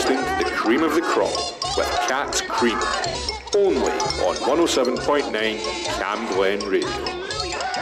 listening 0.00 0.38
to 0.38 0.44
the 0.44 0.50
cream 0.56 0.82
of 0.82 0.94
the 0.94 1.02
crop 1.02 1.36
with 1.76 1.86
Cat's 2.08 2.40
Cream, 2.40 2.78
only 3.54 3.92
on 4.24 4.34
107.9 4.36 5.30
Cam 5.98 6.34
Glen 6.34 6.58
Radio. 6.60 6.88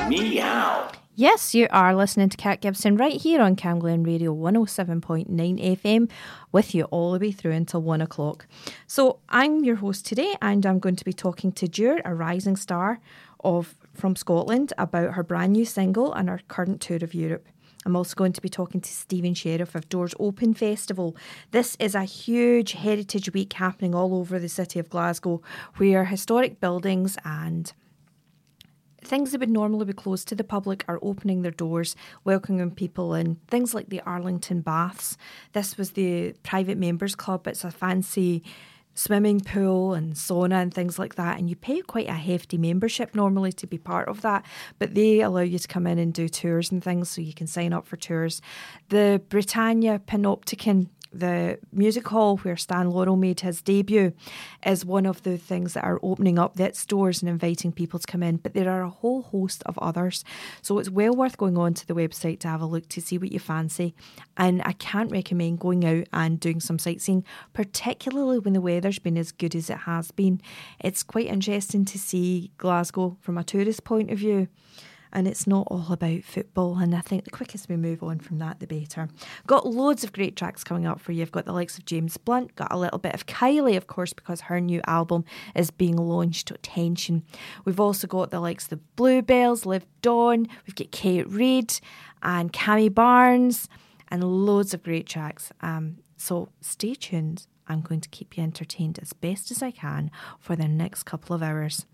Meow. 0.08 0.90
Yes, 1.14 1.54
you 1.54 1.68
are 1.70 1.94
listening 1.94 2.28
to 2.30 2.36
Cat 2.36 2.60
Gibson 2.60 2.96
right 2.96 3.20
here 3.20 3.40
on 3.40 3.54
Cam 3.54 3.78
Glen 3.78 4.02
Radio 4.02 4.34
107.9 4.34 5.28
FM 5.28 6.10
with 6.50 6.74
you 6.74 6.84
all 6.84 7.12
the 7.12 7.20
way 7.20 7.30
through 7.30 7.52
until 7.52 7.82
one 7.82 8.00
o'clock. 8.00 8.48
So 8.88 9.20
I'm 9.28 9.62
your 9.62 9.76
host 9.76 10.04
today 10.04 10.34
and 10.42 10.66
I'm 10.66 10.80
going 10.80 10.96
to 10.96 11.04
be 11.04 11.12
talking 11.12 11.52
to 11.52 11.68
Dewar, 11.68 12.00
a 12.04 12.16
rising 12.16 12.56
star 12.56 12.98
of 13.44 13.76
from 13.94 14.16
Scotland, 14.16 14.72
about 14.76 15.14
her 15.14 15.22
brand 15.22 15.52
new 15.52 15.64
single 15.64 16.12
and 16.12 16.28
her 16.28 16.40
current 16.48 16.80
tour 16.80 16.98
of 17.00 17.14
Europe. 17.14 17.46
I'm 17.88 17.96
also 17.96 18.14
going 18.14 18.34
to 18.34 18.42
be 18.42 18.50
talking 18.50 18.82
to 18.82 18.92
Stephen 18.92 19.32
Sheriff 19.32 19.74
of 19.74 19.88
Doors 19.88 20.14
Open 20.20 20.52
Festival. 20.52 21.16
This 21.52 21.74
is 21.80 21.94
a 21.94 22.04
huge 22.04 22.72
heritage 22.72 23.32
week 23.32 23.54
happening 23.54 23.94
all 23.94 24.14
over 24.14 24.38
the 24.38 24.50
city 24.50 24.78
of 24.78 24.90
Glasgow 24.90 25.40
where 25.78 26.04
historic 26.04 26.60
buildings 26.60 27.16
and 27.24 27.72
things 29.02 29.32
that 29.32 29.40
would 29.40 29.48
normally 29.48 29.86
be 29.86 29.94
closed 29.94 30.28
to 30.28 30.34
the 30.34 30.44
public 30.44 30.84
are 30.86 30.98
opening 31.00 31.40
their 31.40 31.50
doors, 31.50 31.96
welcoming 32.24 32.72
people 32.72 33.14
in. 33.14 33.36
Things 33.48 33.72
like 33.72 33.88
the 33.88 34.02
Arlington 34.02 34.60
Baths. 34.60 35.16
This 35.54 35.78
was 35.78 35.92
the 35.92 36.34
private 36.42 36.76
members 36.76 37.14
club. 37.14 37.46
It's 37.48 37.64
a 37.64 37.70
fancy 37.70 38.44
swimming 38.98 39.40
pool 39.40 39.94
and 39.94 40.14
sauna 40.14 40.60
and 40.60 40.74
things 40.74 40.98
like 40.98 41.14
that. 41.14 41.38
And 41.38 41.48
you 41.48 41.54
pay 41.54 41.80
quite 41.82 42.08
a 42.08 42.14
hefty 42.14 42.58
membership 42.58 43.14
normally 43.14 43.52
to 43.52 43.66
be 43.66 43.78
part 43.78 44.08
of 44.08 44.22
that, 44.22 44.44
but 44.78 44.94
they 44.94 45.20
allow 45.20 45.42
you 45.42 45.58
to 45.58 45.68
come 45.68 45.86
in 45.86 45.98
and 45.98 46.12
do 46.12 46.28
tours 46.28 46.72
and 46.72 46.82
things 46.82 47.08
so 47.08 47.20
you 47.20 47.32
can 47.32 47.46
sign 47.46 47.72
up 47.72 47.86
for 47.86 47.96
tours. 47.96 48.42
The 48.88 49.22
Britannia 49.28 50.00
Panopticon 50.00 50.88
the 51.12 51.58
music 51.72 52.08
hall 52.08 52.36
where 52.38 52.56
Stan 52.56 52.90
Laurel 52.90 53.16
made 53.16 53.40
his 53.40 53.62
debut 53.62 54.12
is 54.64 54.84
one 54.84 55.06
of 55.06 55.22
the 55.22 55.38
things 55.38 55.74
that 55.74 55.84
are 55.84 56.00
opening 56.02 56.38
up 56.38 56.58
its 56.60 56.84
doors 56.84 57.22
and 57.22 57.28
inviting 57.28 57.72
people 57.72 57.98
to 57.98 58.06
come 58.06 58.22
in. 58.22 58.36
But 58.36 58.54
there 58.54 58.70
are 58.70 58.82
a 58.82 58.90
whole 58.90 59.22
host 59.22 59.62
of 59.66 59.78
others. 59.78 60.24
So 60.62 60.78
it's 60.78 60.90
well 60.90 61.14
worth 61.14 61.36
going 61.36 61.56
on 61.56 61.74
to 61.74 61.86
the 61.86 61.94
website 61.94 62.40
to 62.40 62.48
have 62.48 62.60
a 62.60 62.66
look 62.66 62.88
to 62.88 63.00
see 63.00 63.18
what 63.18 63.32
you 63.32 63.38
fancy. 63.38 63.94
And 64.36 64.62
I 64.64 64.72
can't 64.72 65.10
recommend 65.10 65.60
going 65.60 65.84
out 65.84 66.06
and 66.12 66.38
doing 66.38 66.60
some 66.60 66.78
sightseeing, 66.78 67.24
particularly 67.52 68.38
when 68.38 68.54
the 68.54 68.60
weather's 68.60 68.98
been 68.98 69.18
as 69.18 69.32
good 69.32 69.54
as 69.54 69.70
it 69.70 69.78
has 69.78 70.10
been. 70.10 70.40
It's 70.80 71.02
quite 71.02 71.26
interesting 71.26 71.84
to 71.86 71.98
see 71.98 72.52
Glasgow 72.58 73.16
from 73.20 73.38
a 73.38 73.44
tourist 73.44 73.84
point 73.84 74.10
of 74.10 74.18
view 74.18 74.48
and 75.12 75.28
it's 75.28 75.46
not 75.46 75.66
all 75.70 75.92
about 75.92 76.24
football. 76.24 76.78
And 76.78 76.94
I 76.94 77.00
think 77.00 77.24
the 77.24 77.30
quickest 77.30 77.68
we 77.68 77.76
move 77.76 78.02
on 78.02 78.18
from 78.18 78.38
that, 78.38 78.60
the 78.60 78.66
better. 78.66 79.08
Got 79.46 79.66
loads 79.66 80.04
of 80.04 80.12
great 80.12 80.36
tracks 80.36 80.64
coming 80.64 80.86
up 80.86 81.00
for 81.00 81.12
you. 81.12 81.22
I've 81.22 81.32
got 81.32 81.44
the 81.44 81.52
likes 81.52 81.78
of 81.78 81.84
James 81.84 82.16
Blunt, 82.16 82.54
got 82.56 82.72
a 82.72 82.78
little 82.78 82.98
bit 82.98 83.14
of 83.14 83.26
Kylie, 83.26 83.76
of 83.76 83.86
course, 83.86 84.12
because 84.12 84.42
her 84.42 84.60
new 84.60 84.80
album 84.86 85.24
is 85.54 85.70
being 85.70 85.96
launched. 85.96 86.48
To 86.48 86.54
attention. 86.54 87.24
We've 87.64 87.80
also 87.80 88.06
got 88.06 88.30
the 88.30 88.40
likes 88.40 88.64
of 88.64 88.70
the 88.70 88.80
Bluebells, 88.96 89.66
Liv 89.66 89.84
Dawn. 90.02 90.46
We've 90.66 90.74
got 90.74 90.90
Kate 90.90 91.28
Reid 91.28 91.80
and 92.22 92.52
Cammy 92.52 92.92
Barnes, 92.92 93.68
and 94.08 94.22
loads 94.22 94.74
of 94.74 94.82
great 94.82 95.06
tracks. 95.06 95.50
Um, 95.60 95.98
so 96.16 96.48
stay 96.60 96.94
tuned. 96.94 97.46
I'm 97.68 97.82
going 97.82 98.00
to 98.00 98.08
keep 98.08 98.36
you 98.36 98.42
entertained 98.42 98.98
as 99.00 99.12
best 99.12 99.50
as 99.50 99.62
I 99.62 99.70
can 99.70 100.10
for 100.40 100.56
the 100.56 100.66
next 100.66 101.04
couple 101.04 101.36
of 101.36 101.42
hours. 101.42 101.86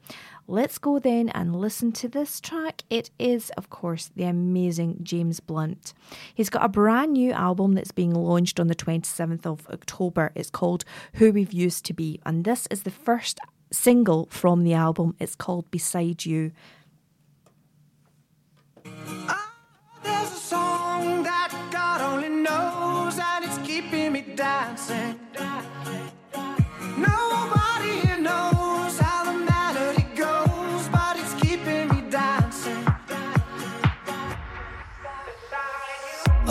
Let's 0.47 0.79
go 0.79 0.99
then 0.99 1.31
and 1.31 1.57
listen 1.57 1.93
to 1.93 2.09
this 2.09 2.41
track. 2.41 2.83
It 2.91 3.11
is, 3.19 3.51
of 3.57 3.71
course, 3.71 4.11
the 4.15 4.25
amazing 4.25 5.01
James 5.03 5.41
Blunt. 5.41 5.95
He's 6.35 6.51
got 6.51 6.65
a 6.65 6.69
brand 6.69 7.15
new 7.15 7.33
album 7.33 7.73
that's 7.73 7.93
being 7.93 8.15
launched 8.15 8.61
on 8.61 8.69
the 8.69 8.75
27th 8.75 9.47
of 9.47 9.67
October. 9.71 10.33
It's 10.35 10.51
called 10.51 10.85
Who 11.15 11.33
We've 11.33 11.53
Used 11.53 11.85
to 11.87 11.95
Be, 11.95 12.21
and 12.25 12.45
this 12.45 12.69
is 12.71 12.83
the 12.83 12.91
first 12.91 13.41
single 13.73 14.29
from 14.31 14.65
the 14.65 14.75
album. 14.75 15.17
It's 15.19 15.35
called 15.35 15.71
Beside 15.71 16.25
You. 16.25 16.53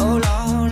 Ah, 0.05 0.67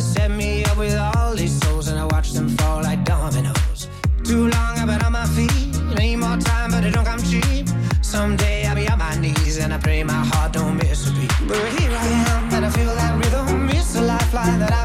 set 0.00 0.30
me 0.30 0.64
up 0.64 0.76
with 0.76 0.96
all 0.96 1.34
these 1.34 1.58
souls, 1.60 1.88
and 1.88 1.98
I 1.98 2.04
watch 2.04 2.32
them 2.32 2.48
fall 2.56 2.82
like 2.82 3.04
dominoes. 3.04 3.88
Too 4.24 4.48
long 4.48 4.78
I've 4.80 4.86
been 4.86 5.02
on 5.02 5.12
my 5.12 5.26
feet, 5.26 5.80
need 5.96 6.16
more 6.16 6.36
time, 6.38 6.70
but 6.72 6.84
it 6.84 6.94
don't 6.94 7.04
come 7.04 7.22
cheap. 7.22 7.68
Someday 8.02 8.66
I'll 8.66 8.74
be 8.74 8.88
on 8.88 8.98
my 8.98 9.14
knees 9.16 9.58
and 9.58 9.72
I 9.72 9.78
pray 9.78 10.02
my 10.02 10.24
heart 10.30 10.52
don't 10.52 10.76
miss 10.76 11.08
a 11.08 11.12
beat. 11.12 11.32
But 11.46 11.62
here 11.78 11.92
I 11.92 12.06
am 12.26 12.54
and 12.54 12.66
I 12.66 12.70
feel 12.70 12.94
that 12.94 13.14
rhythm. 13.22 13.68
It's 13.70 13.94
a 13.96 14.02
lifeline 14.02 14.58
that 14.60 14.72
I've 14.72 14.77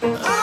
I 0.00 0.37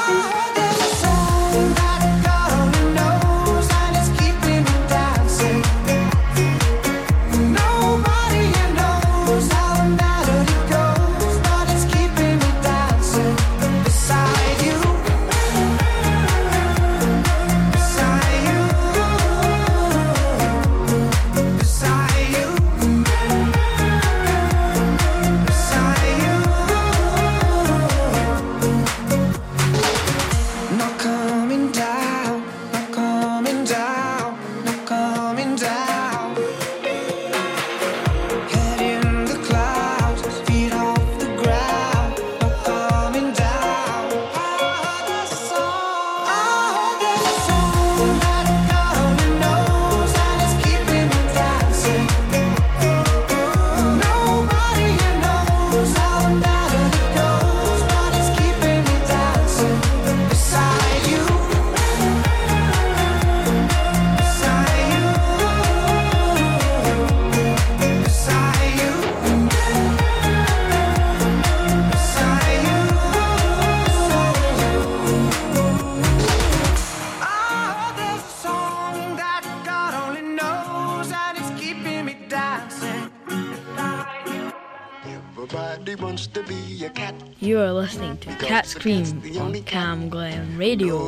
Scream 88.85 89.41
on 89.41 89.63
Cam 89.63 90.09
Glen 90.09 90.59
Radio 90.59 90.99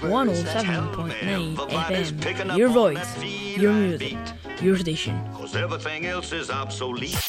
107.9 0.00 1.54
FM. 1.54 2.56
Your 2.56 2.70
voice, 2.70 3.22
your 3.58 3.74
music, 3.74 4.16
your 4.62 4.78
station. 4.78 5.22
Cause 5.34 5.54
everything 5.54 6.06
else 6.06 6.32
is 6.32 6.48
obsolete. 6.48 7.25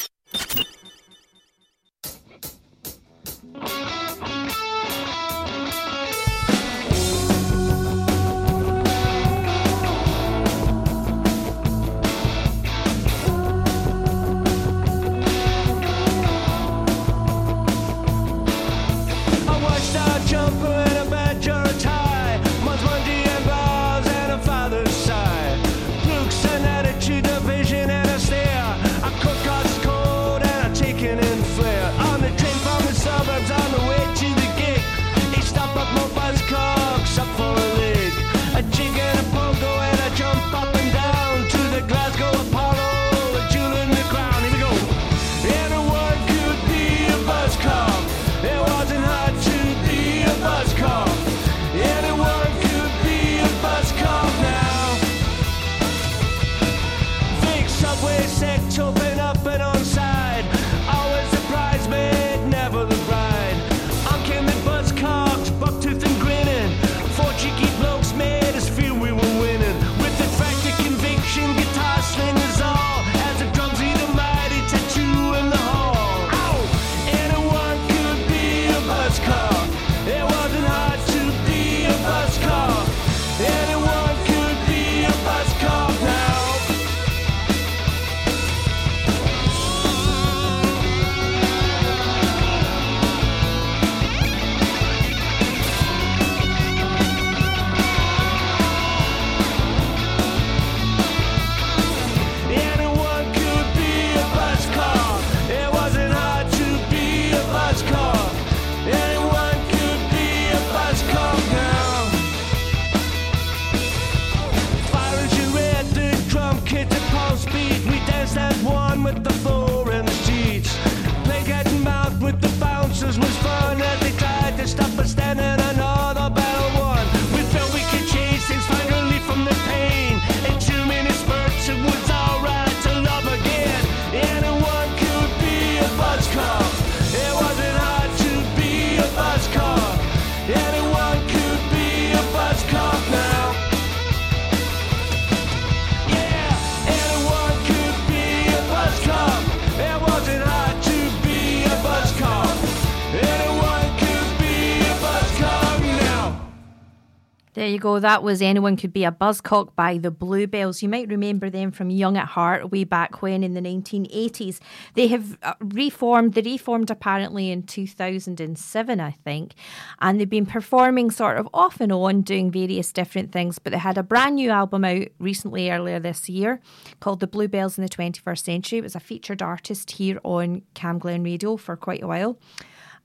You 157.68 157.78
go. 157.78 158.00
That 158.00 158.22
was 158.22 158.42
Anyone 158.42 158.76
Could 158.76 158.92
Be 158.92 159.04
a 159.04 159.12
Buzzcock 159.12 159.74
by 159.76 159.98
the 159.98 160.10
Bluebells. 160.10 160.82
You 160.82 160.88
might 160.88 161.08
remember 161.08 161.50
them 161.50 161.70
from 161.70 161.90
Young 161.90 162.16
at 162.16 162.28
Heart 162.28 162.70
way 162.70 162.84
back 162.84 163.22
when 163.22 163.44
in 163.44 163.54
the 163.54 163.60
1980s. 163.60 164.58
They 164.94 165.08
have 165.08 165.38
uh, 165.42 165.54
reformed, 165.60 166.34
they 166.34 166.42
reformed 166.42 166.90
apparently 166.90 167.50
in 167.50 167.62
2007, 167.62 169.00
I 169.00 169.10
think, 169.10 169.54
and 170.00 170.18
they've 170.18 170.28
been 170.28 170.46
performing 170.46 171.10
sort 171.10 171.38
of 171.38 171.48
off 171.52 171.80
and 171.80 171.92
on 171.92 172.22
doing 172.22 172.50
various 172.50 172.92
different 172.92 173.32
things. 173.32 173.58
But 173.58 173.72
they 173.72 173.78
had 173.78 173.98
a 173.98 174.02
brand 174.02 174.36
new 174.36 174.50
album 174.50 174.84
out 174.84 175.08
recently, 175.18 175.70
earlier 175.70 176.00
this 176.00 176.28
year, 176.28 176.60
called 177.00 177.20
The 177.20 177.26
Bluebells 177.26 177.78
in 177.78 177.84
the 177.84 177.90
21st 177.90 178.44
Century. 178.44 178.78
It 178.78 178.84
was 178.84 178.96
a 178.96 179.00
featured 179.00 179.42
artist 179.42 179.92
here 179.92 180.18
on 180.24 180.62
Cam 180.74 180.98
Glen 180.98 181.22
Radio 181.22 181.56
for 181.56 181.76
quite 181.76 182.02
a 182.02 182.06
while. 182.06 182.38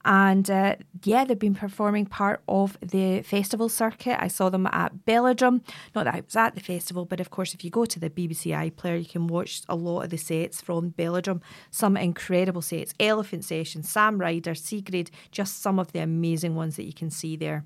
And 0.05 0.49
uh, 0.49 0.75
yeah, 1.03 1.23
they've 1.23 1.39
been 1.39 1.55
performing 1.55 2.05
part 2.05 2.41
of 2.47 2.77
the 2.81 3.21
festival 3.21 3.69
circuit. 3.69 4.21
I 4.21 4.27
saw 4.27 4.49
them 4.49 4.67
at 4.67 5.05
Belladrum. 5.05 5.61
Not 5.95 6.05
that 6.05 6.15
I 6.15 6.21
was 6.25 6.35
at 6.35 6.55
the 6.55 6.61
festival, 6.61 7.05
but 7.05 7.21
of 7.21 7.29
course, 7.29 7.53
if 7.53 7.63
you 7.63 7.69
go 7.69 7.85
to 7.85 7.99
the 7.99 8.09
BBC 8.09 8.51
iPlayer, 8.71 8.99
you 8.99 9.07
can 9.07 9.27
watch 9.27 9.61
a 9.69 9.75
lot 9.75 10.01
of 10.01 10.09
the 10.09 10.17
sets 10.17 10.59
from 10.59 10.91
Belladrum. 10.91 11.41
Some 11.71 11.95
incredible 11.95 12.61
sets 12.61 12.93
Elephant 12.99 13.45
Session, 13.45 13.83
Sam 13.83 14.17
Ryder, 14.17 14.53
Seagrade, 14.53 15.09
just 15.31 15.61
some 15.61 15.79
of 15.79 15.93
the 15.93 15.99
amazing 15.99 16.55
ones 16.55 16.75
that 16.75 16.85
you 16.85 16.93
can 16.93 17.09
see 17.09 17.37
there. 17.37 17.63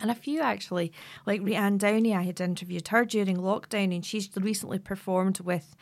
And 0.00 0.10
a 0.10 0.14
few 0.14 0.40
actually, 0.40 0.92
like 1.26 1.42
Rianne 1.42 1.76
Downey, 1.76 2.14
I 2.14 2.22
had 2.22 2.40
interviewed 2.40 2.88
her 2.88 3.04
during 3.04 3.36
lockdown, 3.36 3.94
and 3.94 4.04
she's 4.04 4.30
recently 4.34 4.78
performed 4.78 5.40
with 5.40 5.76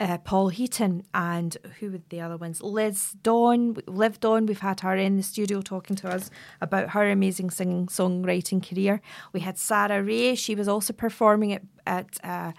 uh, 0.00 0.18
Paul 0.18 0.48
Heaton 0.48 1.02
and 1.12 1.56
who 1.78 1.90
were 1.90 2.00
the 2.08 2.20
other 2.20 2.36
ones? 2.36 2.62
Liz 2.62 3.16
Dawn, 3.22 3.76
Liv 3.86 4.20
Dawn. 4.20 4.46
We've 4.46 4.60
had 4.60 4.80
her 4.80 4.96
in 4.96 5.16
the 5.16 5.22
studio 5.22 5.60
talking 5.60 5.96
to 5.96 6.08
us 6.08 6.30
about 6.60 6.90
her 6.90 7.10
amazing 7.10 7.50
singing 7.50 7.86
songwriting 7.86 8.66
career. 8.66 9.00
We 9.32 9.40
had 9.40 9.58
Sarah 9.58 10.02
Ray. 10.02 10.34
She 10.34 10.54
was 10.54 10.68
also 10.68 10.92
performing 10.92 11.52
at 11.52 11.62
at 11.86 12.18
uh, 12.22 12.52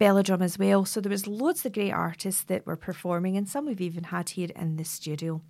Belladrum 0.00 0.42
as 0.42 0.58
well. 0.58 0.84
So 0.84 1.00
there 1.00 1.10
was 1.10 1.26
loads 1.26 1.66
of 1.66 1.72
great 1.72 1.92
artists 1.92 2.44
that 2.44 2.66
were 2.66 2.76
performing, 2.76 3.36
and 3.36 3.48
some 3.48 3.66
we've 3.66 3.80
even 3.80 4.04
had 4.04 4.30
here 4.30 4.50
in 4.56 4.76
the 4.76 4.84
studio. 4.84 5.42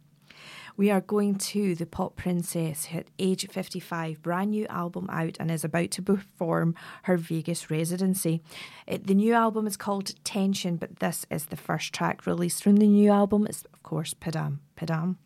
We 0.76 0.90
are 0.90 1.00
going 1.00 1.36
to 1.36 1.74
the 1.74 1.86
Pop 1.86 2.16
Princess, 2.16 2.88
at 2.94 3.06
age 3.18 3.46
55, 3.48 4.22
brand 4.22 4.50
new 4.50 4.66
album 4.66 5.08
out, 5.10 5.36
and 5.40 5.50
is 5.50 5.64
about 5.64 5.90
to 5.92 6.02
perform 6.02 6.74
her 7.04 7.16
Vegas 7.16 7.70
residency. 7.70 8.42
It, 8.86 9.06
the 9.06 9.14
new 9.14 9.34
album 9.34 9.66
is 9.66 9.76
called 9.76 10.14
Tension, 10.24 10.76
but 10.76 11.00
this 11.00 11.26
is 11.30 11.46
the 11.46 11.56
first 11.56 11.92
track 11.92 12.26
released 12.26 12.62
from 12.62 12.76
the 12.76 12.86
new 12.86 13.10
album. 13.10 13.46
It's, 13.46 13.64
of 13.72 13.82
course, 13.82 14.14
Padam. 14.14 14.58
Padam. 14.76 15.16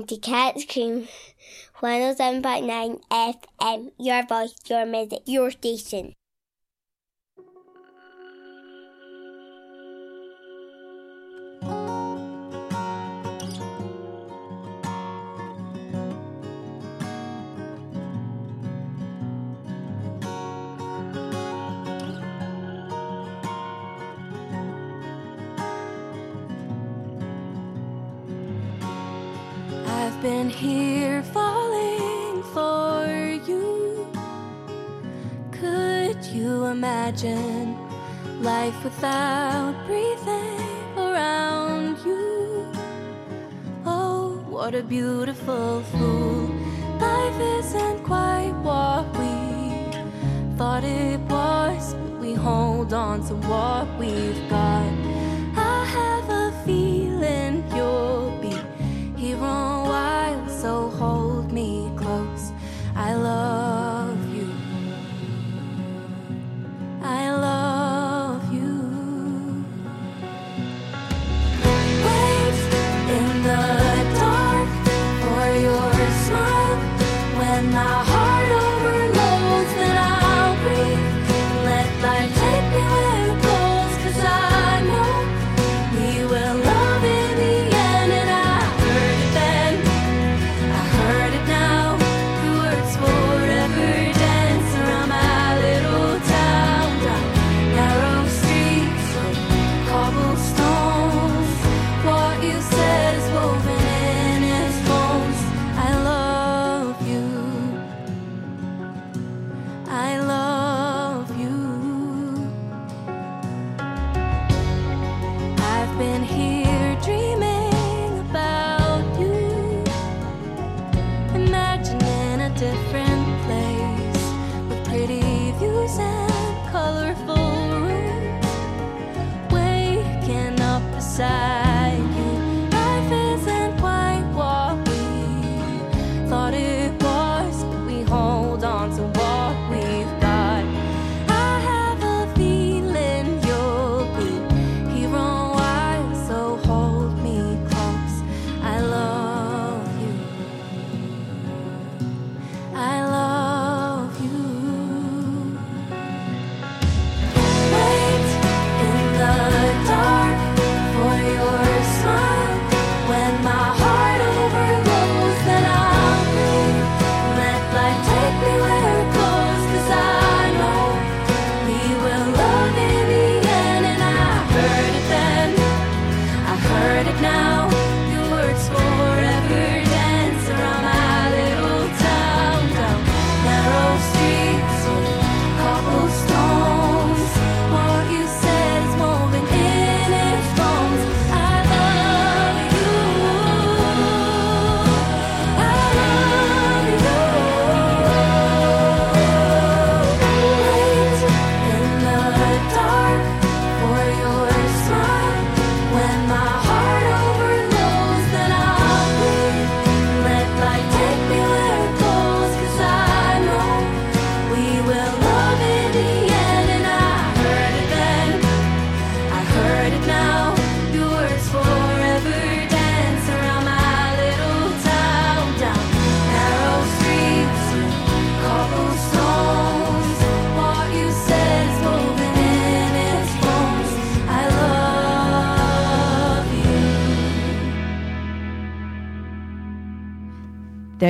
Listening 0.00 0.20
to 0.20 0.28
Cat's 0.28 0.64
Cream 0.64 1.08
107.9 1.82 3.00
FM. 3.10 3.90
Your 3.98 4.26
voice, 4.26 4.54
your 4.66 4.86
music, 4.86 5.22
your 5.26 5.50
station. 5.50 6.14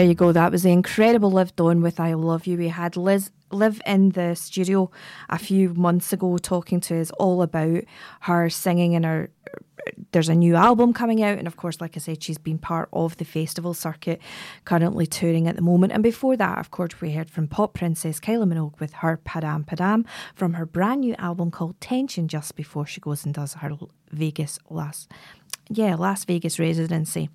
There 0.00 0.08
you 0.08 0.14
go. 0.14 0.32
That 0.32 0.50
was 0.50 0.62
the 0.62 0.70
incredible 0.70 1.30
Liv 1.30 1.54
Dawn 1.56 1.82
with 1.82 2.00
I 2.00 2.14
Love 2.14 2.46
You. 2.46 2.56
We 2.56 2.68
had 2.68 2.96
Liz 2.96 3.30
Live 3.50 3.82
in 3.84 4.12
the 4.12 4.34
studio 4.34 4.90
a 5.28 5.38
few 5.38 5.74
months 5.74 6.10
ago 6.10 6.38
talking 6.38 6.80
to 6.80 6.98
us 6.98 7.10
all 7.18 7.42
about 7.42 7.84
her 8.20 8.48
singing 8.48 8.94
and 8.94 9.04
her 9.04 9.28
there's 10.12 10.30
a 10.30 10.34
new 10.34 10.56
album 10.56 10.94
coming 10.94 11.22
out 11.22 11.36
and 11.36 11.46
of 11.46 11.58
course 11.58 11.82
like 11.82 11.98
I 11.98 12.00
said 12.00 12.22
she's 12.22 12.38
been 12.38 12.56
part 12.56 12.88
of 12.94 13.18
the 13.18 13.26
festival 13.26 13.74
circuit 13.74 14.22
currently 14.64 15.06
touring 15.06 15.46
at 15.46 15.56
the 15.56 15.62
moment 15.62 15.92
and 15.92 16.02
before 16.02 16.34
that 16.38 16.58
of 16.58 16.70
course 16.70 16.98
we 17.02 17.12
heard 17.12 17.28
from 17.28 17.46
pop 17.46 17.74
princess 17.74 18.20
Kylie 18.20 18.50
Minogue 18.50 18.80
with 18.80 18.94
her 18.94 19.20
Padam 19.22 19.66
Padam 19.66 20.06
from 20.34 20.54
her 20.54 20.64
brand 20.64 21.00
new 21.02 21.14
album 21.18 21.50
called 21.50 21.78
Tension 21.78 22.26
just 22.26 22.56
before 22.56 22.86
she 22.86 23.00
goes 23.00 23.26
and 23.26 23.34
does 23.34 23.54
her 23.54 23.72
Vegas 24.12 24.58
last 24.70 25.10
yeah 25.68 25.94
Las 25.94 26.24
Vegas 26.24 26.58
residency 26.58 27.28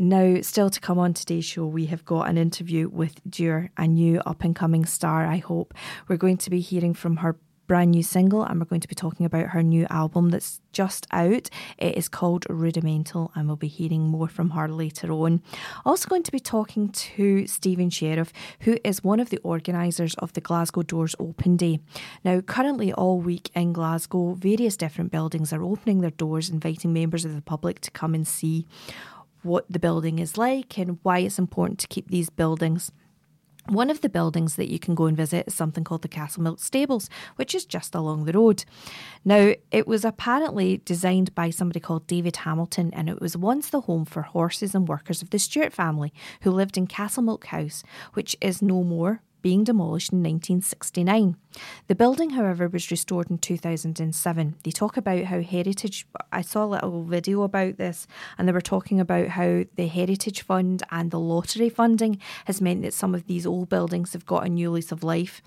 now, 0.00 0.40
still 0.40 0.70
to 0.70 0.80
come 0.80 0.98
on 0.98 1.12
today's 1.12 1.44
show, 1.44 1.66
we 1.66 1.84
have 1.86 2.06
got 2.06 2.26
an 2.30 2.38
interview 2.38 2.88
with 2.88 3.20
Dure, 3.28 3.70
a 3.76 3.86
new 3.86 4.18
up 4.20 4.42
and 4.42 4.56
coming 4.56 4.86
star, 4.86 5.26
I 5.26 5.36
hope. 5.36 5.74
We're 6.08 6.16
going 6.16 6.38
to 6.38 6.48
be 6.48 6.60
hearing 6.60 6.94
from 6.94 7.18
her 7.18 7.36
brand 7.66 7.90
new 7.90 8.02
single 8.02 8.42
and 8.42 8.58
we're 8.58 8.64
going 8.64 8.80
to 8.80 8.88
be 8.88 8.94
talking 8.94 9.26
about 9.26 9.48
her 9.48 9.62
new 9.62 9.86
album 9.90 10.30
that's 10.30 10.62
just 10.72 11.06
out. 11.10 11.50
It 11.76 11.98
is 11.98 12.08
called 12.08 12.46
Rudimental 12.48 13.30
and 13.34 13.46
we'll 13.46 13.56
be 13.56 13.68
hearing 13.68 14.08
more 14.08 14.26
from 14.26 14.50
her 14.50 14.68
later 14.68 15.12
on. 15.12 15.42
Also 15.84 16.08
going 16.08 16.22
to 16.22 16.32
be 16.32 16.40
talking 16.40 16.88
to 16.88 17.46
Stephen 17.46 17.90
Sheriff, 17.90 18.32
who 18.60 18.78
is 18.82 19.04
one 19.04 19.20
of 19.20 19.28
the 19.28 19.38
organisers 19.44 20.14
of 20.14 20.32
the 20.32 20.40
Glasgow 20.40 20.82
Doors 20.82 21.14
Open 21.18 21.58
Day. 21.58 21.78
Now, 22.24 22.40
currently 22.40 22.90
all 22.90 23.20
week 23.20 23.50
in 23.54 23.74
Glasgow, 23.74 24.32
various 24.32 24.78
different 24.78 25.12
buildings 25.12 25.52
are 25.52 25.62
opening 25.62 26.00
their 26.00 26.10
doors, 26.10 26.48
inviting 26.48 26.94
members 26.94 27.26
of 27.26 27.34
the 27.34 27.42
public 27.42 27.80
to 27.82 27.90
come 27.90 28.14
and 28.14 28.26
see 28.26 28.66
what 29.42 29.66
the 29.70 29.78
building 29.78 30.18
is 30.18 30.36
like 30.36 30.78
and 30.78 30.98
why 31.02 31.20
it's 31.20 31.38
important 31.38 31.78
to 31.80 31.88
keep 31.88 32.08
these 32.08 32.30
buildings. 32.30 32.92
One 33.68 33.90
of 33.90 34.00
the 34.00 34.08
buildings 34.08 34.56
that 34.56 34.70
you 34.70 34.78
can 34.78 34.94
go 34.94 35.06
and 35.06 35.16
visit 35.16 35.46
is 35.46 35.54
something 35.54 35.84
called 35.84 36.02
the 36.02 36.08
Castlemilk 36.08 36.60
Stables, 36.60 37.08
which 37.36 37.54
is 37.54 37.64
just 37.64 37.94
along 37.94 38.24
the 38.24 38.32
road. 38.32 38.64
Now, 39.24 39.52
it 39.70 39.86
was 39.86 40.04
apparently 40.04 40.78
designed 40.78 41.34
by 41.34 41.50
somebody 41.50 41.78
called 41.78 42.06
David 42.06 42.36
Hamilton, 42.36 42.90
and 42.94 43.08
it 43.08 43.20
was 43.20 43.36
once 43.36 43.68
the 43.68 43.82
home 43.82 44.06
for 44.06 44.22
horses 44.22 44.74
and 44.74 44.88
workers 44.88 45.22
of 45.22 45.30
the 45.30 45.38
Stuart 45.38 45.72
family 45.72 46.12
who 46.40 46.50
lived 46.50 46.78
in 46.78 46.86
Castlemilk 46.86 47.44
House, 47.44 47.84
which 48.14 48.36
is 48.40 48.62
no 48.62 48.82
more. 48.82 49.22
Being 49.42 49.64
demolished 49.64 50.12
in 50.12 50.18
1969. 50.18 51.34
The 51.88 51.94
building, 51.94 52.30
however, 52.30 52.68
was 52.68 52.90
restored 52.90 53.30
in 53.30 53.38
2007. 53.38 54.56
They 54.62 54.70
talk 54.70 54.96
about 54.96 55.24
how 55.24 55.40
heritage, 55.40 56.06
I 56.32 56.42
saw 56.42 56.64
a 56.64 56.66
little 56.66 57.02
video 57.04 57.42
about 57.42 57.76
this, 57.78 58.06
and 58.38 58.46
they 58.46 58.52
were 58.52 58.60
talking 58.60 59.00
about 59.00 59.28
how 59.28 59.64
the 59.74 59.88
Heritage 59.88 60.42
Fund 60.42 60.82
and 60.90 61.10
the 61.10 61.18
lottery 61.18 61.68
funding 61.68 62.20
has 62.44 62.60
meant 62.60 62.82
that 62.82 62.94
some 62.94 63.14
of 63.14 63.26
these 63.26 63.46
old 63.46 63.68
buildings 63.68 64.12
have 64.12 64.26
got 64.26 64.46
a 64.46 64.48
new 64.48 64.70
lease 64.70 64.92
of 64.92 65.02
life. 65.02 65.42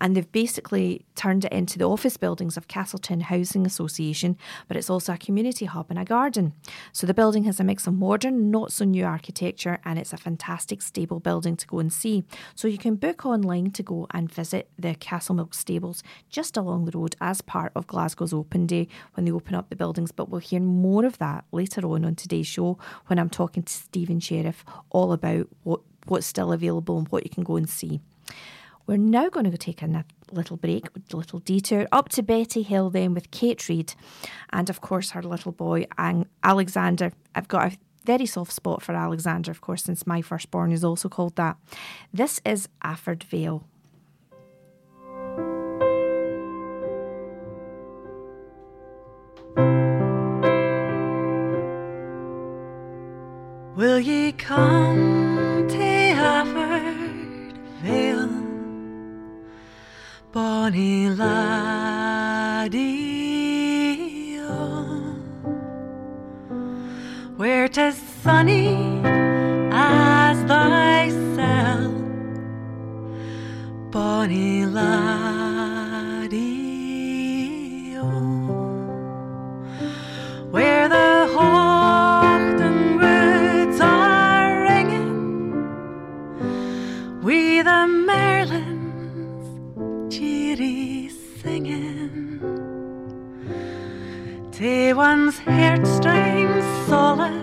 And 0.00 0.16
they've 0.16 0.32
basically 0.32 1.04
turned 1.14 1.44
it 1.44 1.52
into 1.52 1.78
the 1.78 1.88
office 1.88 2.16
buildings 2.16 2.56
of 2.56 2.68
Cassiltoun 2.68 3.22
Housing 3.22 3.66
Association, 3.66 4.36
but 4.66 4.76
it's 4.76 4.90
also 4.90 5.12
a 5.12 5.18
community 5.18 5.66
hub 5.66 5.86
and 5.90 5.98
a 5.98 6.04
garden. 6.04 6.54
So 6.92 7.06
the 7.06 7.14
building 7.14 7.44
has 7.44 7.60
a 7.60 7.64
mix 7.64 7.86
of 7.86 7.94
modern, 7.94 8.50
not 8.50 8.72
so 8.72 8.84
new 8.84 9.04
architecture, 9.04 9.78
and 9.84 9.98
it's 9.98 10.12
a 10.12 10.16
fantastic, 10.16 10.82
stable 10.82 11.20
building 11.20 11.56
to 11.56 11.66
go 11.66 11.78
and 11.78 11.92
see. 11.92 12.24
So 12.54 12.66
you 12.66 12.78
can 12.78 12.96
book 12.96 13.24
online 13.24 13.70
to 13.72 13.82
go 13.82 14.06
and 14.10 14.32
visit 14.32 14.68
the 14.78 14.94
Castle 14.94 15.34
Stables 15.52 16.02
just 16.30 16.56
along 16.56 16.84
the 16.84 16.96
road 16.96 17.16
as 17.20 17.40
part 17.40 17.72
of 17.74 17.86
Glasgow's 17.86 18.32
Open 18.32 18.66
Day 18.66 18.88
when 19.14 19.26
they 19.26 19.32
open 19.32 19.54
up 19.54 19.68
the 19.68 19.76
buildings. 19.76 20.12
But 20.12 20.28
we'll 20.28 20.40
hear 20.40 20.60
more 20.60 21.04
of 21.04 21.18
that 21.18 21.44
later 21.52 21.86
on 21.88 22.04
on 22.04 22.14
today's 22.14 22.46
show 22.46 22.78
when 23.08 23.18
I'm 23.18 23.30
talking 23.30 23.64
to 23.64 23.72
Stephen 23.72 24.20
Sheriff 24.20 24.64
all 24.90 25.12
about 25.12 25.48
what, 25.64 25.80
what's 26.06 26.26
still 26.26 26.52
available 26.52 26.96
and 26.98 27.08
what 27.08 27.24
you 27.24 27.30
can 27.30 27.44
go 27.44 27.56
and 27.56 27.68
see. 27.68 28.00
We're 28.86 28.98
now 28.98 29.30
going 29.30 29.50
to 29.50 29.56
take 29.56 29.82
a 29.82 30.04
little 30.30 30.58
break, 30.58 30.88
a 30.88 31.16
little 31.16 31.38
detour 31.38 31.86
up 31.90 32.10
to 32.10 32.22
Bettyhill 32.22 32.92
then 32.92 33.14
with 33.14 33.30
Kate 33.30 33.66
Reid 33.68 33.94
and, 34.50 34.68
of 34.68 34.80
course, 34.82 35.12
her 35.12 35.22
little 35.22 35.52
boy, 35.52 35.86
Alexander. 36.42 37.12
I've 37.34 37.48
got 37.48 37.72
a 37.72 37.76
very 38.04 38.26
soft 38.26 38.52
spot 38.52 38.82
for 38.82 38.94
Alexander, 38.94 39.50
of 39.50 39.62
course, 39.62 39.84
since 39.84 40.06
my 40.06 40.20
firstborn 40.20 40.70
is 40.70 40.84
also 40.84 41.08
called 41.08 41.36
that. 41.36 41.56
This 42.12 42.42
is 42.44 42.68
Afford 42.82 43.24
Vale. 43.24 43.64
Will 53.94 54.00
ye 54.00 54.32
come 54.32 55.68
to 55.68 56.10
Afford 56.18 57.56
Vale, 57.80 58.28
bonny 60.32 61.10
laddie, 61.10 62.40
where 67.36 67.68
'tis 67.68 67.96
sunny 68.24 68.74
as 69.70 70.42
thyself, 70.50 71.94
bonny 73.92 74.66
laddie, 74.66 75.33
one's 95.46 97.33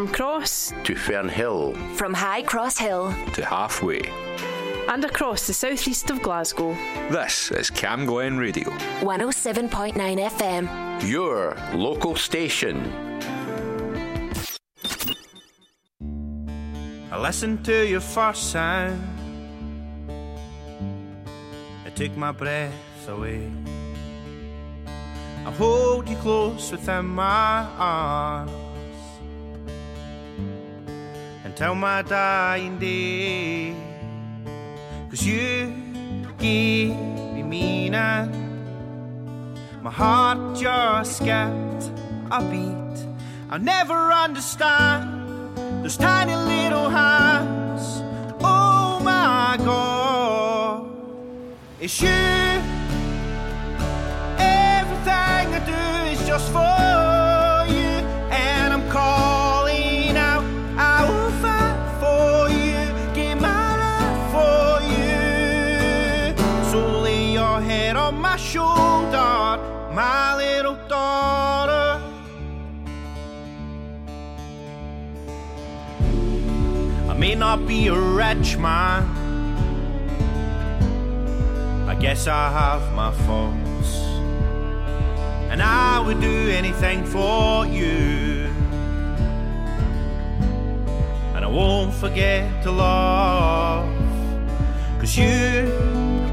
Farme 0.00 0.12
Cross 0.14 0.72
to 0.84 0.94
Fernhill, 0.94 1.76
From 1.94 2.14
High 2.14 2.40
Cross 2.42 2.78
Hill 2.78 3.14
to 3.34 3.44
halfway. 3.44 4.00
and 4.88 5.04
across 5.04 5.46
the 5.46 5.52
southeast 5.52 6.08
of 6.08 6.22
Glasgow. 6.22 6.72
This 7.10 7.50
is 7.50 7.68
Cam 7.68 8.06
Glen 8.06 8.38
Radio. 8.38 8.70
107.9 9.00 9.92
FM. 9.92 11.06
your 11.06 11.54
local 11.74 12.16
station. 12.16 12.76
I 17.12 17.18
listened 17.20 17.62
to 17.66 17.86
your 17.86 18.00
first 18.00 18.52
sound. 18.52 18.98
It 21.84 21.94
took 21.94 22.16
my 22.16 22.32
breath 22.32 22.72
away. 23.06 23.52
I 25.44 25.50
hold 25.50 26.08
you 26.08 26.16
close 26.16 26.72
within 26.72 27.04
my 27.04 27.66
arms 27.78 28.59
until 31.60 31.74
my 31.74 32.00
dying 32.00 32.78
day. 32.78 33.74
Cause 35.10 35.26
you 35.26 35.70
gave 36.38 36.96
me 37.34 37.42
meaning. 37.42 37.92
My 39.82 39.90
heart 39.90 40.56
just 40.56 41.18
skipped 41.18 41.90
a 42.30 42.40
beat. 42.50 43.06
I'll 43.50 43.58
never 43.58 44.10
understand 44.10 45.54
those 45.84 45.98
tiny 45.98 46.34
little 46.34 46.88
hands. 46.88 47.82
Oh 48.40 48.98
my 49.04 49.58
god, 49.62 50.88
it's 51.78 52.00
you. 52.00 52.69
Not 77.56 77.66
be 77.66 77.88
a 77.88 77.98
rich 77.98 78.56
man. 78.58 79.02
I 81.88 81.96
guess 81.96 82.28
I 82.28 82.48
have 82.48 82.94
my 82.94 83.10
faults. 83.26 83.96
And 85.50 85.60
I 85.60 85.98
would 85.98 86.20
do 86.20 86.38
anything 86.60 87.04
for 87.04 87.66
you. 87.66 88.46
And 91.34 91.44
I 91.44 91.48
won't 91.48 91.92
forget 91.92 92.62
to 92.62 92.70
love. 92.70 93.88
Cause 95.00 95.18
you 95.18 95.66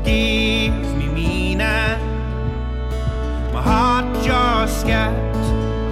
give 0.05 0.77
me 0.99 1.07
meaning. 1.19 1.99
My 3.55 3.63
heart 3.71 4.07
just 4.23 4.81
skipped 4.81 5.45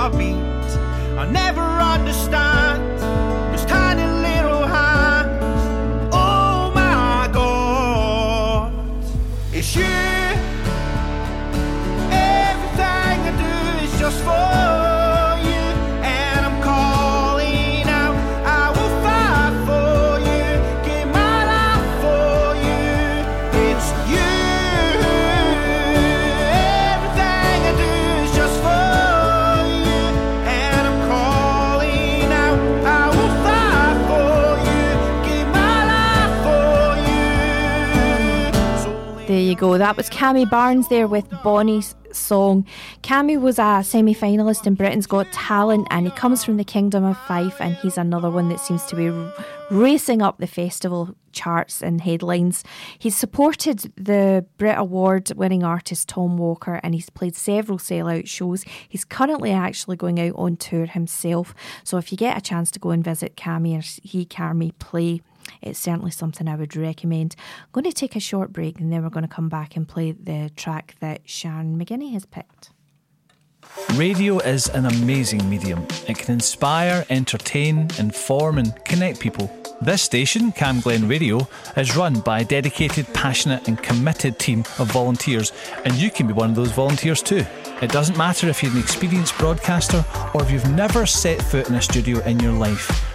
a 0.06 0.08
beat. 0.20 0.70
I'll 1.18 1.32
never 1.32 1.66
understand 1.96 3.25
you. 9.76 9.84
Everything 12.12 13.20
I 13.30 13.34
do 13.38 13.84
is 13.86 14.00
just 14.00 14.20
for 14.24 14.75
you. 39.56 39.60
Go. 39.60 39.78
That 39.78 39.96
was 39.98 40.10
Cammy 40.10 40.50
Barnes 40.50 40.88
there 40.90 41.08
with 41.08 41.30
Bonnie's 41.44 41.96
song. 42.12 42.66
Cammy 43.04 43.40
was 43.40 43.60
a 43.60 43.84
semi 43.84 44.14
finalist 44.14 44.68
in 44.68 44.76
Britain's 44.76 45.08
Got 45.08 45.32
Talent 45.32 45.88
and 45.92 46.06
he 46.06 46.12
comes 46.12 46.44
from 46.44 46.58
the 46.58 46.64
Kingdom 46.64 47.04
of 47.04 47.18
Fife 47.18 47.60
and 47.62 47.76
he's 47.76 47.98
another 47.98 48.30
one 48.30 48.50
that 48.50 48.60
seems 48.60 48.84
to 48.86 48.96
be 48.96 49.10
r- 49.10 49.34
racing 49.72 50.22
up 50.22 50.38
the 50.38 50.48
festival 50.48 51.16
charts 51.32 51.82
and 51.82 52.02
headlines. 52.02 52.64
He's 52.98 53.16
supported 53.16 53.92
the 53.96 54.46
Brit 54.58 54.78
Award 54.78 55.32
winning 55.36 55.64
artist 55.64 56.10
Tom 56.10 56.38
Walker 56.38 56.80
and 56.84 56.94
he's 56.94 57.10
played 57.10 57.36
several 57.36 57.78
sellout 57.78 58.28
shows. 58.28 58.64
He's 58.88 59.06
currently 59.06 59.52
actually 59.52 59.96
going 59.96 60.20
out 60.20 60.36
on 60.36 60.58
tour 60.58 60.86
himself. 60.86 61.54
So 61.84 61.98
if 61.98 62.12
you 62.12 62.18
get 62.18 62.38
a 62.38 62.42
chance 62.42 62.72
to 62.72 62.80
go 62.80 62.90
and 62.92 63.04
visit 63.04 63.36
Cammy 63.36 63.78
or 63.78 63.82
see 63.82 64.26
Cammy 64.26 64.78
play, 64.80 65.22
it's 65.62 65.80
certainly 65.80 66.12
something 66.12 66.48
I 66.48 66.56
would 66.56 66.76
recommend. 66.76 67.36
I'm 67.62 67.70
going 67.72 67.86
to 67.86 67.94
take 67.94 68.16
a 68.16 68.20
short 68.20 68.54
break 68.54 68.80
and 68.80 68.92
then 68.92 69.04
we're 69.04 69.10
going 69.10 69.28
to 69.28 69.34
come 69.34 69.50
back 69.50 69.76
and 69.76 69.88
play 69.88 70.12
the 70.12 70.52
track 70.56 70.96
that 71.00 71.22
Sharon 71.26 71.80
McGinney 71.80 72.14
has 72.14 72.26
picked. 72.26 72.72
Radio 73.94 74.40
is 74.40 74.68
an 74.70 74.86
amazing 74.86 75.50
medium. 75.50 75.86
It 76.08 76.18
can 76.18 76.34
inspire, 76.34 77.06
entertain, 77.10 77.90
inform, 77.98 78.58
and 78.58 78.74
connect 78.86 79.20
people. 79.20 79.52
This 79.82 80.02
station, 80.02 80.52
Cam 80.54 80.80
Glen 80.80 81.08
Radio, 81.08 81.48
is 81.76 81.98
run 81.98 82.22
by 82.22 82.40
a 82.40 82.46
dedicated, 82.46 83.06
passionate, 83.14 83.68
and 83.68 83.82
committed 83.82 84.40
team 84.40 84.60
of 84.80 84.92
volunteers, 84.92 85.52
and 85.84 85.94
you 85.96 86.10
can 86.10 86.28
be 86.28 86.34
one 86.34 86.50
of 86.50 86.56
those 86.56 86.72
volunteers 86.72 87.22
too. 87.22 87.46
It 87.82 87.92
doesn't 87.92 88.18
matter 88.18 88.48
if 88.48 88.64
you're 88.64 88.72
an 88.72 88.78
experienced 88.78 89.38
broadcaster 89.38 90.06
or 90.34 90.42
if 90.42 90.50
you've 90.50 90.70
never 90.72 91.06
set 91.06 91.42
foot 91.42 91.68
in 91.68 91.76
a 91.76 91.82
studio 91.82 92.20
in 92.20 92.40
your 92.40 92.54
life. 92.54 93.15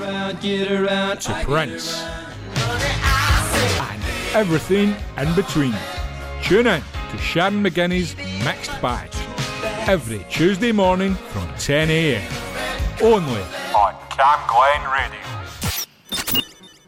to 0.00 1.42
Prince. 1.44 2.02
And 3.80 4.02
everything 4.34 4.94
in 5.18 5.34
between. 5.34 5.74
Tune 6.42 6.66
in 6.66 6.82
to 7.10 7.18
Sharon 7.18 7.62
McGinney's 7.62 8.16
Mixed 8.44 8.80
Bag 8.80 9.10
every 9.86 10.24
Tuesday 10.30 10.72
morning 10.72 11.14
from 11.14 11.52
10 11.58 11.90
a.m. 11.90 12.32
Only 13.02 13.42
on 13.74 13.94
Cam 14.08 14.38
Glen 14.48 14.90
Radio. 14.90 15.20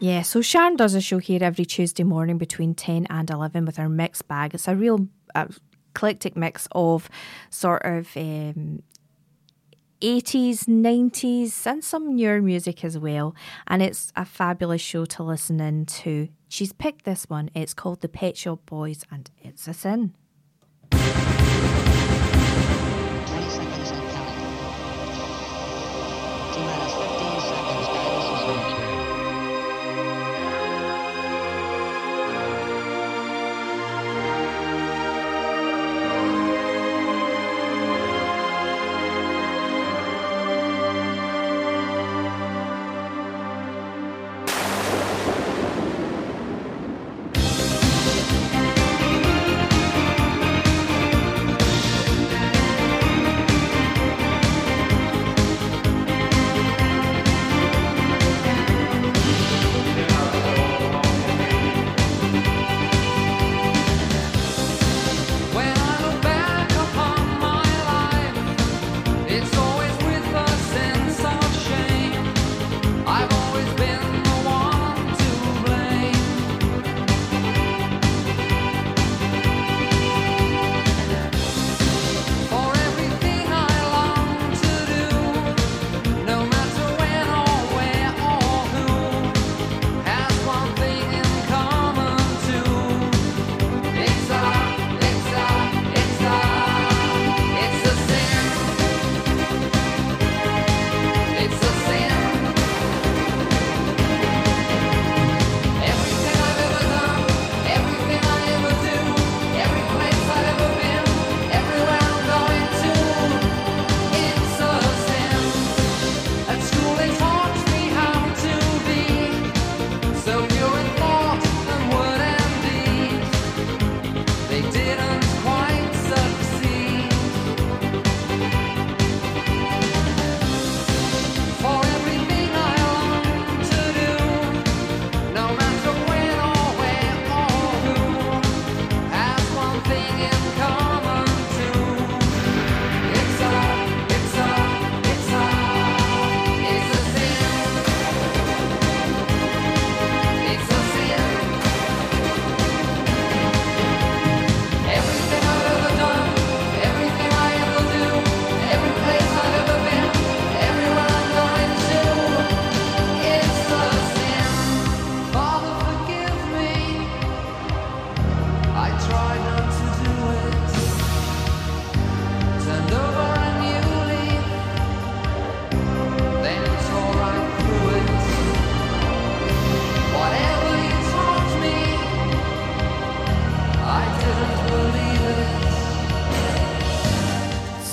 Yeah, 0.01 0.23
so 0.23 0.41
Sharon 0.41 0.77
does 0.77 0.95
a 0.95 1.01
show 1.01 1.19
here 1.19 1.45
every 1.45 1.67
Tuesday 1.67 2.05
morning 2.05 2.39
between 2.39 2.75
10 2.75 3.07
and 3.11 3.29
11 3.29 3.67
with 3.67 3.77
her 3.77 3.91
mixed 3.91 4.27
bag. 4.27 4.55
It's 4.55 4.67
a 4.67 4.75
real 4.75 5.07
uh, 5.35 5.47
eclectic 5.95 6.35
mix 6.35 6.67
of 6.73 7.11
sort 7.51 7.83
of 7.85 8.09
um, 8.17 8.83
80s, 10.03 10.65
90s, 10.65 11.67
and 11.67 11.83
some 11.85 12.17
newer 12.17 12.43
music 12.43 12.85
as 12.85 12.99
well. 12.99 13.35
And 13.69 13.81
it's 13.83 14.13
a 14.17 14.25
fabulous 14.25 14.81
show 14.81 15.05
to 15.07 15.23
listen 15.23 15.61
in 15.61 15.87
to. 15.87 16.29
She's 16.49 16.73
picked 16.73 17.05
this 17.05 17.25
one. 17.29 17.51
It's 17.55 17.73
called 17.73 18.01
The 18.01 18.09
Pet 18.09 18.37
Shop 18.37 18.67
Boys, 18.67 19.05
and 19.11 19.31
it's 19.43 19.69
a 19.69 19.73
sin. 19.73 20.15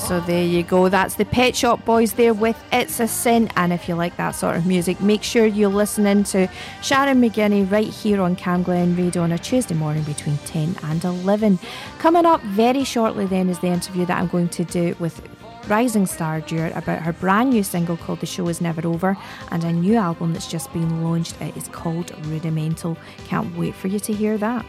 So 0.09 0.19
there 0.19 0.43
you 0.43 0.63
go. 0.63 0.89
That's 0.89 1.13
the 1.13 1.25
Pet 1.25 1.55
Shop 1.55 1.85
Boys 1.85 2.13
there 2.13 2.33
with 2.33 2.57
It's 2.71 2.99
a 2.99 3.07
Sin. 3.07 3.47
And 3.55 3.71
if 3.71 3.87
you 3.87 3.93
like 3.93 4.17
that 4.17 4.31
sort 4.31 4.55
of 4.55 4.65
music, 4.65 4.99
make 5.01 5.21
sure 5.21 5.45
you 5.45 5.67
listen 5.67 6.07
in 6.07 6.23
to 6.33 6.49
Sharon 6.81 7.21
McGinney 7.21 7.69
right 7.71 7.85
here 7.85 8.19
on 8.19 8.35
Cam 8.35 8.63
Glen 8.63 8.95
Radio 8.95 9.21
on 9.21 9.31
a 9.31 9.37
Tuesday 9.37 9.75
morning 9.75 10.01
between 10.01 10.39
10 10.39 10.77
and 10.81 11.03
11. 11.03 11.59
Coming 11.99 12.25
up 12.25 12.41
very 12.41 12.83
shortly 12.83 13.27
then 13.27 13.49
is 13.49 13.59
the 13.59 13.67
interview 13.67 14.03
that 14.07 14.19
I'm 14.19 14.29
going 14.29 14.49
to 14.49 14.63
do 14.63 14.95
with 14.97 15.21
rising 15.67 16.07
star 16.07 16.41
Dewar 16.41 16.75
about 16.75 17.03
her 17.03 17.13
brand 17.13 17.51
new 17.51 17.61
single 17.61 17.95
called 17.95 18.21
The 18.21 18.25
Show 18.25 18.47
Is 18.47 18.61
Never 18.61 18.87
Over 18.87 19.15
and 19.51 19.63
a 19.63 19.71
new 19.71 19.95
album 19.95 20.33
that's 20.33 20.47
just 20.47 20.73
been 20.73 21.03
launched. 21.03 21.39
It 21.39 21.55
is 21.55 21.67
called 21.67 22.11
Rudimental. 22.25 22.97
Can't 23.27 23.55
wait 23.55 23.75
for 23.75 23.89
you 23.89 23.99
to 23.99 24.11
hear 24.11 24.39
that. 24.39 24.65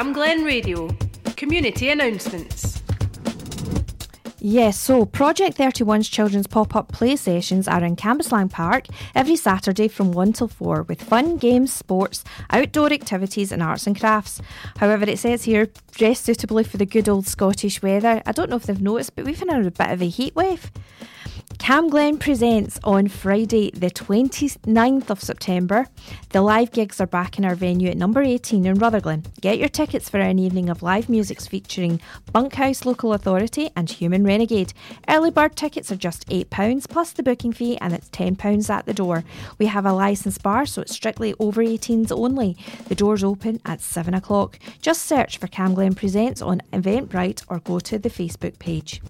Cam 0.00 0.14
Glen 0.14 0.44
Radio. 0.44 0.88
community 1.36 1.90
announcements. 1.90 2.80
Yes, 4.38 4.80
so 4.80 5.04
Project 5.04 5.58
31's 5.58 6.08
children's 6.08 6.46
pop 6.46 6.74
up 6.74 6.90
play 6.90 7.16
sessions 7.16 7.68
are 7.68 7.84
in 7.84 7.96
Cambuslang 7.96 8.50
Park 8.50 8.86
every 9.14 9.36
Saturday 9.36 9.88
from 9.88 10.12
1 10.12 10.32
till 10.32 10.48
4 10.48 10.84
with 10.84 11.02
fun, 11.02 11.36
games, 11.36 11.70
sports, 11.70 12.24
outdoor 12.48 12.90
activities, 12.90 13.52
and 13.52 13.62
arts 13.62 13.86
and 13.86 14.00
crafts. 14.00 14.40
However, 14.78 15.04
it 15.04 15.18
says 15.18 15.44
here 15.44 15.68
dress 15.90 16.20
suitably 16.20 16.64
for 16.64 16.78
the 16.78 16.86
good 16.86 17.06
old 17.06 17.26
Scottish 17.26 17.82
weather. 17.82 18.22
I 18.24 18.32
don't 18.32 18.48
know 18.48 18.56
if 18.56 18.62
they've 18.62 18.80
noticed, 18.80 19.14
but 19.16 19.26
we've 19.26 19.38
had 19.38 19.50
a 19.50 19.70
bit 19.70 19.90
of 19.90 20.00
a 20.00 20.08
heat 20.08 20.34
wave. 20.34 20.72
Cam 21.60 21.90
Glen 21.90 22.16
presents 22.16 22.80
on 22.82 23.06
Friday, 23.06 23.70
the 23.72 23.90
29th 23.90 25.10
of 25.10 25.22
September. 25.22 25.86
The 26.30 26.40
live 26.40 26.72
gigs 26.72 27.00
are 27.02 27.06
back 27.06 27.38
in 27.38 27.44
our 27.44 27.54
venue 27.54 27.90
at 27.90 27.98
number 27.98 28.22
18 28.22 28.64
in 28.64 28.78
Rutherglen. 28.78 29.26
Get 29.42 29.58
your 29.58 29.68
tickets 29.68 30.08
for 30.08 30.18
an 30.18 30.38
evening 30.38 30.70
of 30.70 30.82
live 30.82 31.10
music 31.10 31.40
featuring 31.42 32.00
Bunkhouse 32.32 32.86
Local 32.86 33.12
Authority 33.12 33.68
and 33.76 33.90
Human 33.90 34.24
Renegade. 34.24 34.72
Early 35.06 35.30
bird 35.30 35.54
tickets 35.54 35.92
are 35.92 35.96
just 35.96 36.26
£8 36.28 36.88
plus 36.88 37.12
the 37.12 37.22
booking 37.22 37.52
fee, 37.52 37.76
and 37.76 37.92
it's 37.92 38.08
£10 38.08 38.70
at 38.70 38.86
the 38.86 38.94
door. 38.94 39.22
We 39.58 39.66
have 39.66 39.84
a 39.84 39.92
licensed 39.92 40.42
bar, 40.42 40.64
so 40.64 40.80
it's 40.80 40.94
strictly 40.94 41.34
over 41.38 41.62
18s 41.62 42.10
only. 42.10 42.56
The 42.88 42.94
doors 42.94 43.22
open 43.22 43.60
at 43.66 43.82
7 43.82 44.14
o'clock. 44.14 44.58
Just 44.80 45.04
search 45.04 45.36
for 45.36 45.46
Cam 45.46 45.74
Glen 45.74 45.94
Presents 45.94 46.40
on 46.40 46.62
Eventbrite 46.72 47.44
or 47.48 47.60
go 47.60 47.78
to 47.80 47.98
the 47.98 48.10
Facebook 48.10 48.58
page. 48.58 49.02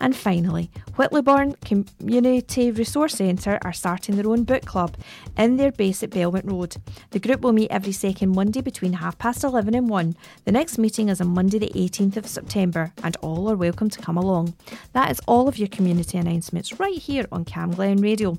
And 0.00 0.16
finally, 0.16 0.70
Whitlawburn 0.96 1.60
Community 1.98 2.70
Resource 2.70 3.14
Centre 3.14 3.58
are 3.62 3.72
starting 3.72 4.16
their 4.16 4.28
own 4.28 4.44
book 4.44 4.64
club 4.66 4.96
in 5.36 5.56
their 5.56 5.72
base 5.72 6.02
at 6.02 6.10
Belmont 6.10 6.44
Road. 6.44 6.76
The 7.10 7.18
group 7.18 7.40
will 7.40 7.52
meet 7.52 7.70
every 7.70 7.92
second 7.92 8.34
Monday 8.34 8.60
between 8.60 8.92
half 8.94 9.16
past 9.18 9.42
11 9.42 9.74
and 9.74 9.88
1. 9.88 10.14
The 10.44 10.52
next 10.52 10.76
meeting 10.76 11.08
is 11.08 11.22
on 11.22 11.28
Monday, 11.28 11.58
the 11.58 11.72
18th 11.74 12.18
of 12.18 12.26
September, 12.26 12.92
and 13.02 13.16
all 13.22 13.50
are 13.50 13.56
welcome 13.56 13.88
to 13.88 14.00
come 14.00 14.18
along. 14.18 14.54
That 14.92 15.10
is 15.10 15.20
all 15.26 15.48
of 15.48 15.58
your 15.58 15.68
community 15.68 16.18
announcements 16.18 16.78
right 16.78 16.98
here 16.98 17.26
on 17.32 17.46
Cam 17.46 17.70
Glen 17.70 18.02
Radio. 18.02 18.36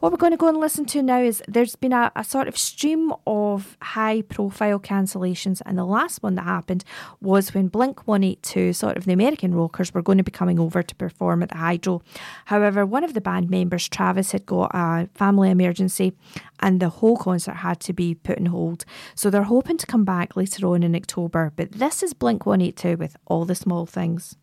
What 0.00 0.10
we're 0.10 0.18
going 0.18 0.32
to 0.32 0.36
go 0.36 0.48
and 0.48 0.58
listen 0.58 0.84
to 0.86 1.02
now 1.02 1.20
is 1.20 1.42
there's 1.46 1.76
been 1.76 1.92
a, 1.92 2.10
a 2.16 2.24
sort 2.24 2.48
of 2.48 2.58
stream 2.58 3.12
of 3.26 3.76
high 3.80 4.22
profile 4.22 4.80
cancellations, 4.80 5.62
and 5.64 5.78
the 5.78 5.84
last 5.84 6.24
one 6.24 6.34
that 6.34 6.42
happened 6.42 6.84
was 7.20 7.54
when 7.54 7.68
Blink 7.68 8.08
182, 8.08 8.72
sort 8.72 8.96
of 8.96 9.04
the 9.04 9.12
American 9.12 9.54
rockers, 9.54 9.94
were 9.94 10.02
going 10.02 10.18
to 10.18 10.24
be 10.24 10.32
coming 10.32 10.58
over 10.58 10.82
to 10.82 10.94
perform 10.96 11.44
at 11.44 11.50
the 11.50 11.56
Hydro. 11.56 12.02
However, 12.46 12.84
one 12.96 13.04
of 13.04 13.12
the 13.12 13.20
band 13.20 13.50
members, 13.50 13.90
Travis, 13.90 14.32
had 14.32 14.46
got 14.46 14.70
a 14.72 15.06
family 15.14 15.50
emergency 15.50 16.14
and 16.60 16.80
the 16.80 16.88
whole 16.88 17.18
concert 17.18 17.56
had 17.56 17.78
to 17.78 17.92
be 17.92 18.14
put 18.14 18.38
on 18.38 18.46
hold. 18.46 18.86
So 19.14 19.28
they're 19.28 19.42
hoping 19.42 19.76
to 19.76 19.86
come 19.86 20.06
back 20.06 20.34
later 20.34 20.66
on 20.66 20.82
in 20.82 20.96
October. 20.96 21.52
But 21.54 21.72
this 21.72 22.02
is 22.02 22.14
Blink 22.14 22.46
182 22.46 22.96
with 22.96 23.14
all 23.26 23.44
the 23.44 23.54
small 23.54 23.84
things. 23.84 24.36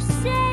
say 0.00 0.49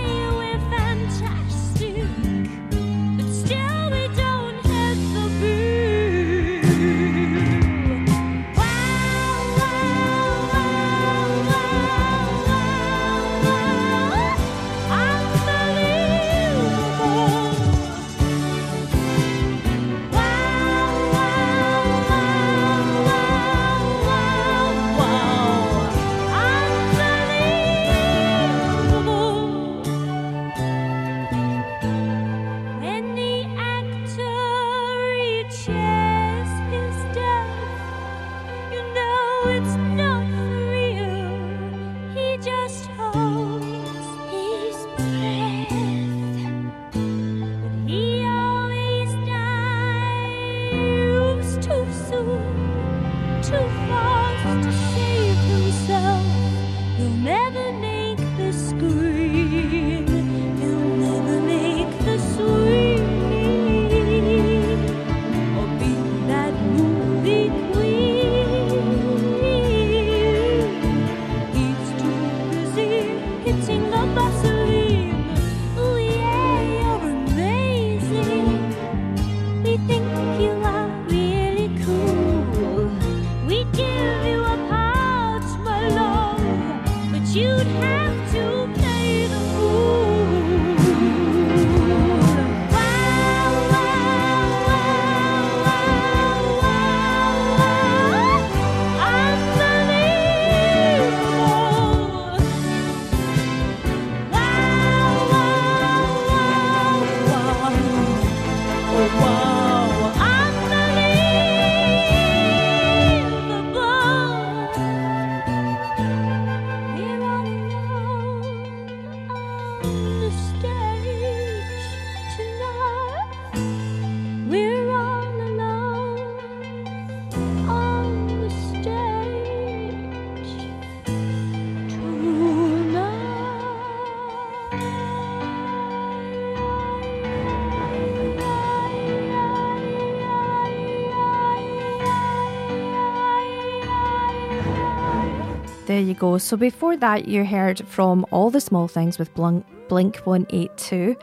There 145.97 146.05
you 146.05 146.13
go. 146.13 146.37
So 146.37 146.55
before 146.55 146.95
that, 146.97 147.27
you 147.27 147.43
heard 147.43 147.79
from 147.87 148.23
All 148.29 148.51
the 148.51 148.61
Small 148.61 148.87
Things 148.87 149.17
with 149.17 149.33
Blink, 149.33 149.65
Blink 149.87 150.17
182, 150.17 151.15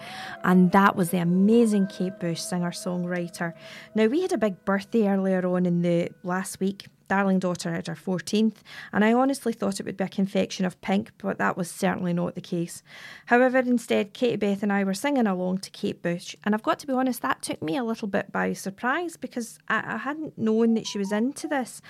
and 0.42 0.72
that 0.72 0.96
was 0.96 1.10
the 1.10 1.18
amazing 1.18 1.86
Kate 1.86 2.18
Bush, 2.18 2.40
singer 2.40 2.72
songwriter. 2.72 3.52
Now, 3.94 4.06
we 4.06 4.22
had 4.22 4.32
a 4.32 4.36
big 4.36 4.64
birthday 4.64 5.06
earlier 5.06 5.46
on 5.46 5.64
in 5.64 5.82
the 5.82 6.08
last 6.24 6.58
week. 6.58 6.88
Darling 7.06 7.38
daughter 7.38 7.72
had 7.72 7.86
her 7.86 7.94
14th, 7.94 8.56
and 8.92 9.04
I 9.04 9.12
honestly 9.12 9.52
thought 9.52 9.78
it 9.78 9.86
would 9.86 9.96
be 9.96 10.02
a 10.02 10.08
confection 10.08 10.64
of 10.64 10.80
pink, 10.80 11.12
but 11.18 11.38
that 11.38 11.56
was 11.56 11.70
certainly 11.70 12.12
not 12.12 12.34
the 12.34 12.40
case. 12.40 12.82
However, 13.26 13.58
instead, 13.58 14.12
Katie 14.12 14.34
Beth 14.34 14.64
and 14.64 14.72
I 14.72 14.82
were 14.82 14.92
singing 14.92 15.28
along 15.28 15.58
to 15.58 15.70
Kate 15.70 16.02
Bush, 16.02 16.34
and 16.42 16.52
I've 16.52 16.64
got 16.64 16.80
to 16.80 16.88
be 16.88 16.94
honest, 16.94 17.22
that 17.22 17.42
took 17.42 17.62
me 17.62 17.76
a 17.76 17.84
little 17.84 18.08
bit 18.08 18.32
by 18.32 18.52
surprise 18.54 19.16
because 19.16 19.60
I, 19.68 19.94
I 19.94 19.96
hadn't 19.98 20.36
known 20.36 20.74
that 20.74 20.88
she 20.88 20.98
was 20.98 21.12
into 21.12 21.46
this. 21.46 21.80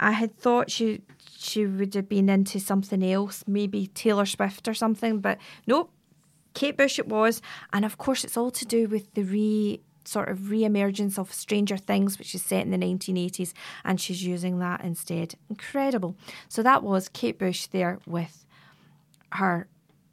I 0.00 0.12
had 0.12 0.36
thought 0.36 0.70
she 0.70 1.02
she 1.42 1.64
would 1.64 1.94
have 1.94 2.08
been 2.08 2.28
into 2.28 2.60
something 2.60 3.02
else, 3.02 3.44
maybe 3.46 3.86
Taylor 3.86 4.26
Swift 4.26 4.68
or 4.68 4.74
something, 4.74 5.20
but 5.20 5.38
nope. 5.66 5.90
Kate 6.52 6.76
Bush 6.76 6.98
it 6.98 7.08
was, 7.08 7.40
and 7.72 7.84
of 7.84 7.96
course 7.96 8.24
it's 8.24 8.36
all 8.36 8.50
to 8.50 8.66
do 8.66 8.88
with 8.88 9.14
the 9.14 9.22
re 9.22 9.80
sort 10.04 10.28
of 10.28 10.50
re-emergence 10.50 11.18
of 11.18 11.32
Stranger 11.32 11.76
Things, 11.76 12.18
which 12.18 12.34
is 12.34 12.42
set 12.42 12.64
in 12.64 12.70
the 12.70 12.76
1980s, 12.76 13.52
and 13.84 14.00
she's 14.00 14.22
using 14.24 14.58
that 14.58 14.82
instead. 14.82 15.34
Incredible. 15.48 16.14
So 16.48 16.62
that 16.62 16.82
was 16.82 17.08
Kate 17.08 17.38
Bush 17.38 17.66
there 17.66 18.00
with 18.06 18.44
her 19.32 19.66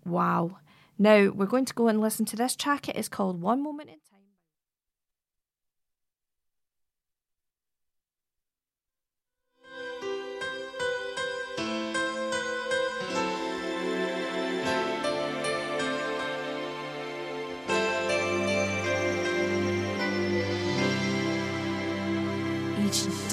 wow. 0.06 0.60
Now 0.98 1.30
we're 1.32 1.46
going 1.46 1.66
to 1.66 1.74
go 1.74 1.88
and 1.88 2.00
listen 2.00 2.26
to 2.28 2.36
this 2.38 2.56
track. 2.56 2.88
It 2.88 2.96
is 2.96 3.10
called 3.10 3.42
One 3.42 3.62
Moment 3.62 3.90
in 3.90 3.98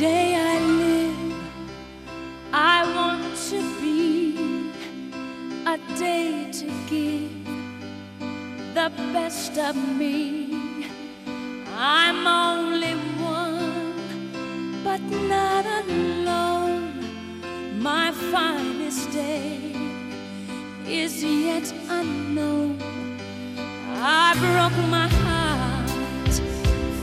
day 0.05 0.35
I 0.37 0.59
live, 0.83 1.35
I 2.53 2.79
want 2.97 3.25
to 3.51 3.59
be 3.81 4.01
a 5.75 5.77
day 5.99 6.29
to 6.61 6.67
give 6.93 7.33
the 8.79 8.89
best 9.15 9.57
of 9.69 9.77
me. 10.01 10.19
I'm 12.03 12.21
only 12.27 12.95
one, 13.37 13.95
but 14.87 15.01
not 15.33 15.65
alone. 15.81 16.85
My 17.91 18.13
finest 18.33 19.11
day 19.11 19.73
is 20.87 21.13
yet 21.25 21.67
unknown. 21.89 22.77
I 24.23 24.27
broke 24.45 24.79
my 24.99 25.09
heart 25.23 26.35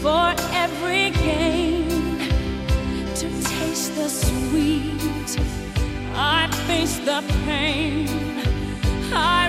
for 0.04 0.28
every 0.64 1.06
taste 1.26 1.81
the 4.02 4.10
sweet. 4.10 5.40
I 6.16 6.48
face 6.68 6.98
the 7.10 7.24
pain. 7.46 8.08
I 9.14 9.41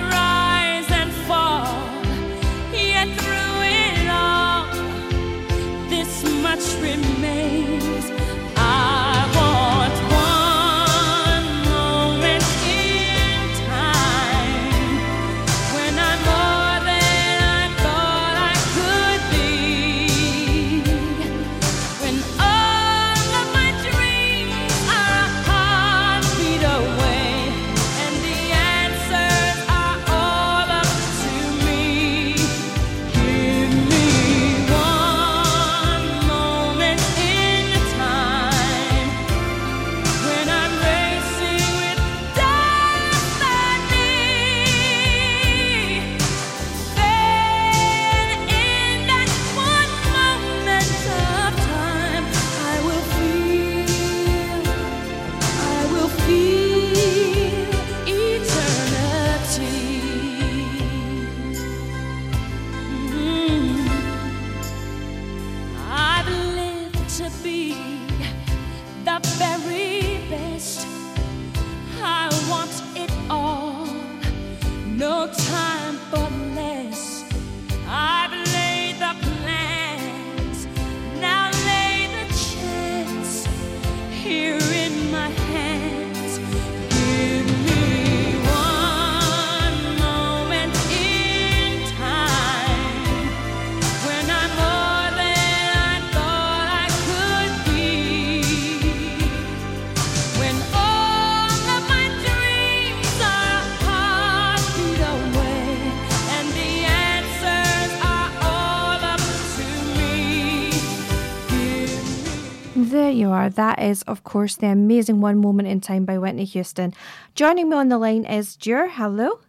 That 113.75 113.85
is, 113.89 114.03
of 114.03 114.23
course, 114.23 114.55
the 114.55 114.67
amazing 114.67 115.19
One 115.19 115.39
Moment 115.41 115.67
in 115.67 115.81
Time 115.81 116.05
by 116.05 116.19
Whitney 116.19 116.45
Houston. 116.45 116.93
Joining 117.33 117.69
me 117.69 117.75
on 117.75 117.89
the 117.89 117.97
line 117.97 118.23
is 118.23 118.55
Dewar. 118.55 118.87
Hello. 118.87 119.39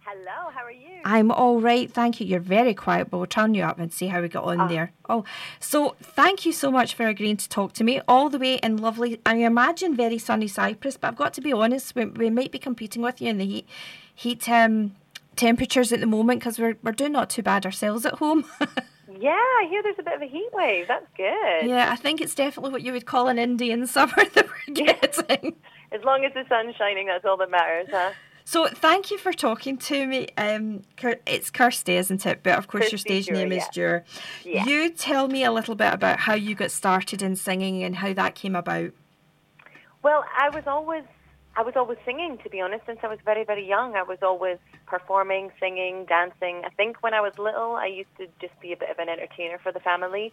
Hello, 0.00 0.50
how 0.54 0.64
are 0.64 0.70
you? 0.70 1.00
I'm 1.04 1.30
all 1.30 1.60
right, 1.60 1.92
thank 1.92 2.18
you. 2.18 2.26
You're 2.26 2.40
very 2.40 2.72
quiet, 2.72 3.10
but 3.10 3.18
we'll 3.18 3.26
turn 3.26 3.52
you 3.52 3.62
up 3.64 3.78
and 3.78 3.92
see 3.92 4.06
how 4.06 4.22
we 4.22 4.28
got 4.28 4.44
on 4.44 4.58
Ah. 4.62 4.68
there. 4.68 4.92
Oh, 5.10 5.24
so 5.60 5.96
thank 6.00 6.46
you 6.46 6.52
so 6.52 6.70
much 6.70 6.94
for 6.94 7.06
agreeing 7.06 7.36
to 7.36 7.48
talk 7.50 7.74
to 7.74 7.84
me 7.84 8.00
all 8.08 8.30
the 8.30 8.38
way 8.38 8.54
in 8.54 8.78
lovely, 8.78 9.20
I 9.26 9.34
imagine 9.36 9.94
very 9.94 10.16
sunny 10.16 10.48
Cyprus. 10.48 10.96
But 10.96 11.08
I've 11.08 11.16
got 11.16 11.34
to 11.34 11.42
be 11.42 11.52
honest, 11.52 11.94
we, 11.94 12.06
we 12.06 12.30
might 12.30 12.50
be 12.52 12.58
competing 12.58 13.02
with 13.02 13.20
you 13.20 13.28
in 13.28 13.36
the 13.36 13.44
heat, 13.44 13.68
heat 14.14 14.48
um, 14.48 14.96
temperatures 15.36 15.92
at 15.92 16.00
the 16.00 16.06
moment 16.06 16.40
because 16.40 16.58
we're 16.58 16.78
we're 16.82 16.92
doing 16.92 17.12
not 17.12 17.28
too 17.28 17.42
bad 17.42 17.66
ourselves 17.66 18.06
at 18.06 18.14
home. 18.14 18.46
Yeah, 19.20 19.30
I 19.30 19.66
hear 19.68 19.82
there's 19.82 19.98
a 19.98 20.02
bit 20.02 20.14
of 20.14 20.22
a 20.22 20.26
heat 20.26 20.48
wave. 20.52 20.86
That's 20.86 21.06
good. 21.16 21.68
yeah, 21.68 21.90
I 21.90 21.96
think 21.96 22.20
it's 22.20 22.34
definitely 22.34 22.70
what 22.70 22.82
you 22.82 22.92
would 22.92 23.06
call 23.06 23.28
an 23.28 23.38
Indian 23.38 23.86
summer 23.86 24.14
that 24.34 24.46
we're 24.46 24.74
getting. 24.74 25.56
As 25.92 26.04
long 26.04 26.24
as 26.24 26.32
the 26.34 26.44
sun's 26.48 26.76
shining, 26.76 27.06
that's 27.06 27.24
all 27.24 27.36
that 27.38 27.50
matters, 27.50 27.88
huh? 27.90 28.12
So 28.44 28.66
thank 28.66 29.10
you 29.10 29.18
for 29.18 29.32
talking 29.32 29.76
to 29.76 30.06
me. 30.06 30.28
Um, 30.38 30.82
it's 31.26 31.50
Kirsty, 31.50 31.96
isn't 31.96 32.24
it? 32.24 32.42
But 32.42 32.56
of 32.56 32.66
course, 32.66 32.90
your 32.90 32.98
stage 32.98 33.26
Dewar, 33.26 33.40
name 33.40 33.52
is 33.52 33.64
yeah. 33.64 33.70
Dewar. 33.72 34.04
Yeah. 34.42 34.64
You 34.64 34.90
tell 34.90 35.28
me 35.28 35.44
a 35.44 35.52
little 35.52 35.74
bit 35.74 35.92
about 35.92 36.20
how 36.20 36.32
you 36.32 36.54
got 36.54 36.70
started 36.70 37.20
in 37.20 37.36
singing 37.36 37.82
and 37.82 37.96
how 37.96 38.14
that 38.14 38.34
came 38.34 38.56
about. 38.56 38.92
Well, 40.02 40.24
I 40.38 40.48
was 40.48 40.64
always 40.66 41.04
I 41.58 41.62
was 41.62 41.74
always 41.74 41.98
singing 42.04 42.38
to 42.44 42.48
be 42.48 42.60
honest 42.60 42.86
since 42.86 43.00
I 43.02 43.08
was 43.08 43.18
very 43.24 43.42
very 43.42 43.66
young. 43.66 43.96
I 43.96 44.04
was 44.04 44.18
always 44.22 44.58
performing, 44.86 45.50
singing, 45.58 46.06
dancing. 46.08 46.62
I 46.64 46.70
think 46.70 47.02
when 47.02 47.14
I 47.14 47.20
was 47.20 47.32
little, 47.36 47.74
I 47.74 47.86
used 47.86 48.14
to 48.18 48.28
just 48.40 48.58
be 48.60 48.72
a 48.72 48.76
bit 48.76 48.90
of 48.90 48.98
an 49.00 49.08
entertainer 49.08 49.58
for 49.58 49.72
the 49.72 49.80
family. 49.80 50.32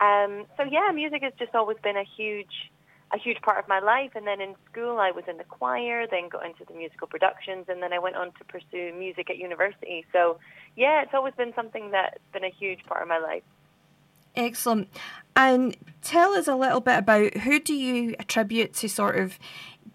Um, 0.00 0.46
so 0.56 0.62
yeah, 0.64 0.90
music 0.94 1.22
has 1.22 1.34
just 1.38 1.54
always 1.54 1.76
been 1.82 1.98
a 1.98 2.04
huge 2.16 2.70
a 3.12 3.18
huge 3.18 3.42
part 3.42 3.58
of 3.58 3.68
my 3.68 3.80
life. 3.80 4.12
And 4.14 4.26
then 4.26 4.40
in 4.40 4.54
school, 4.70 4.98
I 4.98 5.10
was 5.10 5.24
in 5.28 5.36
the 5.36 5.44
choir, 5.44 6.06
then 6.10 6.30
got 6.30 6.46
into 6.46 6.64
the 6.64 6.72
musical 6.72 7.06
productions, 7.06 7.66
and 7.68 7.82
then 7.82 7.92
I 7.92 7.98
went 7.98 8.16
on 8.16 8.32
to 8.38 8.44
pursue 8.48 8.94
music 8.98 9.28
at 9.28 9.36
university. 9.36 10.06
So 10.10 10.38
yeah, 10.74 11.02
it's 11.02 11.12
always 11.12 11.34
been 11.34 11.52
something 11.54 11.90
that's 11.90 12.16
been 12.32 12.44
a 12.44 12.54
huge 12.58 12.82
part 12.86 13.02
of 13.02 13.08
my 13.08 13.18
life. 13.18 13.42
Excellent. 14.34 14.88
And 15.36 15.76
tell 16.00 16.32
us 16.32 16.48
a 16.48 16.54
little 16.54 16.80
bit 16.80 16.98
about 16.98 17.36
who 17.38 17.60
do 17.60 17.74
you 17.74 18.14
attribute 18.18 18.72
to 18.74 18.88
sort 18.88 19.18
of 19.18 19.38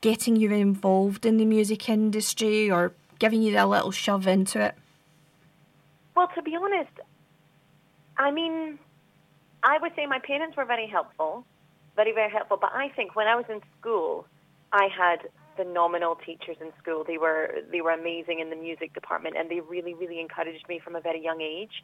getting 0.02 0.36
you 0.36 0.52
involved 0.52 1.26
in 1.26 1.38
the 1.38 1.45
music 1.45 1.89
industry 1.89 2.70
or 2.70 2.93
giving 3.20 3.41
you 3.41 3.58
a 3.58 3.66
little 3.66 3.91
shove 3.91 4.28
into 4.28 4.62
it? 4.62 4.76
Well, 6.16 6.30
to 6.36 6.41
be 6.41 6.56
honest, 6.56 6.91
I 8.18 8.32
mean, 8.32 8.80
I 9.64 9.78
would 9.80 9.93
say 9.95 10.06
my 10.06 10.20
parents 10.20 10.58
were 10.58 10.66
very 10.66 10.88
helpful, 10.88 11.45
very, 11.95 12.14
very 12.14 12.32
helpful. 12.32 12.58
But 12.60 12.72
I 12.74 12.89
think 12.89 13.16
when 13.16 13.28
I 13.28 13.36
was 13.36 13.45
in 13.50 13.62
school, 13.80 14.26
I 14.72 14.88
had 14.95 15.30
phenomenal 15.56 16.16
teachers 16.16 16.58
in 16.62 16.72
school. 16.82 17.04
They 17.06 17.18
were 17.18 17.56
they 17.72 17.82
were 17.82 17.91
amazing 17.91 18.39
in 18.39 18.50
the 18.50 18.56
music 18.56 18.93
department, 18.93 19.36
and 19.38 19.50
they 19.50 19.60
really, 19.60 19.93
really 19.93 20.20
encouraged 20.20 20.68
me 20.68 20.80
from 20.80 20.95
a 20.95 21.02
very 21.02 21.24
young 21.24 21.41
age. 21.41 21.84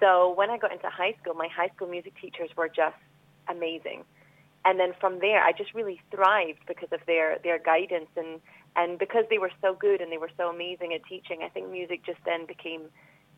So 0.00 0.34
when 0.36 0.50
I 0.50 0.58
got 0.58 0.72
into 0.72 0.88
high 0.88 1.14
school, 1.20 1.34
my 1.34 1.48
high 1.48 1.68
school 1.74 1.88
music 1.88 2.14
teachers 2.20 2.50
were 2.56 2.68
just 2.68 2.96
amazing. 3.48 4.04
And 4.64 4.80
then 4.80 4.92
from 4.98 5.18
there, 5.18 5.42
I 5.42 5.52
just 5.52 5.74
really 5.74 6.00
thrived 6.10 6.60
because 6.66 6.88
of 6.92 7.00
their, 7.06 7.38
their 7.42 7.58
guidance 7.58 8.08
and, 8.16 8.40
and 8.76 8.98
because 8.98 9.24
they 9.28 9.38
were 9.38 9.50
so 9.60 9.74
good 9.74 10.00
and 10.00 10.10
they 10.10 10.18
were 10.18 10.30
so 10.36 10.48
amazing 10.48 10.94
at 10.94 11.04
teaching. 11.04 11.42
I 11.44 11.48
think 11.48 11.70
music 11.70 12.04
just 12.04 12.20
then 12.24 12.46
became 12.46 12.82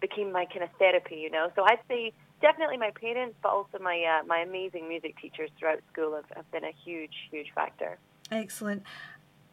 became 0.01 0.31
my 0.31 0.45
kind 0.45 0.63
of 0.63 0.69
therapy, 0.79 1.17
you 1.17 1.31
know. 1.31 1.51
So 1.57 1.65
I'd 1.65 1.81
say 1.89 2.13
definitely 2.41 2.77
my 2.77 2.91
parents, 2.91 3.37
but 3.43 3.49
also 3.49 3.79
my 3.81 4.03
uh, 4.03 4.27
my 4.27 4.41
amazing 4.41 4.89
music 4.89 5.17
teachers 5.21 5.51
throughout 5.59 5.81
school 5.93 6.15
have, 6.15 6.27
have 6.37 6.51
been 6.51 6.65
a 6.65 6.73
huge, 6.85 7.15
huge 7.31 7.49
factor. 7.55 7.99
Excellent. 8.31 8.83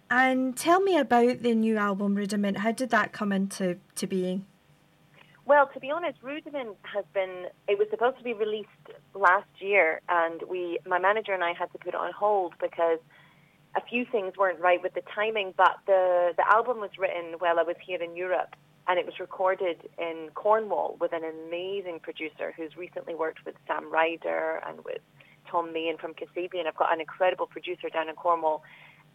And 0.09 0.55
tell 0.55 0.81
me 0.81 0.97
about 0.97 1.41
the 1.41 1.55
new 1.55 1.77
album 1.77 2.15
Rudiment. 2.15 2.57
How 2.57 2.71
did 2.71 2.89
that 2.89 3.13
come 3.13 3.31
into 3.31 3.79
to 3.95 4.05
being? 4.05 4.45
Well, 5.45 5.69
to 5.73 5.79
be 5.79 5.91
honest, 5.91 6.19
Rudiment 6.21 6.77
has 6.83 7.03
been. 7.13 7.47
It 7.67 7.77
was 7.77 7.87
supposed 7.89 8.17
to 8.17 8.23
be 8.23 8.33
released 8.33 8.69
last 9.13 9.49
year, 9.59 9.99
and 10.07 10.41
we, 10.49 10.79
my 10.85 10.99
manager 10.99 11.33
and 11.33 11.43
I, 11.43 11.53
had 11.53 11.71
to 11.73 11.77
put 11.77 11.89
it 11.89 11.95
on 11.95 12.11
hold 12.13 12.53
because 12.61 12.99
a 13.75 13.81
few 13.81 14.05
things 14.09 14.33
weren't 14.37 14.59
right 14.59 14.81
with 14.81 14.93
the 14.93 15.03
timing. 15.13 15.53
But 15.57 15.77
the 15.85 16.33
the 16.37 16.47
album 16.49 16.77
was 16.79 16.91
written 16.97 17.35
while 17.39 17.59
I 17.59 17.63
was 17.63 17.75
here 17.85 18.01
in 18.01 18.15
Europe, 18.15 18.55
and 18.87 18.97
it 18.97 19.05
was 19.05 19.19
recorded 19.19 19.89
in 19.97 20.29
Cornwall 20.33 20.95
with 21.01 21.11
an 21.11 21.23
amazing 21.25 21.99
producer 22.01 22.53
who's 22.55 22.77
recently 22.77 23.13
worked 23.13 23.45
with 23.45 23.55
Sam 23.67 23.91
Ryder 23.91 24.61
and 24.65 24.85
with 24.85 25.01
Tom 25.49 25.73
Meighan 25.73 25.99
from 25.99 26.13
Kasabian. 26.13 26.67
I've 26.67 26.77
got 26.77 26.93
an 26.93 27.01
incredible 27.01 27.47
producer 27.47 27.89
down 27.89 28.07
in 28.07 28.15
Cornwall. 28.15 28.63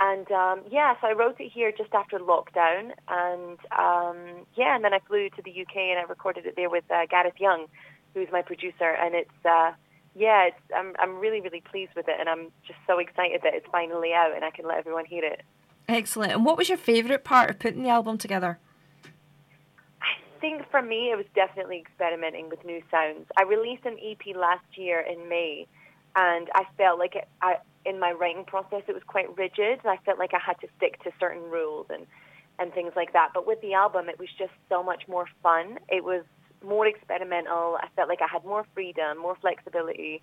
And 0.01 0.31
um, 0.31 0.63
yeah, 0.71 0.95
so 1.01 1.09
I 1.09 1.13
wrote 1.13 1.41
it 1.41 1.51
here 1.53 1.73
just 1.77 1.93
after 1.93 2.19
lockdown, 2.19 2.93
and 3.09 3.59
um, 3.77 4.47
yeah, 4.55 4.77
and 4.77 4.85
then 4.85 4.95
I 4.95 5.01
flew 5.09 5.29
to 5.31 5.43
the 5.43 5.51
UK 5.51 5.77
and 5.77 5.99
I 5.99 6.03
recorded 6.03 6.47
it 6.47 6.55
there 6.55 6.71
with 6.71 6.85
uh, 6.89 7.07
Gareth 7.11 7.41
Young, 7.41 7.67
who's 8.15 8.29
my 8.31 8.43
producer, 8.43 8.97
and 8.97 9.17
it's 9.17 9.31
uh, 9.45 9.73
yeah, 10.15 10.47
it's, 10.47 10.61
I'm 10.75 10.95
I'm 11.01 11.19
really 11.19 11.41
really 11.41 11.63
pleased 11.69 11.93
with 11.97 12.07
it, 12.09 12.15
and 12.21 12.29
I'm 12.29 12.53
just 12.65 12.79
so 12.87 13.01
excited 13.01 13.41
that 13.43 13.55
it's 13.55 13.67
finally 13.73 14.13
out 14.13 14.35
and 14.37 14.45
I 14.45 14.51
can 14.51 14.67
let 14.67 14.79
everyone 14.79 15.05
hear 15.05 15.25
it. 15.25 15.43
Excellent. 15.89 16.33
And 16.33 16.45
what 16.45 16.57
was 16.57 16.69
your 16.69 16.79
favourite 16.79 17.25
part 17.25 17.51
of 17.51 17.59
putting 17.59 17.83
the 17.83 17.89
album 17.89 18.19
together? 18.19 18.59
I 20.03 20.41
think 20.41 20.71
for 20.71 20.83
me, 20.83 21.11
it 21.11 21.17
was 21.17 21.27
definitely 21.35 21.79
experimenting 21.79 22.51
with 22.51 22.65
new 22.65 22.83
sounds. 22.91 23.27
I 23.37 23.43
released 23.43 23.85
an 23.85 23.97
EP 23.99 24.37
last 24.37 24.67
year 24.77 25.01
in 25.01 25.29
May, 25.29 25.67
and 26.15 26.49
I 26.55 26.65
felt 26.77 26.99
like 26.99 27.17
it, 27.17 27.27
I, 27.43 27.57
in 27.85 27.99
my 27.99 28.13
writing 28.13 28.45
process, 28.45 28.83
it 28.87 28.95
was 28.95 29.03
quite 29.07 29.37
rigid. 29.37 29.81
and 29.83 29.91
I 29.91 29.97
felt 30.05 30.19
like 30.19 30.35
I 30.35 30.41
had 30.45 30.61
to 30.61 30.69
stick 30.77 31.03
to 31.05 31.11
certain 31.19 31.43
rules 31.51 31.87
and, 31.91 32.07
and 32.59 32.73
things 32.73 32.93
like 32.97 33.13
that. 33.13 33.31
But 33.35 33.47
with 33.47 33.61
the 33.61 33.75
album, 33.75 34.09
it 34.09 34.19
was 34.19 34.29
just 34.39 34.53
so 34.69 34.83
much 34.83 35.09
more 35.09 35.27
fun. 35.43 35.79
It 35.89 36.05
was 36.05 36.25
more 36.65 36.87
experimental. 36.87 37.79
I 37.81 37.89
felt 37.97 38.09
like 38.09 38.21
I 38.23 38.29
had 38.31 38.45
more 38.45 38.67
freedom, 38.75 39.19
more 39.19 39.37
flexibility. 39.41 40.23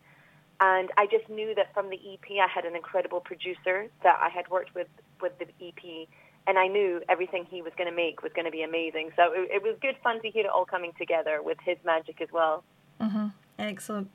And 0.59 0.89
I 0.97 1.05
just 1.07 1.29
knew 1.29 1.53
that 1.55 1.73
from 1.73 1.89
the 1.89 1.97
EP, 1.97 2.31
I 2.41 2.47
had 2.47 2.65
an 2.65 2.75
incredible 2.75 3.19
producer 3.19 3.87
that 4.03 4.19
I 4.21 4.29
had 4.29 4.49
worked 4.49 4.73
with 4.73 4.87
with 5.21 5.33
the 5.39 5.47
EP, 5.65 6.07
and 6.47 6.57
I 6.57 6.67
knew 6.67 7.01
everything 7.09 7.45
he 7.49 7.61
was 7.61 7.73
going 7.77 7.89
to 7.89 7.95
make 7.95 8.21
was 8.21 8.31
going 8.33 8.45
to 8.45 8.51
be 8.51 8.63
amazing. 8.63 9.11
So 9.15 9.33
it, 9.33 9.49
it 9.55 9.63
was 9.63 9.75
good 9.81 9.95
fun 10.03 10.21
to 10.21 10.29
hear 10.29 10.45
it 10.45 10.49
all 10.49 10.65
coming 10.65 10.93
together 10.97 11.41
with 11.43 11.57
his 11.63 11.77
magic 11.83 12.21
as 12.21 12.29
well. 12.31 12.63
Mm-hmm. 13.01 13.27
Excellent. 13.59 14.11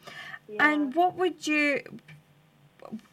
And 0.58 0.94
what 0.94 1.16
would 1.16 1.46
you 1.46 1.82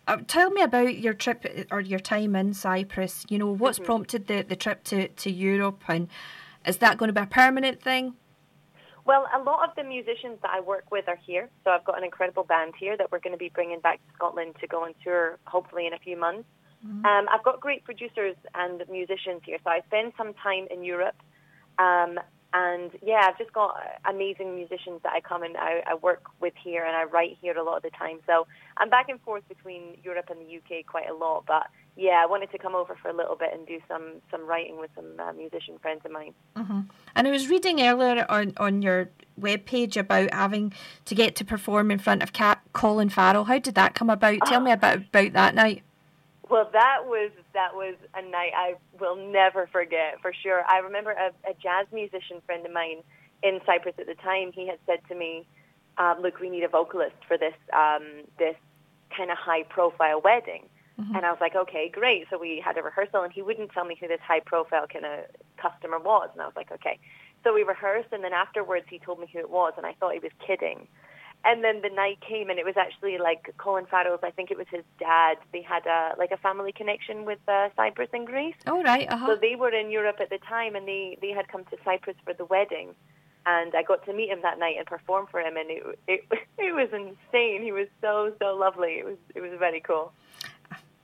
uh, 0.08 0.18
tell 0.28 0.50
me 0.52 0.62
about 0.62 0.98
your 0.98 1.14
trip 1.14 1.46
or 1.72 1.82
your 1.82 2.00
time 2.00 2.36
in 2.36 2.54
Cyprus? 2.54 3.26
You 3.30 3.40
know, 3.40 3.52
what's 3.52 3.80
Mhm. 3.80 3.86
prompted 3.86 4.28
the, 4.28 4.42
the 4.44 4.56
trip 4.56 4.84
to, 4.86 5.08
to 5.08 5.32
Europe, 5.32 5.84
and 5.88 6.08
is 6.66 6.78
that 6.78 6.98
going 6.98 7.10
to 7.10 7.14
be 7.14 7.22
a 7.22 7.26
permanent 7.26 7.82
thing? 7.82 8.16
Well, 9.06 9.26
a 9.34 9.40
lot 9.40 9.68
of 9.68 9.76
the 9.76 9.84
musicians 9.84 10.40
that 10.42 10.52
I 10.52 10.60
work 10.60 10.92
with 10.92 11.08
are 11.08 11.16
here. 11.16 11.50
So 11.64 11.72
I've 11.72 11.86
got 11.86 11.98
an 11.98 12.04
incredible 12.04 12.44
band 12.44 12.74
here 12.78 12.98
that 12.98 13.10
we're 13.10 13.20
going 13.20 13.32
to 13.32 13.38
be 13.38 13.50
bringing 13.50 13.80
back 13.80 14.06
to 14.06 14.14
Scotland 14.16 14.56
to 14.60 14.68
go 14.68 14.84
on 14.84 14.94
tour, 15.02 15.40
hopefully 15.46 15.88
in 15.88 15.94
a 15.94 16.00
few 16.00 16.18
months. 16.18 16.48
Um, 17.06 17.28
I've 17.32 17.44
got 17.44 17.60
great 17.60 17.84
producers 17.84 18.36
and 18.54 18.84
musicians 18.90 19.42
here, 19.46 19.58
so 19.64 19.70
I 19.70 19.82
spend 19.88 20.14
some 20.18 20.34
time 20.36 20.68
in 20.70 20.84
Europe. 20.84 21.16
Um, 21.80 22.20
and 22.54 22.92
yeah, 23.04 23.24
I've 23.28 23.38
just 23.38 23.52
got 23.52 23.76
amazing 24.10 24.56
musicians 24.56 25.02
that 25.04 25.12
I 25.14 25.20
come 25.20 25.44
and 25.44 25.58
I, 25.58 25.84
I 25.86 25.96
work 25.96 26.24
with 26.40 26.54
here 26.62 26.86
and 26.86 26.96
I 26.96 27.04
write 27.04 27.38
here 27.42 27.58
a 27.58 27.64
lot 27.64 27.78
of 27.78 27.84
the 27.84 27.90
time. 27.90 28.20
So 28.26 28.48
I'm 28.78 28.90
back 28.90 29.10
and 29.10 29.20
forth 29.22 29.48
between 29.50 29.98
Europe 30.04 30.30
and 30.30 30.40
the 30.40 30.58
UK 30.58 30.86
quite 30.86 31.10
a 31.10 31.14
lot. 31.14 31.44
But 31.46 31.68
yeah, 31.98 32.22
I 32.24 32.26
wanted 32.26 32.52
to 32.52 32.58
come 32.58 32.74
over 32.74 32.96
for 33.02 33.10
a 33.10 33.14
little 33.14 33.36
bit 33.36 33.50
and 33.54 33.68
do 33.68 33.80
some, 33.88 34.22
some 34.32 34.46
writing 34.46 34.80
with 34.80 34.92
some 34.96 35.20
uh, 35.20 35.34
musician 35.34 35.78
friends 35.82 36.02
of 36.06 36.12
mine. 36.12 36.34
hmm 36.56 36.82
And 37.16 37.28
I 37.28 37.32
was 37.32 37.50
reading 37.50 37.82
earlier 37.82 38.26
on, 38.30 38.54
on 38.58 38.82
your 38.82 39.10
webpage 39.40 39.98
about 39.98 40.34
having 40.34 40.74
to 41.06 41.16
get 41.16 41.36
to 41.36 41.46
perform 41.46 41.92
in 41.92 42.00
front 42.00 42.24
of 42.24 42.32
Cat 42.32 42.62
Colin 42.72 43.10
Farrell. 43.10 43.44
How 43.46 43.60
did 43.60 43.76
that 43.76 43.94
come 43.94 44.10
about? 44.10 44.40
Tell 44.46 44.62
me 44.62 44.72
about 44.72 44.98
about 44.98 45.34
that 45.34 45.54
night. 45.54 45.84
Well, 46.50 46.70
that 46.72 47.00
was 47.06 47.32
that 47.54 47.76
was 47.76 47.96
a 48.16 48.22
night 48.22 48.52
I 48.56 48.76
will 49.00 49.16
never 49.16 49.68
forget 49.68 50.22
for 50.22 50.32
sure. 50.34 50.64
I 50.68 50.80
remember 50.80 51.12
a, 51.12 51.32
a 51.50 51.54
jazz 51.54 51.88
musician 51.92 52.42
friend 52.46 52.66
of 52.66 52.72
mine 52.72 53.04
in 53.44 53.60
Cyprus 53.66 53.96
at 54.00 54.08
the 54.08 54.16
time. 54.16 54.52
He 54.54 54.68
had 54.68 54.80
said 54.86 55.00
to 55.10 55.16
me, 55.16 55.46
um, 55.98 56.22
"Look, 56.22 56.40
we 56.40 56.50
need 56.50 56.64
a 56.64 56.70
vocalist 56.70 57.16
for 57.28 57.38
this 57.38 57.54
um, 57.74 58.24
this 58.40 58.56
kind 59.16 59.30
of 59.32 59.38
high 59.38 59.64
profile 59.64 60.22
wedding." 60.24 60.70
And 61.16 61.26
I 61.26 61.32
was 61.32 61.40
like, 61.40 61.56
"Okay, 61.56 61.90
great." 61.90 62.26
So 62.30 62.40
we 62.40 62.60
had 62.64 62.78
a 62.78 62.82
rehearsal, 62.82 63.22
and 63.22 63.32
he 63.32 63.44
wouldn't 63.44 63.72
tell 63.72 63.86
me 63.86 63.96
who 64.00 64.08
this 64.08 64.22
high 64.26 64.40
profile 64.40 64.88
kind 64.88 65.06
of 65.06 65.26
customer 65.58 66.00
was, 66.00 66.30
and 66.34 66.42
I 66.42 66.46
was 66.46 66.56
like, 66.56 66.72
"Okay." 66.72 66.98
So 67.44 67.54
we 67.54 67.64
rehearsed, 67.64 68.10
and 68.12 68.24
then 68.24 68.34
afterwards 68.34 68.88
he 68.90 68.98
told 69.00 69.20
me 69.20 69.28
who 69.32 69.40
it 69.40 69.50
was, 69.50 69.74
and 69.78 69.86
I 69.86 69.94
thought 69.94 70.14
he 70.14 70.20
was 70.20 70.32
kidding. 70.46 70.88
And 71.46 71.64
then 71.64 71.82
the 71.82 71.90
night 71.90 72.20
came, 72.20 72.50
and 72.50 72.60
it 72.60 72.66
was 72.66 72.76
actually 72.76 73.18
like 73.18 73.54
Colin 73.58 73.86
Farrell's. 73.86 74.20
I 74.24 74.32
think 74.32 74.52
it 74.52 74.58
was 74.58 74.68
his 74.70 74.84
dad. 75.00 75.38
They 75.54 75.62
had 75.62 75.86
a 75.86 76.14
like 76.18 76.32
a 76.32 76.38
family 76.38 76.74
connection 76.74 77.26
with 77.26 77.40
uh, 77.48 77.70
Cyprus 77.76 78.10
and 78.12 78.28
Greece. 78.28 78.56
Oh 78.66 78.84
right, 78.84 79.08
uh-huh. 79.10 79.28
So 79.28 79.36
they 79.40 79.56
were 79.56 79.74
in 79.74 79.90
Europe 79.90 80.18
at 80.20 80.30
the 80.30 80.40
time, 80.40 80.76
and 80.76 80.88
they 80.88 81.18
they 81.22 81.30
had 81.30 81.48
come 81.48 81.64
to 81.66 81.78
Cyprus 81.86 82.18
for 82.26 82.34
the 82.34 82.46
wedding, 82.46 82.96
and 83.46 83.74
I 83.76 83.84
got 83.84 84.04
to 84.06 84.14
meet 84.14 84.30
him 84.30 84.42
that 84.42 84.60
night 84.60 84.76
and 84.78 84.86
perform 84.86 85.28
for 85.32 85.40
him, 85.40 85.56
and 85.56 85.70
it 85.70 86.00
it 86.08 86.26
it 86.58 86.74
was 86.74 86.90
insane. 86.92 87.64
He 87.64 87.72
was 87.72 87.88
so 88.02 88.34
so 88.40 88.56
lovely. 88.56 88.94
It 89.00 89.06
was 89.06 89.18
it 89.36 89.40
was 89.40 89.52
very 89.58 89.80
cool. 89.80 90.12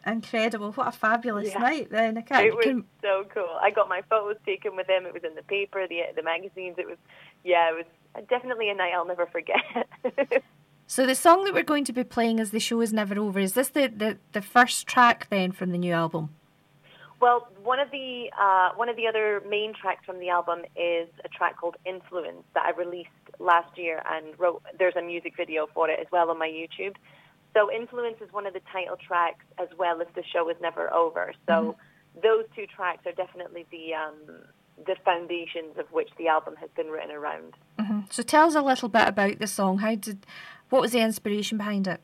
Incredible. 0.05 0.71
What 0.73 0.87
a 0.87 0.91
fabulous 0.91 1.49
Yeah. 1.53 1.59
night 1.59 1.89
then. 1.89 2.17
I 2.17 2.21
can't. 2.21 2.45
It 2.45 2.55
was 2.55 2.65
can- 2.65 2.85
so 3.01 3.25
cool. 3.33 3.57
I 3.61 3.71
got 3.71 3.87
my 3.87 4.01
photos 4.09 4.37
taken 4.45 4.75
with 4.75 4.89
him. 4.89 5.05
It 5.05 5.13
was 5.13 5.23
in 5.23 5.35
the 5.35 5.43
paper, 5.43 5.87
the 5.87 6.01
the 6.15 6.23
magazines. 6.23 6.75
It 6.77 6.87
was 6.87 6.97
yeah, 7.43 7.69
it 7.71 7.75
was 7.75 8.25
definitely 8.27 8.69
a 8.69 8.73
night 8.75 8.93
I'll 8.93 9.05
never 9.05 9.25
forget. 9.27 9.57
So 10.85 11.05
the 11.07 11.15
song 11.15 11.45
that 11.45 11.53
we're 11.53 11.63
going 11.63 11.85
to 11.85 11.93
be 11.93 12.03
playing 12.03 12.41
as 12.41 12.51
the 12.51 12.59
show 12.59 12.81
is 12.81 12.91
never 12.91 13.17
over. 13.17 13.39
Is 13.39 13.53
this 13.53 13.69
the, 13.69 13.87
the, 13.87 14.17
the 14.33 14.41
first 14.41 14.85
track 14.85 15.27
then 15.29 15.53
from 15.53 15.71
the 15.71 15.77
new 15.77 15.93
album? 15.93 16.35
Well, 17.21 17.47
one 17.63 17.79
of 17.79 17.89
the 17.89 18.29
uh, 18.37 18.71
one 18.75 18.89
of 18.89 18.97
the 18.97 19.07
other 19.07 19.41
main 19.47 19.73
tracks 19.73 20.05
from 20.05 20.19
the 20.19 20.27
album 20.29 20.59
is 20.75 21.07
a 21.23 21.29
track 21.29 21.57
called 21.57 21.77
"Influence" 21.85 22.43
that 22.53 22.65
I 22.65 22.71
released 22.77 23.09
last 23.39 23.77
year 23.77 24.03
and 24.11 24.37
wrote. 24.37 24.61
There's 24.77 24.95
a 24.97 25.01
music 25.01 25.35
video 25.37 25.67
for 25.73 25.89
it 25.89 25.99
as 26.01 26.07
well 26.11 26.29
on 26.29 26.37
my 26.37 26.49
YouTube. 26.49 26.95
So 27.53 27.71
"Influence" 27.71 28.17
is 28.21 28.31
one 28.33 28.45
of 28.45 28.53
the 28.53 28.61
title 28.71 28.97
tracks, 28.97 29.45
as 29.57 29.67
well 29.77 30.01
as 30.01 30.07
"The 30.15 30.23
Show 30.23 30.49
Is 30.49 30.57
Never 30.61 30.91
Over." 30.93 31.33
So 31.47 31.75
those 32.21 32.45
two 32.55 32.65
tracks 32.67 33.05
are 33.05 33.11
definitely 33.11 33.65
the 33.71 33.93
um, 33.93 34.45
the 34.85 34.95
foundations 35.05 35.77
of 35.77 35.91
which 35.91 36.09
the 36.17 36.27
album 36.27 36.55
has 36.59 36.69
been 36.75 36.87
written 36.87 37.11
around. 37.11 37.53
hmm 37.79 38.01
So 38.09 38.23
tell 38.23 38.47
us 38.47 38.55
a 38.55 38.61
little 38.61 38.89
bit 38.89 39.07
about 39.07 39.39
the 39.39 39.47
song. 39.47 39.79
How 39.79 39.95
did, 39.95 40.25
what 40.69 40.81
was 40.81 40.91
the 40.91 40.99
inspiration 40.99 41.57
behind 41.57 41.87
it? 41.87 42.01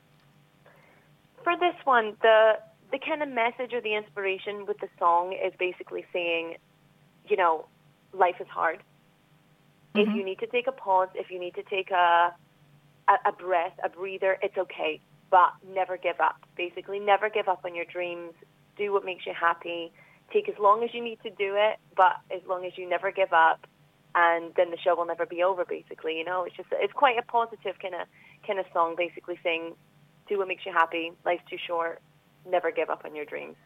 For 1.42 1.56
this 1.56 1.74
one, 1.84 2.16
the 2.22 2.58
the 2.92 2.98
kind 2.98 3.22
of 3.22 3.28
message 3.28 3.72
or 3.72 3.80
the 3.80 3.94
inspiration 3.94 4.66
with 4.66 4.78
the 4.80 4.88
song 4.98 5.32
is 5.32 5.52
basically 5.58 6.04
saying, 6.12 6.56
you 7.28 7.36
know, 7.36 7.66
life 8.12 8.36
is 8.40 8.48
hard. 8.48 8.80
If 9.94 10.08
you 10.14 10.24
need 10.24 10.38
to 10.38 10.46
take 10.46 10.68
a 10.68 10.72
pause, 10.72 11.08
if 11.16 11.30
you 11.32 11.40
need 11.40 11.54
to 11.56 11.64
take 11.64 11.90
a, 11.90 12.32
a 13.08 13.14
a 13.26 13.32
breath, 13.32 13.72
a 13.82 13.88
breather, 13.88 14.38
it's 14.40 14.56
okay. 14.56 15.00
But 15.30 15.52
never 15.66 15.96
give 15.96 16.20
up. 16.20 16.44
Basically, 16.56 16.98
never 16.98 17.30
give 17.30 17.48
up 17.48 17.60
on 17.64 17.74
your 17.74 17.84
dreams. 17.84 18.32
Do 18.76 18.92
what 18.92 19.04
makes 19.04 19.26
you 19.26 19.32
happy. 19.38 19.92
Take 20.32 20.48
as 20.48 20.58
long 20.58 20.82
as 20.82 20.90
you 20.92 21.02
need 21.02 21.20
to 21.22 21.30
do 21.30 21.54
it, 21.56 21.78
but 21.96 22.16
as 22.30 22.40
long 22.48 22.64
as 22.64 22.76
you 22.76 22.88
never 22.88 23.10
give 23.10 23.32
up, 23.32 23.66
and 24.14 24.52
then 24.56 24.70
the 24.70 24.78
show 24.78 24.96
will 24.96 25.06
never 25.06 25.26
be 25.26 25.42
over. 25.42 25.64
Basically, 25.64 26.18
you 26.18 26.24
know, 26.24 26.44
it's 26.44 26.56
just 26.56 26.68
it's 26.72 26.92
quite 26.92 27.18
a 27.18 27.22
positive 27.22 27.78
kind 27.80 27.94
of 27.94 28.06
kind 28.46 28.58
of 28.58 28.66
song. 28.72 28.94
Basically 28.96 29.38
saying, 29.42 29.74
do 30.28 30.38
what 30.38 30.48
makes 30.48 30.66
you 30.66 30.72
happy. 30.72 31.12
Life's 31.24 31.44
too 31.48 31.58
short. 31.64 32.00
Never 32.48 32.70
give 32.70 32.90
up 32.90 33.02
on 33.04 33.14
your 33.14 33.24
dreams. 33.24 33.56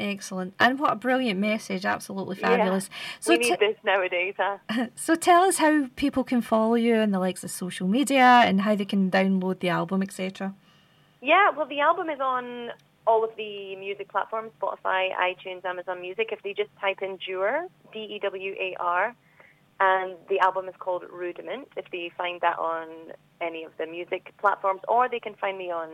Excellent. 0.00 0.54
And 0.58 0.78
what 0.80 0.92
a 0.92 0.96
brilliant 0.96 1.38
message. 1.38 1.84
Absolutely 1.84 2.36
fabulous. 2.36 2.90
Yeah. 3.26 3.28
we 3.28 3.38
need 3.38 3.58
this 3.60 3.76
nowadays, 3.84 4.34
huh? 4.36 4.58
so 4.96 5.14
tell 5.14 5.42
us 5.42 5.58
how 5.58 5.88
people 5.94 6.24
can 6.24 6.40
follow 6.40 6.74
you 6.74 6.96
and 6.96 7.14
the 7.14 7.20
likes 7.20 7.44
of 7.44 7.50
social 7.50 7.86
media 7.86 8.42
and 8.44 8.62
how 8.62 8.74
they 8.74 8.84
can 8.84 9.10
download 9.10 9.60
the 9.60 9.68
album, 9.68 10.02
etc. 10.02 10.54
Yeah, 11.24 11.52
well, 11.56 11.66
the 11.66 11.80
album 11.80 12.10
is 12.10 12.20
on 12.20 12.68
all 13.06 13.24
of 13.24 13.30
the 13.38 13.76
music 13.76 14.10
platforms, 14.10 14.52
Spotify, 14.60 15.08
iTunes, 15.16 15.64
Amazon 15.64 16.02
Music. 16.02 16.28
If 16.30 16.42
they 16.42 16.52
just 16.52 16.68
type 16.78 17.00
in 17.00 17.16
Dewar, 17.16 17.66
D-E-W-A-R, 17.94 19.14
and 19.80 20.16
the 20.28 20.38
album 20.40 20.68
is 20.68 20.74
called 20.78 21.02
Rudiment, 21.10 21.68
if 21.78 21.86
they 21.90 22.12
find 22.18 22.42
that 22.42 22.58
on 22.58 22.88
any 23.40 23.64
of 23.64 23.72
the 23.78 23.86
music 23.86 24.34
platforms, 24.36 24.82
or 24.86 25.08
they 25.08 25.18
can 25.18 25.34
find 25.36 25.56
me 25.56 25.70
on 25.70 25.88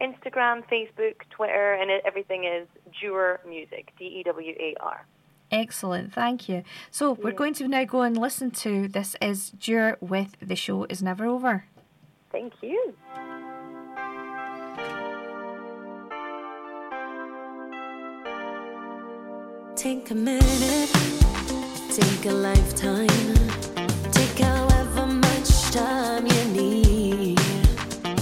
Instagram, 0.00 0.64
Facebook, 0.66 1.14
Twitter, 1.30 1.74
and 1.74 1.88
it, 1.88 2.02
everything 2.04 2.42
is 2.42 2.66
Dewar 3.00 3.38
Music, 3.48 3.92
D-E-W-A-R. 4.00 5.06
Excellent. 5.52 6.12
Thank 6.12 6.48
you. 6.48 6.64
So 6.90 7.12
we're 7.12 7.30
going 7.30 7.54
to 7.54 7.68
now 7.68 7.84
go 7.84 8.02
and 8.02 8.16
listen 8.16 8.50
to 8.50 8.88
This 8.88 9.14
Is 9.22 9.50
Dewar 9.50 9.98
with 10.00 10.34
The 10.42 10.56
Show 10.56 10.86
Is 10.86 11.04
Never 11.04 11.26
Over. 11.26 11.66
Thank 12.32 12.54
you. 12.62 12.94
Take 19.82 20.12
a 20.12 20.14
minute, 20.14 20.92
take 21.90 22.26
a 22.26 22.30
lifetime, 22.30 23.08
take 24.12 24.38
however 24.38 25.06
much 25.06 25.50
time 25.72 26.24
you 26.24 26.44
need. 26.52 27.40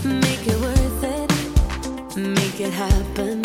Make 0.02 0.46
it 0.46 0.58
worth 0.58 1.04
it, 1.04 2.16
make 2.16 2.60
it 2.62 2.72
happen, 2.72 3.42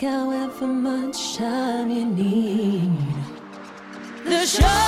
However 0.00 0.68
much 0.68 1.36
time 1.36 1.90
you 1.90 2.06
need. 2.06 2.92
The 4.24 4.46
show 4.46 4.87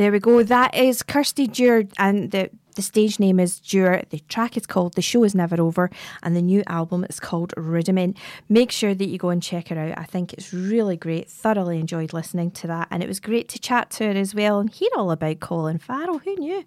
There 0.00 0.12
we 0.12 0.18
go. 0.18 0.42
That 0.42 0.74
is 0.74 1.02
Kirsty 1.02 1.46
Dewar, 1.46 1.84
and 1.98 2.30
the 2.30 2.48
the 2.74 2.80
stage 2.80 3.20
name 3.20 3.38
is 3.38 3.60
Dewar. 3.60 4.02
The 4.08 4.20
track 4.30 4.56
is 4.56 4.64
called 4.64 4.94
"The 4.94 5.02
Show 5.02 5.24
Is 5.24 5.34
Never 5.34 5.60
Over," 5.60 5.90
and 6.22 6.34
the 6.34 6.40
new 6.40 6.62
album 6.68 7.04
is 7.10 7.20
called 7.20 7.52
Rudiment. 7.54 8.16
Make 8.48 8.70
sure 8.72 8.94
that 8.94 9.08
you 9.08 9.18
go 9.18 9.28
and 9.28 9.42
check 9.42 9.68
her 9.68 9.78
out. 9.78 9.98
I 9.98 10.04
think 10.04 10.32
it's 10.32 10.54
really 10.54 10.96
great. 10.96 11.28
Thoroughly 11.28 11.78
enjoyed 11.78 12.14
listening 12.14 12.50
to 12.52 12.66
that, 12.68 12.88
and 12.90 13.02
it 13.02 13.08
was 13.08 13.20
great 13.20 13.50
to 13.50 13.58
chat 13.58 13.90
to 13.90 14.04
her 14.04 14.18
as 14.18 14.34
well 14.34 14.58
and 14.58 14.70
hear 14.70 14.88
all 14.96 15.10
about 15.10 15.40
Colin 15.40 15.76
Farrell. 15.76 16.20
Who 16.20 16.34
knew? 16.34 16.64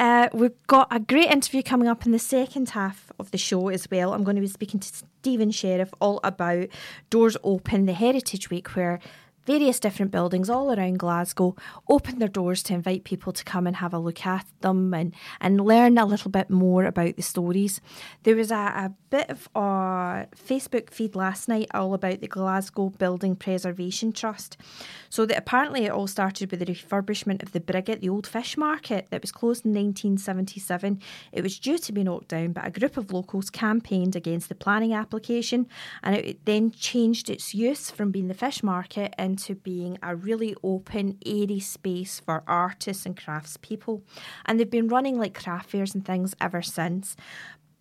Uh, 0.00 0.28
we've 0.32 0.66
got 0.66 0.88
a 0.90 0.98
great 0.98 1.30
interview 1.30 1.62
coming 1.62 1.86
up 1.86 2.04
in 2.04 2.10
the 2.10 2.18
second 2.18 2.70
half 2.70 3.12
of 3.20 3.30
the 3.30 3.38
show 3.38 3.68
as 3.68 3.86
well. 3.92 4.12
I'm 4.12 4.24
going 4.24 4.34
to 4.34 4.42
be 4.42 4.48
speaking 4.48 4.80
to 4.80 4.88
Stephen 4.88 5.52
Sheriff 5.52 5.94
all 6.00 6.18
about 6.24 6.66
Doors 7.10 7.36
Open, 7.44 7.86
the 7.86 7.92
Heritage 7.92 8.50
Week, 8.50 8.74
where 8.74 8.98
various 9.50 9.80
different 9.80 10.12
buildings 10.12 10.48
all 10.48 10.72
around 10.72 11.00
Glasgow 11.00 11.56
open 11.88 12.20
their 12.20 12.28
doors 12.28 12.62
to 12.62 12.72
invite 12.72 13.02
people 13.02 13.32
to 13.32 13.42
come 13.42 13.66
and 13.66 13.74
have 13.74 13.92
a 13.92 13.98
look 13.98 14.24
at 14.24 14.46
them 14.60 14.94
and, 14.94 15.12
and 15.40 15.60
learn 15.60 15.98
a 15.98 16.06
little 16.06 16.30
bit 16.30 16.50
more 16.50 16.84
about 16.84 17.16
the 17.16 17.22
stories. 17.22 17.80
There 18.22 18.36
was 18.36 18.52
a, 18.52 18.54
a 18.54 18.92
bit 19.10 19.28
of 19.28 19.48
a 19.56 20.28
Facebook 20.36 20.90
feed 20.90 21.16
last 21.16 21.48
night 21.48 21.66
all 21.74 21.94
about 21.94 22.20
the 22.20 22.28
Glasgow 22.28 22.90
Building 22.90 23.34
Preservation 23.34 24.12
Trust. 24.12 24.56
So 25.08 25.26
that 25.26 25.38
apparently 25.38 25.84
it 25.84 25.90
all 25.90 26.06
started 26.06 26.52
with 26.52 26.60
the 26.60 26.66
refurbishment 26.66 27.42
of 27.42 27.50
the 27.50 27.58
Briggait, 27.58 28.00
the 28.00 28.08
old 28.08 28.28
fish 28.28 28.56
market 28.56 29.08
that 29.10 29.20
was 29.20 29.32
closed 29.32 29.64
in 29.64 29.72
1977. 29.72 31.00
It 31.32 31.42
was 31.42 31.58
due 31.58 31.78
to 31.78 31.92
be 31.92 32.04
knocked 32.04 32.28
down, 32.28 32.52
but 32.52 32.68
a 32.68 32.70
group 32.70 32.96
of 32.96 33.12
locals 33.12 33.50
campaigned 33.50 34.14
against 34.14 34.48
the 34.48 34.54
planning 34.54 34.94
application 34.94 35.66
and 36.04 36.14
it 36.14 36.44
then 36.44 36.70
changed 36.70 37.28
its 37.28 37.52
use 37.52 37.90
from 37.90 38.12
being 38.12 38.28
the 38.28 38.34
fish 38.34 38.62
market 38.62 39.12
into 39.18 39.39
being 39.48 39.98
a 40.02 40.14
really 40.14 40.54
open, 40.62 41.18
airy 41.24 41.60
space 41.60 42.20
for 42.20 42.42
artists 42.46 43.06
and 43.06 43.16
craftspeople. 43.16 44.02
And 44.46 44.58
they've 44.58 44.70
been 44.70 44.88
running 44.88 45.18
like 45.18 45.34
craft 45.34 45.70
fairs 45.70 45.94
and 45.94 46.04
things 46.04 46.34
ever 46.40 46.62
since. 46.62 47.16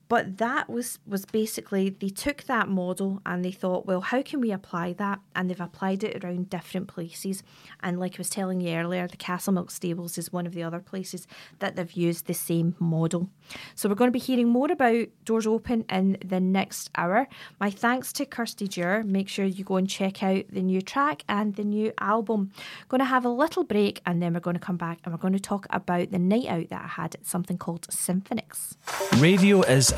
But 0.09 0.39
that 0.39 0.69
was 0.69 0.97
was 1.05 1.25
basically 1.25 1.91
they 1.91 2.09
took 2.09 2.43
that 2.45 2.67
model 2.67 3.21
and 3.27 3.45
they 3.45 3.51
thought, 3.51 3.85
well, 3.85 4.01
how 4.01 4.23
can 4.23 4.41
we 4.41 4.51
apply 4.51 4.93
that? 4.93 5.19
And 5.35 5.49
they've 5.49 5.61
applied 5.61 6.03
it 6.03 6.23
around 6.23 6.49
different 6.49 6.87
places. 6.87 7.43
And 7.81 7.99
like 7.99 8.15
I 8.15 8.17
was 8.17 8.29
telling 8.29 8.59
you 8.59 8.75
earlier, 8.75 9.07
the 9.07 9.17
Castlemilk 9.17 9.69
Stables 9.69 10.17
is 10.17 10.33
one 10.33 10.47
of 10.47 10.55
the 10.55 10.63
other 10.63 10.79
places 10.79 11.27
that 11.59 11.75
they've 11.75 11.91
used 11.91 12.25
the 12.25 12.33
same 12.33 12.75
model. 12.79 13.29
So 13.75 13.87
we're 13.87 13.95
going 13.95 14.09
to 14.09 14.11
be 14.11 14.19
hearing 14.19 14.49
more 14.49 14.71
about 14.71 15.07
Doors 15.25 15.45
Open 15.45 15.85
in 15.89 16.17
the 16.25 16.39
next 16.39 16.89
hour. 16.95 17.27
My 17.59 17.69
thanks 17.69 18.11
to 18.13 18.25
Kirsty 18.25 18.67
Dewar. 18.67 19.03
Make 19.03 19.29
sure 19.29 19.45
you 19.45 19.63
go 19.63 19.75
and 19.75 19.87
check 19.87 20.23
out 20.23 20.45
the 20.49 20.63
new 20.63 20.81
track 20.81 21.23
and 21.29 21.55
the 21.55 21.63
new 21.63 21.93
album. 21.99 22.51
Going 22.87 22.99
to 22.99 23.05
have 23.05 23.25
a 23.25 23.29
little 23.29 23.63
break 23.63 24.01
and 24.07 24.23
then 24.23 24.33
we're 24.33 24.39
going 24.39 24.55
to 24.55 24.59
come 24.59 24.77
back 24.77 25.01
and 25.03 25.13
we're 25.13 25.19
going 25.19 25.33
to 25.33 25.39
talk 25.39 25.67
about 25.69 26.09
the 26.09 26.17
night 26.17 26.47
out 26.47 26.69
that 26.69 26.83
I 26.83 26.87
had 26.87 27.13
at 27.13 27.27
something 27.27 27.59
called 27.59 27.87
Symphonics. 27.89 28.75
Radio 29.19 29.61
is 29.61 29.93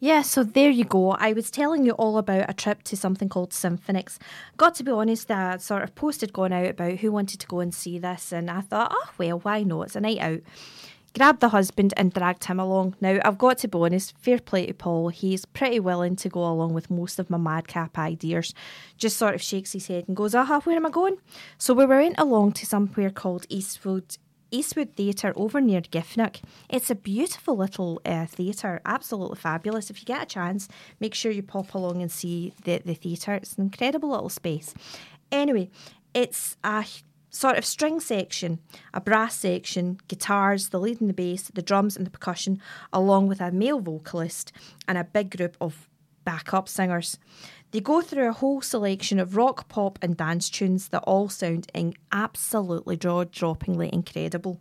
Yeah, 0.00 0.22
so 0.22 0.44
there 0.44 0.70
you 0.70 0.84
go. 0.84 1.10
I 1.12 1.32
was 1.32 1.50
telling 1.50 1.84
you 1.84 1.90
all 1.92 2.18
about 2.18 2.48
a 2.48 2.54
trip 2.54 2.84
to 2.84 2.96
something 2.96 3.28
called 3.28 3.50
Symphonics. 3.50 4.18
Got 4.56 4.76
to 4.76 4.84
be 4.84 4.92
honest, 4.92 5.28
I 5.28 5.56
sort 5.56 5.82
of 5.82 5.96
posted 5.96 6.32
going 6.32 6.52
out 6.52 6.68
about 6.68 6.98
who 6.98 7.10
wanted 7.10 7.40
to 7.40 7.48
go 7.48 7.58
and 7.58 7.74
see 7.74 7.98
this, 7.98 8.32
and 8.32 8.48
I 8.48 8.60
thought, 8.60 8.92
oh, 8.94 9.10
well, 9.18 9.40
why 9.40 9.64
not? 9.64 9.82
It's 9.82 9.96
a 9.96 10.00
night 10.00 10.20
out. 10.20 10.40
Grabbed 11.16 11.40
the 11.40 11.48
husband 11.48 11.94
and 11.96 12.12
dragged 12.12 12.44
him 12.44 12.60
along. 12.60 12.94
Now, 13.00 13.18
I've 13.24 13.38
got 13.38 13.58
to 13.58 13.68
be 13.68 13.76
honest, 13.76 14.16
fair 14.18 14.38
play 14.38 14.66
to 14.66 14.74
Paul. 14.74 15.08
He's 15.08 15.44
pretty 15.46 15.80
willing 15.80 16.14
to 16.16 16.28
go 16.28 16.44
along 16.46 16.74
with 16.74 16.90
most 16.90 17.18
of 17.18 17.28
my 17.28 17.38
madcap 17.38 17.98
ideas. 17.98 18.54
Just 18.98 19.16
sort 19.16 19.34
of 19.34 19.42
shakes 19.42 19.72
his 19.72 19.88
head 19.88 20.04
and 20.06 20.16
goes, 20.16 20.32
aha, 20.32 20.60
where 20.60 20.76
am 20.76 20.86
I 20.86 20.90
going? 20.90 21.16
So 21.56 21.74
we 21.74 21.86
went 21.86 22.20
along 22.20 22.52
to 22.52 22.66
somewhere 22.66 23.10
called 23.10 23.46
Eastwood 23.48 24.16
Eastwood 24.50 24.96
Theatre 24.96 25.32
over 25.36 25.60
near 25.60 25.80
Giffnock. 25.80 26.40
It's 26.68 26.90
a 26.90 26.94
beautiful 26.94 27.56
little 27.56 28.00
uh, 28.04 28.26
theatre, 28.26 28.80
absolutely 28.84 29.36
fabulous. 29.36 29.90
If 29.90 30.00
you 30.00 30.06
get 30.06 30.22
a 30.22 30.26
chance, 30.26 30.68
make 31.00 31.14
sure 31.14 31.32
you 31.32 31.42
pop 31.42 31.74
along 31.74 32.02
and 32.02 32.10
see 32.10 32.54
the, 32.64 32.80
the 32.84 32.94
theatre. 32.94 33.34
It's 33.34 33.54
an 33.54 33.64
incredible 33.64 34.10
little 34.10 34.28
space. 34.28 34.74
Anyway, 35.30 35.70
it's 36.14 36.56
a 36.64 36.84
sort 37.30 37.58
of 37.58 37.64
string 37.64 38.00
section, 38.00 38.58
a 38.94 39.00
brass 39.00 39.36
section, 39.36 39.98
guitars, 40.08 40.70
the 40.70 40.80
lead 40.80 41.00
and 41.00 41.10
the 41.10 41.14
bass, 41.14 41.50
the 41.54 41.62
drums 41.62 41.96
and 41.96 42.06
the 42.06 42.10
percussion, 42.10 42.60
along 42.92 43.28
with 43.28 43.40
a 43.40 43.52
male 43.52 43.80
vocalist 43.80 44.52
and 44.86 44.96
a 44.96 45.04
big 45.04 45.36
group 45.36 45.56
of 45.60 45.88
backup 46.24 46.68
singers. 46.68 47.18
They 47.70 47.80
go 47.80 48.00
through 48.00 48.28
a 48.28 48.32
whole 48.32 48.62
selection 48.62 49.20
of 49.20 49.36
rock, 49.36 49.68
pop, 49.68 49.98
and 50.00 50.16
dance 50.16 50.48
tunes 50.48 50.88
that 50.88 51.02
all 51.02 51.28
sound 51.28 51.70
in 51.74 51.94
absolutely 52.10 52.96
jaw 52.96 53.24
droppingly 53.24 53.90
incredible. 53.90 54.60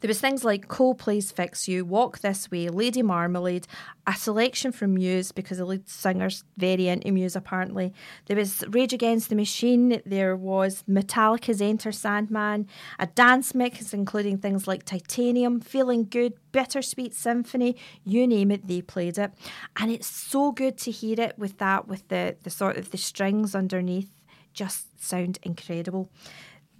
There 0.00 0.08
was 0.08 0.20
things 0.20 0.44
like 0.44 0.68
Coldplay's 0.68 1.32
Fix 1.32 1.68
You, 1.68 1.84
Walk 1.84 2.20
This 2.20 2.50
Way, 2.50 2.68
Lady 2.68 3.02
Marmalade, 3.02 3.66
a 4.06 4.14
selection 4.14 4.72
from 4.72 4.94
Muse 4.94 5.32
because 5.32 5.58
the 5.58 5.64
lead 5.64 5.88
singer's 5.88 6.44
very 6.56 6.88
into 6.88 7.12
Muse 7.12 7.36
apparently. 7.36 7.92
There 8.26 8.36
was 8.36 8.64
Rage 8.68 8.92
Against 8.92 9.28
the 9.28 9.36
Machine, 9.36 10.00
there 10.06 10.36
was 10.36 10.82
Metallica's 10.88 11.60
Enter 11.60 11.92
Sandman, 11.92 12.66
a 12.98 13.06
dance 13.06 13.54
mix 13.54 13.92
including 13.92 14.38
things 14.38 14.66
like 14.66 14.84
Titanium, 14.84 15.60
Feeling 15.60 16.04
Good, 16.04 16.34
Bittersweet 16.52 17.14
Symphony, 17.14 17.76
you 18.04 18.26
name 18.26 18.50
it, 18.50 18.66
they 18.66 18.82
played 18.82 19.18
it. 19.18 19.32
And 19.76 19.90
it's 19.90 20.06
so 20.06 20.52
good 20.52 20.78
to 20.78 20.90
hear 20.90 21.20
it 21.20 21.38
with 21.38 21.58
that, 21.58 21.86
with 21.86 22.08
the, 22.08 22.36
the 22.42 22.50
sort 22.50 22.76
of 22.76 22.90
the 22.90 22.98
strings 22.98 23.54
underneath 23.54 24.10
just 24.52 25.02
sound 25.02 25.38
incredible. 25.42 26.10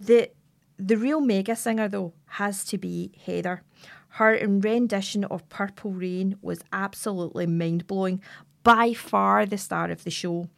The 0.01 0.31
the 0.79 0.97
real 0.97 1.21
mega 1.21 1.57
singer, 1.57 1.89
though, 1.89 2.13
has 2.27 2.65
to 2.67 2.79
be 2.79 3.13
Heather. 3.25 3.63
Her 4.11 4.39
rendition 4.47 5.25
of 5.25 5.49
Purple 5.49 5.93
Rain 5.93 6.37
was 6.41 6.61
absolutely 6.73 7.47
mind 7.47 7.87
blowing, 7.87 8.23
by 8.63 8.93
far 8.93 9.47
the 9.47 9.57
star 9.57 9.91
of 9.91 10.05
the 10.05 10.11
show. 10.11 10.49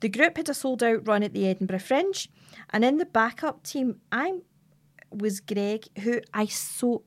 The 0.00 0.08
group 0.08 0.36
had 0.36 0.48
a 0.48 0.54
sold 0.54 0.82
out 0.82 1.06
run 1.06 1.22
at 1.22 1.32
the 1.32 1.46
Edinburgh 1.46 1.80
Fringe, 1.80 2.28
and 2.70 2.84
in 2.84 2.98
the 2.98 3.04
backup 3.04 3.62
team, 3.62 4.00
I 4.10 4.40
was 5.10 5.40
Greg, 5.40 5.84
who 6.02 6.20
I 6.32 6.46
so 6.46 7.02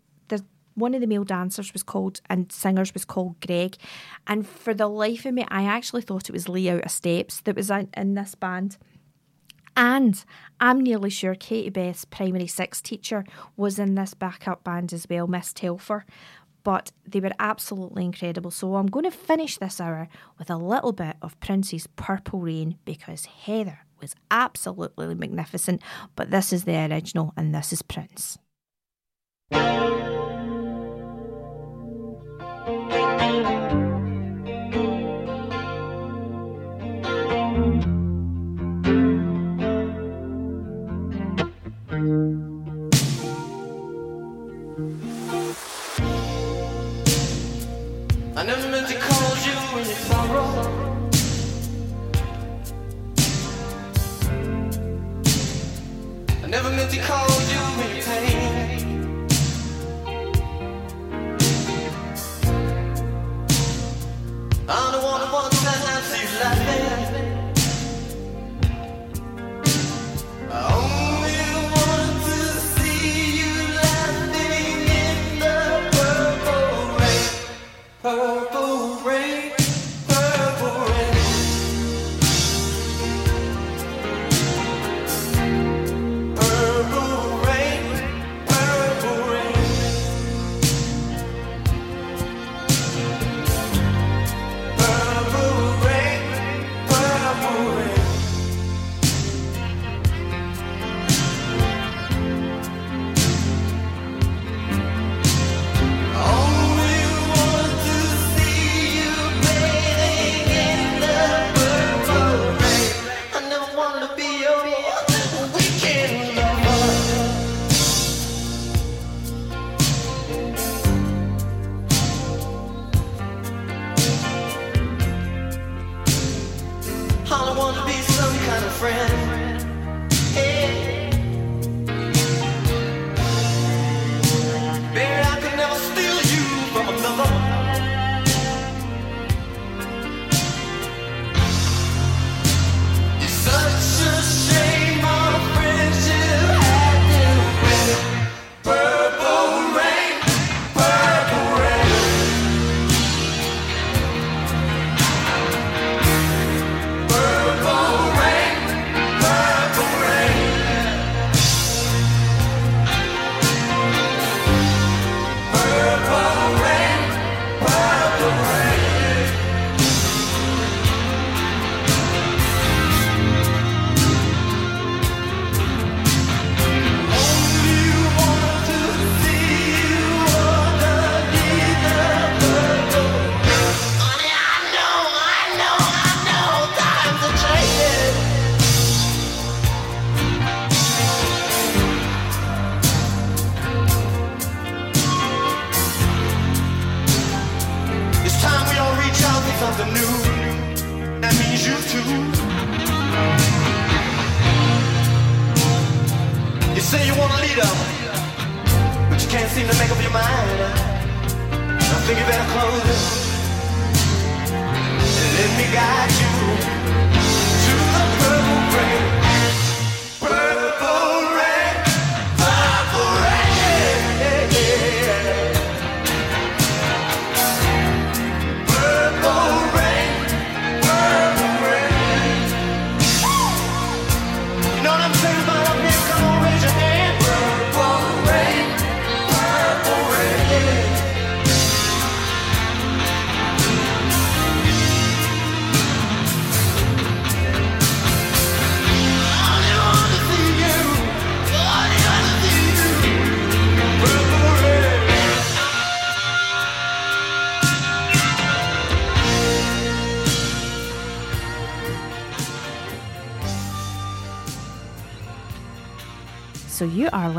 one 0.75 0.93
of 0.93 1.01
the 1.01 1.07
male 1.07 1.23
dancers 1.23 1.73
was 1.73 1.83
called 1.83 2.21
and 2.29 2.51
singers 2.51 2.93
was 2.93 3.05
called 3.05 3.39
Greg, 3.45 3.75
and 4.27 4.47
for 4.47 4.73
the 4.73 4.87
life 4.87 5.25
of 5.25 5.33
me, 5.33 5.45
I 5.49 5.63
actually 5.63 6.01
thought 6.01 6.29
it 6.29 6.33
was 6.33 6.49
Lee 6.49 6.69
Out 6.69 6.85
of 6.85 6.91
Steps 6.91 7.41
that 7.41 7.55
was 7.55 7.69
in, 7.69 7.89
in 7.95 8.13
this 8.13 8.35
band. 8.35 8.77
And 9.75 10.23
I'm 10.59 10.81
nearly 10.81 11.09
sure 11.09 11.35
Katie 11.35 11.69
Beth's 11.69 12.05
primary 12.05 12.47
six 12.47 12.81
teacher 12.81 13.25
was 13.55 13.79
in 13.79 13.95
this 13.95 14.13
backup 14.13 14.63
band 14.63 14.93
as 14.93 15.07
well, 15.09 15.27
Miss 15.27 15.53
Telfer. 15.53 16.05
But 16.63 16.91
they 17.07 17.19
were 17.19 17.31
absolutely 17.39 18.05
incredible. 18.05 18.51
So 18.51 18.75
I'm 18.75 18.87
going 18.87 19.05
to 19.05 19.11
finish 19.11 19.57
this 19.57 19.81
hour 19.81 20.07
with 20.37 20.49
a 20.49 20.57
little 20.57 20.91
bit 20.91 21.15
of 21.21 21.39
Prince's 21.39 21.87
Purple 21.87 22.39
Rain 22.39 22.77
because 22.85 23.25
Heather 23.25 23.79
was 23.99 24.15
absolutely 24.29 25.15
magnificent. 25.15 25.81
But 26.15 26.29
this 26.29 26.53
is 26.53 26.65
the 26.65 26.85
original, 26.85 27.33
and 27.35 27.55
this 27.55 27.73
is 27.73 27.81
Prince. 27.81 28.37
I 48.41 48.43
never 48.43 48.67
meant 48.69 48.87
to 48.87 48.95
call 48.97 49.37
you 49.45 49.53
when 49.71 49.85
you 49.85 49.93
sorrow. 50.09 50.47
I 56.43 56.47
never 56.47 56.71
meant 56.71 56.89
to 56.89 56.99
call 57.01 57.29
you 57.50 57.50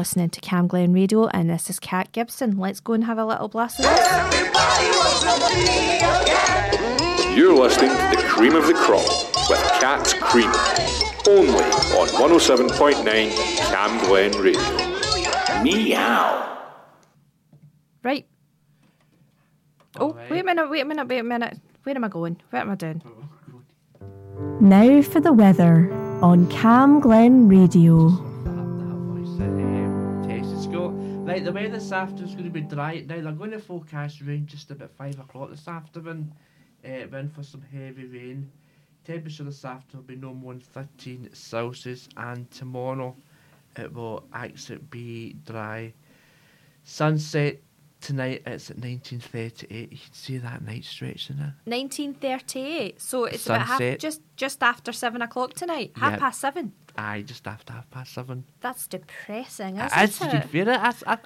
listening 0.03 0.28
to 0.28 0.40
Cam 0.40 0.66
Glen 0.66 0.92
Radio, 0.92 1.28
and 1.28 1.48
this 1.48 1.70
is 1.70 1.78
Kat 1.78 2.11
Gibson. 2.11 2.59
Let's 2.59 2.80
go 2.80 2.92
and 2.92 3.05
have 3.05 3.18
a 3.18 3.24
little 3.24 3.46
blast 3.46 3.78
of 3.78 3.84
this. 3.84 4.00
You're 7.36 7.55
listening 7.55 7.90
to 7.90 8.16
the 8.16 8.24
cream 8.26 8.57
of 8.57 8.66
the 8.66 8.74
crop 8.74 9.07
with 9.48 9.61
Cat's 9.78 10.14
Cream, 10.14 10.50
only 11.28 11.62
on 11.94 12.09
107.9 12.09 13.30
Cam 13.59 14.05
Glen 14.05 14.32
Radio. 14.42 14.61
Meow. 15.62 16.59
Right. 18.03 18.26
Oh, 20.00 20.16
wait 20.28 20.40
a 20.40 20.42
minute, 20.42 20.68
wait 20.68 20.80
a 20.80 20.84
minute, 20.84 21.07
wait 21.07 21.18
a 21.20 21.22
minute. 21.22 21.61
Where 21.84 21.94
am 21.94 22.03
I 22.03 22.09
going? 22.09 22.40
Where 22.50 22.62
am 22.62 22.70
I 22.70 22.74
doing? 22.74 23.03
Oh, 23.07 24.50
now 24.61 25.00
for 25.03 25.20
the 25.20 25.32
weather 25.32 25.92
on 26.20 26.48
Cam 26.48 26.98
Glen 26.98 27.46
Radio. 27.46 28.32
Right. 31.33 31.45
The 31.45 31.53
weather 31.53 31.68
this 31.70 31.93
afternoon's 31.93 32.33
going 32.33 32.45
to 32.45 32.51
be 32.51 32.61
dry. 32.61 33.05
Now 33.07 33.20
they're 33.20 33.33
going 33.33 33.51
to 33.53 33.59
forecast 33.59 34.20
rain 34.20 34.47
just 34.47 34.70
about 34.70 34.91
five 34.91 35.18
o'clock 35.18 35.51
this 35.51 35.68
afternoon. 35.68 36.33
Uh, 36.85 37.07
we're 37.11 37.18
in 37.18 37.28
for 37.30 37.43
some 37.43 37.62
heavy 37.72 38.07
rain. 38.07 38.51
Temperature 39.05 39.45
this 39.45 39.64
afternoon 39.64 40.07
will 40.07 40.14
be 40.14 40.20
no 40.20 40.35
more 40.35 40.53
than 40.53 40.61
15 40.61 41.30
Celsius, 41.33 42.09
and 42.16 42.51
tomorrow 42.51 43.16
it 43.76 43.93
will 43.93 44.24
actually 44.33 44.78
be 44.91 45.37
dry. 45.45 45.93
Sunset 46.85 47.61
tonight 48.01 48.43
it's 48.47 48.70
at 48.70 48.76
1938. 48.78 49.93
You 49.93 49.99
can 49.99 50.12
see 50.12 50.39
that 50.39 50.62
night 50.64 50.85
stretch 50.85 51.30
in 51.30 51.39
there. 51.39 51.55
1938. 51.64 53.01
So 53.01 53.24
it's 53.24 53.47
about 53.47 53.61
half, 53.61 53.68
Sunset. 53.78 54.01
just 54.01 54.20
just 54.37 54.62
after 54.62 54.93
seven 54.93 55.22
o'clock 55.22 55.55
tonight. 55.55 55.93
Half 55.97 56.12
Yep. 56.12 56.20
past 56.20 56.41
seven. 56.41 56.72
Aye, 56.97 57.22
just 57.22 57.47
after 57.47 57.72
half 57.72 57.88
past 57.90 58.12
seven. 58.12 58.45
That's 58.61 58.86
depressing, 58.86 59.76
It 59.78 59.90
isn't 59.97 60.26
is, 60.28 60.32
you 60.32 60.38
it? 60.40 60.45
feel 60.49 60.68
it. 60.68 60.78
I, 60.78 60.93
I, 61.07 61.18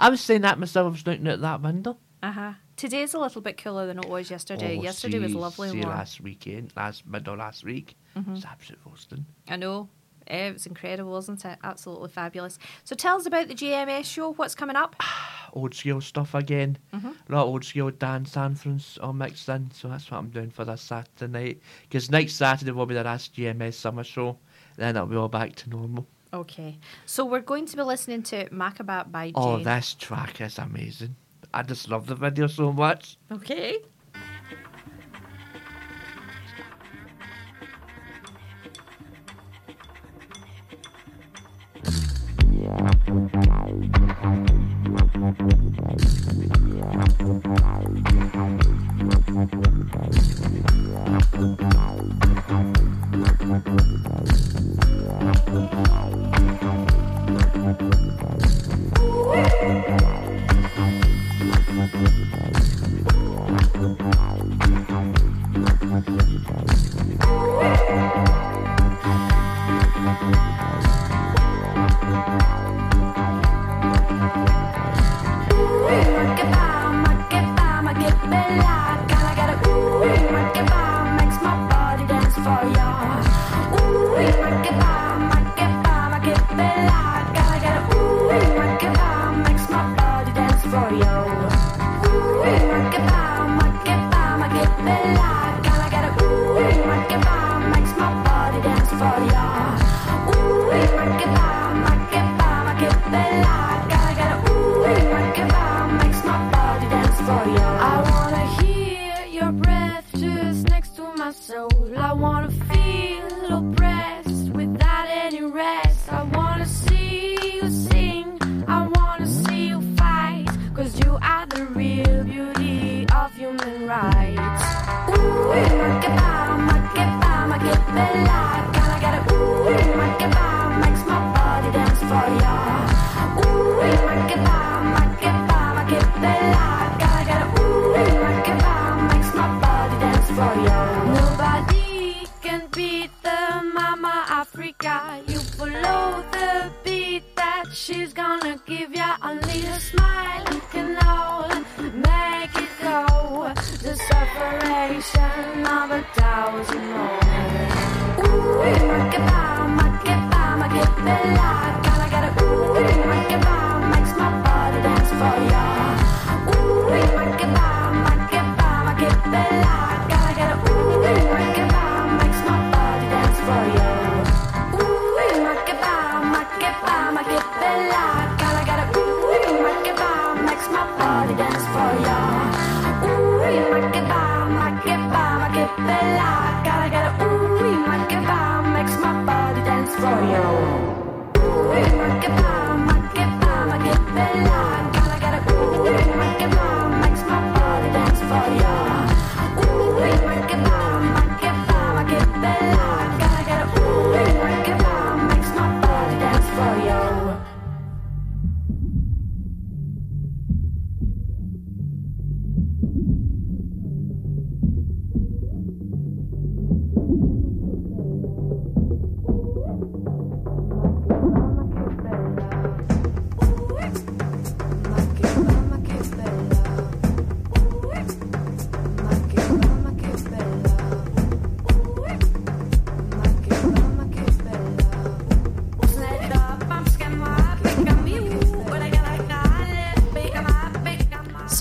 I 0.00 0.08
was 0.10 0.20
saying 0.20 0.42
that 0.42 0.58
myself. 0.58 0.86
I 0.86 0.90
was 0.90 1.06
looking 1.06 1.28
out 1.28 1.40
that 1.40 1.62
window. 1.62 1.96
Uh 2.22 2.32
huh. 2.32 2.52
Today's 2.76 3.14
a 3.14 3.18
little 3.18 3.42
bit 3.42 3.56
cooler 3.62 3.86
than 3.86 3.98
it 3.98 4.08
was 4.08 4.30
yesterday. 4.30 4.78
Oh, 4.78 4.82
yesterday 4.82 5.18
was 5.18 5.34
lovely 5.34 5.70
see 5.70 5.78
warm. 5.80 5.90
last 5.90 6.20
weekend, 6.20 6.72
last 6.76 7.06
middle 7.06 7.36
last 7.36 7.64
week. 7.64 7.96
Mhm. 8.16 8.36
It's 8.36 8.44
absolute 8.44 8.80
roasting. 8.86 9.26
I 9.48 9.56
know. 9.56 9.88
Eh, 10.28 10.46
It 10.48 10.52
was 10.52 10.66
incredible, 10.66 11.10
wasn't 11.10 11.44
it? 11.44 11.58
Absolutely 11.64 12.08
fabulous. 12.08 12.58
So 12.84 12.94
tell 12.94 13.16
us 13.16 13.26
about 13.26 13.48
the 13.48 13.54
GMS 13.54 14.04
show. 14.04 14.32
What's 14.34 14.54
coming 14.54 14.76
up? 14.76 14.94
Old 15.52 15.74
school 15.74 16.00
stuff 16.00 16.34
again. 16.34 16.78
Mhm. 16.94 17.14
A 17.28 17.32
lot 17.32 17.42
of 17.42 17.48
old 17.48 17.64
school 17.64 17.90
dance 17.90 18.36
anthems 18.36 18.98
all 19.02 19.12
mixed 19.12 19.48
in. 19.48 19.70
So 19.72 19.88
that's 19.88 20.10
what 20.10 20.18
I'm 20.18 20.30
doing 20.30 20.50
for 20.50 20.64
this 20.64 20.80
Saturday 20.80 21.26
night. 21.30 21.60
Because 21.82 22.08
next 22.10 22.34
Saturday 22.34 22.70
will 22.70 22.86
be 22.86 22.94
the 22.94 23.02
last 23.04 23.34
GMS 23.34 23.74
summer 23.74 24.04
show. 24.04 24.38
Then 24.76 24.96
it'll 24.96 25.06
be 25.06 25.16
all 25.16 25.28
back 25.28 25.54
to 25.56 25.70
normal. 25.70 26.06
Okay. 26.34 26.78
So 27.04 27.24
we're 27.24 27.40
going 27.40 27.66
to 27.66 27.76
be 27.76 27.82
listening 27.82 28.22
to 28.24 28.48
Macabat 28.48 29.12
by 29.12 29.32
oh, 29.34 29.58
Jane. 29.58 29.66
Oh, 29.66 29.70
this 29.70 29.94
track 29.94 30.40
is 30.40 30.58
amazing. 30.58 31.16
I 31.52 31.62
just 31.62 31.88
love 31.88 32.06
the 32.06 32.14
video 32.14 32.46
so 32.46 32.72
much. 32.72 33.18
Okay. 33.30 33.78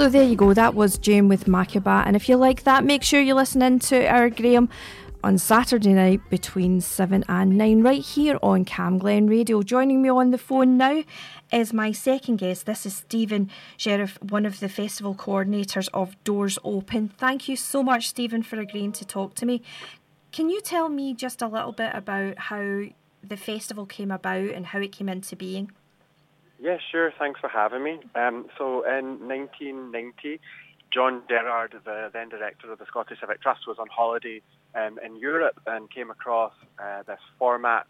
So 0.01 0.09
there 0.09 0.23
you 0.23 0.35
go. 0.35 0.51
That 0.55 0.73
was 0.73 0.97
Jane 0.97 1.27
with 1.27 1.45
Macabat. 1.45 2.07
And 2.07 2.15
if 2.15 2.27
you 2.27 2.35
like 2.35 2.63
that, 2.63 2.83
make 2.83 3.03
sure 3.03 3.21
you 3.21 3.35
listen 3.35 3.61
in 3.61 3.77
to 3.81 4.07
our 4.07 4.31
Graham 4.31 4.67
on 5.23 5.37
Saturday 5.37 5.93
night 5.93 6.27
between 6.31 6.81
7 6.81 7.23
and 7.29 7.55
9 7.55 7.83
right 7.83 8.01
here 8.01 8.39
on 8.41 8.65
Cam 8.65 8.97
Glen 8.97 9.27
Radio. 9.27 9.61
Joining 9.61 10.01
me 10.01 10.09
on 10.09 10.31
the 10.31 10.39
phone 10.39 10.75
now 10.75 11.03
is 11.53 11.71
my 11.71 11.91
second 11.91 12.37
guest. 12.37 12.65
This 12.65 12.87
is 12.87 12.95
Stephen 12.95 13.51
Sheriff, 13.77 14.17
one 14.23 14.47
of 14.47 14.59
the 14.59 14.69
festival 14.69 15.13
coordinators 15.13 15.87
of 15.93 16.15
Doors 16.23 16.57
Open. 16.63 17.09
Thank 17.09 17.47
you 17.47 17.55
so 17.55 17.83
much, 17.83 18.09
Stephen, 18.09 18.41
for 18.41 18.59
agreeing 18.59 18.93
to 18.93 19.05
talk 19.05 19.35
to 19.35 19.45
me. 19.45 19.61
Can 20.31 20.49
you 20.49 20.61
tell 20.61 20.89
me 20.89 21.13
just 21.13 21.43
a 21.43 21.47
little 21.47 21.73
bit 21.73 21.93
about 21.93 22.39
how 22.39 22.85
the 23.21 23.37
festival 23.37 23.85
came 23.85 24.09
about 24.09 24.49
and 24.49 24.65
how 24.65 24.79
it 24.79 24.93
came 24.93 25.09
into 25.09 25.35
being? 25.35 25.69
Yeah, 26.61 26.77
sure. 26.91 27.11
Thanks 27.17 27.39
for 27.39 27.49
having 27.49 27.83
me. 27.83 27.99
Um, 28.13 28.45
so 28.55 28.83
in 28.87 29.27
1990, 29.27 30.39
John 30.93 31.23
Gerard, 31.27 31.73
the 31.83 32.11
then 32.13 32.29
director 32.29 32.71
of 32.71 32.77
the 32.77 32.85
Scottish 32.85 33.19
Civic 33.19 33.41
Trust, 33.41 33.61
was 33.65 33.77
on 33.79 33.87
holiday 33.87 34.43
um, 34.75 34.99
in 35.03 35.15
Europe 35.15 35.59
and 35.65 35.89
came 35.89 36.11
across 36.11 36.53
uh, 36.77 37.01
this 37.07 37.19
format 37.39 37.87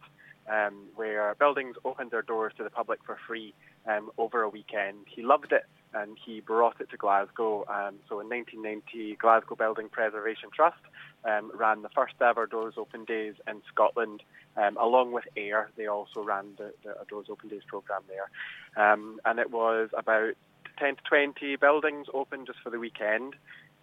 um, 0.49 0.85
where 0.95 1.35
buildings 1.35 1.75
opened 1.83 2.11
their 2.11 2.21
doors 2.21 2.53
to 2.57 2.63
the 2.63 2.69
public 2.69 2.99
for 3.05 3.17
free 3.27 3.53
um, 3.87 4.09
over 4.17 4.41
a 4.41 4.47
weekend. 4.47 5.05
He 5.05 5.21
loved 5.21 5.51
it 5.51 5.65
and 5.93 6.17
he 6.25 6.39
brought 6.39 6.79
it 6.79 6.89
to 6.91 6.97
Glasgow. 6.97 7.65
Um, 7.67 7.95
so 8.07 8.21
in 8.21 8.29
1990, 8.29 9.17
Glasgow 9.17 9.55
Building 9.55 9.89
Preservation 9.89 10.49
Trust 10.55 10.79
um, 11.25 11.51
ran 11.55 11.81
the 11.81 11.89
first 11.89 12.15
ever 12.21 12.45
Doors 12.45 12.75
Open 12.77 13.05
Days 13.05 13.35
in 13.47 13.61
Scotland. 13.71 14.23
Um, 14.57 14.77
along 14.77 15.13
with 15.13 15.25
AIR, 15.37 15.69
they 15.77 15.87
also 15.87 16.23
ran 16.23 16.53
the, 16.57 16.73
the 16.83 16.95
Doors 17.09 17.27
Open 17.29 17.49
Days 17.49 17.61
programme 17.67 18.03
there. 18.07 18.29
Um, 18.75 19.19
and 19.25 19.39
it 19.39 19.51
was 19.51 19.89
about 19.97 20.33
10 20.77 20.95
to 20.95 21.01
20 21.07 21.55
buildings 21.57 22.07
open 22.13 22.45
just 22.45 22.59
for 22.63 22.69
the 22.69 22.79
weekend. 22.79 23.35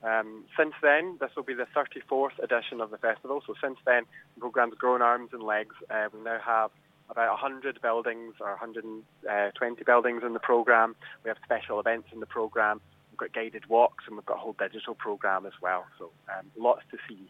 Um, 0.03 0.45
since 0.57 0.75
then, 0.83 1.17
this 1.21 1.31
will 1.35 1.43
be 1.43 1.55
the 1.55 1.67
34th 1.75 2.39
edition 2.43 2.81
of 2.81 2.91
the 2.91 2.99
festival. 2.99 3.43
So 3.47 3.55
since 3.63 3.79
then, 3.85 4.05
the 4.35 4.41
program's 4.41 4.75
grown 4.75 5.03
arms 5.03 5.31
and 5.33 5.43
legs. 5.43 5.75
Uh, 5.91 6.09
we 6.13 6.21
now 6.21 6.39
have 6.45 6.71
about 7.11 7.31
100 7.31 7.81
buildings 7.81 8.35
or 8.41 8.51
120 8.51 9.85
buildings 9.85 10.23
in 10.25 10.35
the 10.35 10.41
programme. 10.41 10.95
We 11.25 11.29
have 11.29 11.39
special 11.45 11.81
events 11.81 12.09
in 12.13 12.21
the 12.21 12.27
programme. 12.27 12.81
We've 13.19 13.33
got 13.33 13.41
guided 13.41 13.69
walks 13.69 14.05
and 14.07 14.17
we've 14.17 14.27
got 14.27 14.37
a 14.37 14.41
whole 14.41 14.57
digital 14.59 14.95
programme 14.95 15.47
as 15.47 15.55
well. 15.61 15.87
So 15.99 16.11
um, 16.29 16.47
lots 16.57 16.83
to 16.91 16.99
see. 17.09 17.29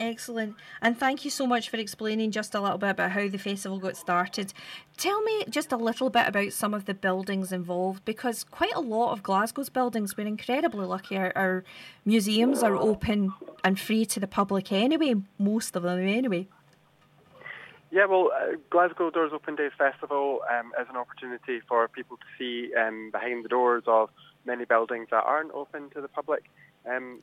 Excellent. 0.00 0.54
And 0.80 0.96
thank 0.96 1.24
you 1.24 1.30
so 1.30 1.44
much 1.44 1.68
for 1.68 1.76
explaining 1.76 2.30
just 2.30 2.54
a 2.54 2.60
little 2.60 2.78
bit 2.78 2.90
about 2.90 3.10
how 3.10 3.26
the 3.28 3.36
festival 3.36 3.80
got 3.80 3.96
started. 3.96 4.52
Tell 4.96 5.20
me 5.22 5.44
just 5.50 5.72
a 5.72 5.76
little 5.76 6.08
bit 6.08 6.28
about 6.28 6.52
some 6.52 6.72
of 6.72 6.84
the 6.84 6.94
buildings 6.94 7.50
involved 7.50 8.04
because 8.04 8.44
quite 8.44 8.74
a 8.74 8.80
lot 8.80 9.12
of 9.12 9.24
Glasgow's 9.24 9.70
buildings, 9.70 10.16
we're 10.16 10.26
incredibly 10.26 10.86
lucky. 10.86 11.16
Our, 11.16 11.32
our 11.34 11.64
museums 12.04 12.62
are 12.62 12.76
open 12.76 13.34
and 13.64 13.78
free 13.78 14.06
to 14.06 14.20
the 14.20 14.28
public 14.28 14.70
anyway, 14.70 15.16
most 15.36 15.74
of 15.74 15.82
them 15.82 15.98
anyway. 15.98 16.46
Yeah, 17.90 18.04
well, 18.04 18.30
uh, 18.34 18.56
Glasgow 18.70 19.10
Doors 19.10 19.32
Open 19.34 19.56
Days 19.56 19.72
Festival 19.76 20.40
um, 20.50 20.72
is 20.80 20.86
an 20.90 20.96
opportunity 20.96 21.60
for 21.66 21.88
people 21.88 22.18
to 22.18 22.24
see 22.38 22.72
um, 22.74 23.10
behind 23.10 23.44
the 23.44 23.48
doors 23.48 23.82
of 23.86 24.10
many 24.48 24.64
buildings 24.64 25.08
that 25.12 25.22
aren't 25.32 25.52
open 25.52 25.90
to 25.90 26.00
the 26.00 26.08
public 26.08 26.42
um, 26.90 27.22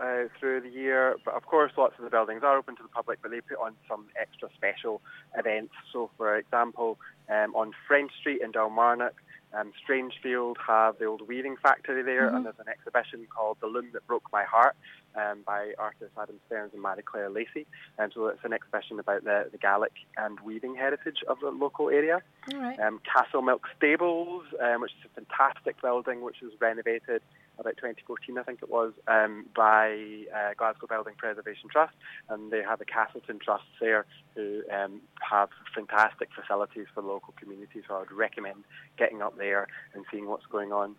uh, 0.00 0.24
through 0.38 0.60
the 0.60 0.68
year. 0.82 1.16
But 1.24 1.34
of 1.34 1.44
course, 1.46 1.72
lots 1.76 1.94
of 1.98 2.04
the 2.04 2.10
buildings 2.10 2.42
are 2.44 2.56
open 2.56 2.76
to 2.76 2.82
the 2.82 2.94
public, 3.00 3.18
but 3.22 3.30
they 3.32 3.40
put 3.40 3.58
on 3.58 3.72
some 3.88 4.04
extra 4.24 4.48
special 4.54 5.00
events. 5.36 5.74
So, 5.92 6.10
for 6.16 6.36
example, 6.36 6.90
um, 7.28 7.50
on 7.56 7.72
French 7.88 8.12
Street 8.20 8.40
in 8.44 8.52
Dalmarnock, 8.52 9.16
um, 9.56 9.72
Strangefield 9.82 10.58
have 10.66 10.98
the 10.98 11.06
old 11.06 11.22
weaving 11.26 11.56
factory 11.56 12.02
there, 12.02 12.26
Mhm. 12.28 12.34
and 12.34 12.44
there's 12.44 12.60
an 12.66 12.68
exhibition 12.68 13.26
called 13.34 13.56
The 13.60 13.66
Loom 13.66 13.88
That 13.92 14.06
Broke 14.06 14.30
My 14.30 14.44
Heart 14.44 14.76
um, 15.18 15.42
by 15.46 15.72
artists 15.78 16.14
Adam 16.20 16.36
Stearns 16.46 16.72
and 16.72 16.82
Marie 16.82 17.02
Claire 17.02 17.30
Lacey. 17.30 17.66
And 17.98 18.12
so 18.14 18.26
it's 18.28 18.44
an 18.44 18.52
exhibition 18.52 18.98
about 19.00 19.24
the, 19.24 19.48
the 19.50 19.58
Gaelic 19.58 19.92
and 20.16 20.38
weaving 20.40 20.76
heritage 20.76 21.18
of 21.28 21.38
the 21.40 21.50
local 21.50 21.90
area. 21.90 22.22
Right. 22.52 22.78
Um, 22.80 23.00
Castlemilk 23.04 23.60
Stables, 23.76 24.44
um, 24.62 24.80
which 24.80 24.92
is 24.92 25.10
a 25.10 25.20
fantastic 25.20 25.80
building, 25.82 26.22
which 26.22 26.36
was 26.42 26.52
renovated 26.60 27.22
about 27.58 27.76
2014, 27.76 28.38
I 28.38 28.42
think 28.44 28.62
it 28.62 28.70
was, 28.70 28.92
um, 29.08 29.46
by 29.56 30.24
uh, 30.34 30.54
Glasgow 30.56 30.86
Building 30.86 31.14
Preservation 31.18 31.68
Trust, 31.68 31.94
and 32.28 32.52
they 32.52 32.62
have 32.62 32.78
the 32.78 32.84
Cassiltoun 32.84 33.40
Trust 33.40 33.64
there 33.80 34.06
who 34.36 34.62
um, 34.72 35.00
have 35.28 35.48
fantastic 35.74 36.28
facilities 36.32 36.86
for 36.94 37.02
the 37.02 37.08
local 37.08 37.34
community. 37.36 37.82
So 37.88 37.96
I 37.96 37.98
would 38.00 38.12
recommend 38.12 38.64
getting 38.96 39.22
up 39.22 39.36
there 39.36 39.66
and 39.94 40.04
seeing 40.10 40.28
what's 40.28 40.46
going 40.46 40.72
on. 40.72 40.94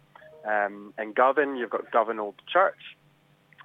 Um, 0.46 0.94
in 0.98 1.14
Govan, 1.14 1.56
you've 1.56 1.70
got 1.70 1.92
Govan 1.92 2.20
Old 2.20 2.36
Church. 2.52 2.98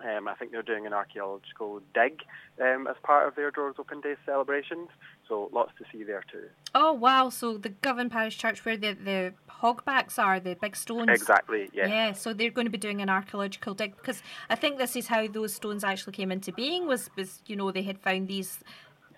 Um, 0.02 0.26
I 0.26 0.34
think 0.34 0.50
they're 0.50 0.62
doing 0.62 0.86
an 0.86 0.92
archaeological 0.92 1.80
dig 1.94 2.22
um, 2.60 2.86
as 2.88 2.96
part 3.02 3.28
of 3.28 3.36
their 3.36 3.50
Doors 3.50 3.76
Open 3.78 4.00
Day 4.00 4.14
celebrations. 4.26 4.88
So 5.28 5.48
lots 5.52 5.72
to 5.78 5.84
see 5.92 6.02
there 6.02 6.24
too. 6.30 6.48
Oh, 6.74 6.92
wow. 6.92 7.28
So 7.28 7.56
the 7.56 7.68
Govan 7.68 8.10
Parish 8.10 8.36
Church, 8.36 8.64
where 8.64 8.76
the, 8.76 8.92
the 8.92 9.34
hogbacks 9.48 10.18
are, 10.18 10.40
the 10.40 10.56
big 10.60 10.74
stones. 10.76 11.08
Exactly, 11.08 11.70
yes. 11.72 11.88
Yeah, 11.88 12.12
so 12.12 12.32
they're 12.32 12.50
going 12.50 12.66
to 12.66 12.70
be 12.70 12.78
doing 12.78 13.00
an 13.00 13.08
archaeological 13.08 13.74
dig 13.74 13.96
because 13.96 14.22
I 14.50 14.56
think 14.56 14.78
this 14.78 14.96
is 14.96 15.06
how 15.06 15.28
those 15.28 15.54
stones 15.54 15.84
actually 15.84 16.14
came 16.14 16.32
into 16.32 16.52
being 16.52 16.86
was, 16.86 17.08
was 17.16 17.42
you 17.46 17.56
know, 17.56 17.70
they 17.70 17.82
had 17.82 17.98
found 17.98 18.28
these 18.28 18.58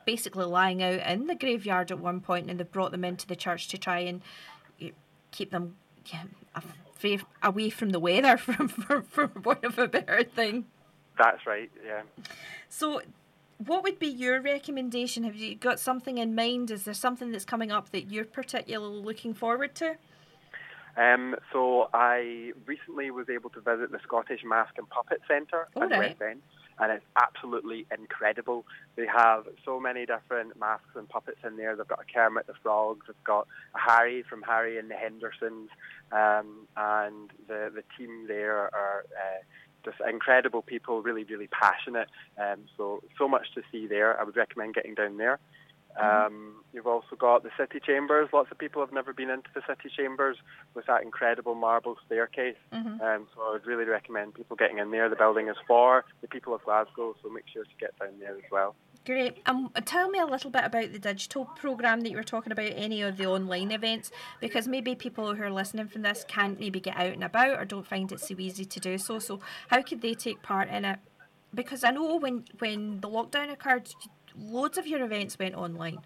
basically 0.04 0.44
lying 0.44 0.82
out 0.82 1.00
in 1.10 1.26
the 1.26 1.34
graveyard 1.34 1.90
at 1.90 1.98
one 1.98 2.20
point 2.20 2.48
and 2.48 2.60
they 2.60 2.64
brought 2.64 2.92
them 2.92 3.04
into 3.04 3.26
the 3.26 3.34
church 3.34 3.66
to 3.68 3.78
try 3.78 3.98
and 3.98 4.22
eh, 4.80 4.90
keep 5.32 5.50
them 5.50 5.74
yeah, 6.12 6.22
away 7.42 7.70
from 7.70 7.90
the 7.90 8.00
weather, 8.00 8.36
from, 8.38 8.68
for, 8.68 9.02
for 9.02 9.30
want 9.42 9.64
of 9.64 9.78
a 9.78 9.88
better 9.88 10.22
thing. 10.24 10.66
That's 11.18 11.46
right, 11.46 11.70
yeah. 11.84 12.02
So, 12.68 13.00
what 13.64 13.82
would 13.82 13.98
be 13.98 14.08
your 14.08 14.40
recommendation? 14.40 15.24
Have 15.24 15.36
you 15.36 15.54
got 15.54 15.80
something 15.80 16.18
in 16.18 16.34
mind? 16.34 16.70
Is 16.70 16.84
there 16.84 16.94
something 16.94 17.32
that's 17.32 17.46
coming 17.46 17.72
up 17.72 17.90
that 17.90 18.10
you're 18.10 18.26
particularly 18.26 19.02
looking 19.02 19.32
forward 19.32 19.74
to? 19.76 19.96
Um, 20.96 21.36
so 21.52 21.88
I 21.92 22.52
recently 22.64 23.10
was 23.10 23.28
able 23.28 23.50
to 23.50 23.60
visit 23.60 23.92
the 23.92 23.98
Scottish 24.02 24.40
Mask 24.44 24.72
and 24.78 24.88
Puppet 24.88 25.20
Centre 25.28 25.68
All 25.76 25.84
in 25.84 25.90
right. 25.90 25.98
West 26.10 26.22
End, 26.22 26.42
and 26.78 26.92
it's 26.92 27.04
absolutely 27.20 27.86
incredible. 27.96 28.64
They 28.96 29.06
have 29.06 29.46
so 29.64 29.80
many 29.80 30.06
different 30.06 30.58
masks 30.58 30.94
and 30.94 31.08
puppets 31.08 31.38
in 31.44 31.56
there. 31.56 31.76
They've 31.76 31.86
got 31.86 32.00
a 32.00 32.12
Kermit 32.12 32.46
the 32.46 32.54
Frog, 32.62 33.02
they've 33.06 33.24
got 33.24 33.46
a 33.74 33.78
Harry 33.78 34.22
from 34.28 34.42
Harry 34.42 34.78
and 34.78 34.90
the 34.90 34.94
Hendersons, 34.94 35.70
um, 36.12 36.66
and 36.76 37.30
the 37.48 37.72
the 37.74 37.82
team 37.96 38.26
there 38.28 38.74
are. 38.74 39.04
Uh, 39.10 39.42
just 39.84 39.98
incredible 40.00 40.62
people, 40.62 41.00
really, 41.00 41.22
really 41.22 41.46
passionate. 41.46 42.08
Um, 42.36 42.64
so, 42.76 43.04
so 43.16 43.28
much 43.28 43.54
to 43.54 43.62
see 43.70 43.86
there. 43.86 44.20
I 44.20 44.24
would 44.24 44.36
recommend 44.36 44.74
getting 44.74 44.96
down 44.96 45.16
there. 45.16 45.38
Um, 45.98 46.64
you've 46.72 46.86
also 46.86 47.16
got 47.16 47.42
the 47.42 47.50
city 47.56 47.80
chambers. 47.80 48.28
Lots 48.32 48.50
of 48.50 48.58
people 48.58 48.82
have 48.82 48.92
never 48.92 49.12
been 49.12 49.30
into 49.30 49.48
the 49.54 49.62
city 49.66 49.88
chambers 49.94 50.36
with 50.74 50.86
that 50.86 51.02
incredible 51.02 51.54
marble 51.54 51.96
staircase. 52.04 52.56
Mhm. 52.72 53.00
Um, 53.00 53.28
so 53.34 53.42
I 53.42 53.52
would 53.52 53.66
really 53.66 53.84
recommend 53.84 54.34
people 54.34 54.56
getting 54.56 54.78
in 54.78 54.90
there. 54.90 55.08
The 55.08 55.16
building 55.16 55.48
is 55.48 55.56
for 55.66 56.04
the 56.20 56.28
people 56.28 56.54
of 56.54 56.62
Glasgow, 56.64 57.16
so 57.22 57.30
make 57.30 57.48
sure 57.48 57.64
to 57.64 57.76
get 57.78 57.98
down 57.98 58.18
there 58.20 58.36
as 58.36 58.50
well. 58.50 58.76
Great. 59.06 59.40
Um, 59.46 59.70
tell 59.84 60.10
me 60.10 60.18
a 60.18 60.26
little 60.26 60.50
bit 60.50 60.64
about 60.64 60.92
the 60.92 60.98
digital 60.98 61.44
program 61.44 62.00
that 62.00 62.10
you 62.10 62.16
were 62.16 62.24
talking 62.24 62.50
about, 62.50 62.72
any 62.74 63.02
of 63.02 63.16
the 63.16 63.26
online 63.26 63.70
events, 63.70 64.10
because 64.40 64.66
maybe 64.66 64.96
people 64.96 65.34
who 65.34 65.42
are 65.44 65.50
listening 65.50 65.86
from 65.86 66.02
this 66.02 66.24
can't 66.26 66.58
maybe 66.58 66.80
get 66.80 66.96
out 66.96 67.12
and 67.12 67.22
about 67.22 67.56
or 67.58 67.64
don't 67.64 67.86
find 67.86 68.10
it 68.10 68.18
so 68.18 68.34
easy 68.36 68.64
to 68.64 68.80
do 68.80 68.98
so. 68.98 69.20
So, 69.20 69.40
how 69.68 69.80
could 69.82 70.02
they 70.02 70.14
take 70.14 70.42
part 70.42 70.68
in 70.68 70.84
it? 70.84 70.98
Because 71.54 71.84
I 71.84 71.92
know 71.92 72.16
when 72.16 72.46
when 72.58 73.00
the 73.00 73.08
lockdown 73.08 73.52
occurred, 73.52 73.88
loads 74.38 74.78
of 74.78 74.86
your 74.86 75.02
events 75.02 75.38
went 75.38 75.54
online. 75.54 75.98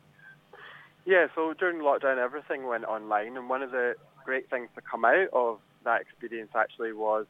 Yeah, 1.06 1.28
so 1.34 1.54
during 1.54 1.78
lockdown, 1.78 2.18
everything 2.18 2.66
went 2.66 2.84
online, 2.84 3.36
and 3.36 3.48
one 3.48 3.62
of 3.62 3.70
the 3.70 3.94
great 4.24 4.50
things 4.50 4.68
to 4.74 4.82
come 4.82 5.04
out 5.04 5.28
of 5.32 5.58
that 5.84 6.02
experience 6.02 6.50
actually 6.54 6.92
was 6.92 7.26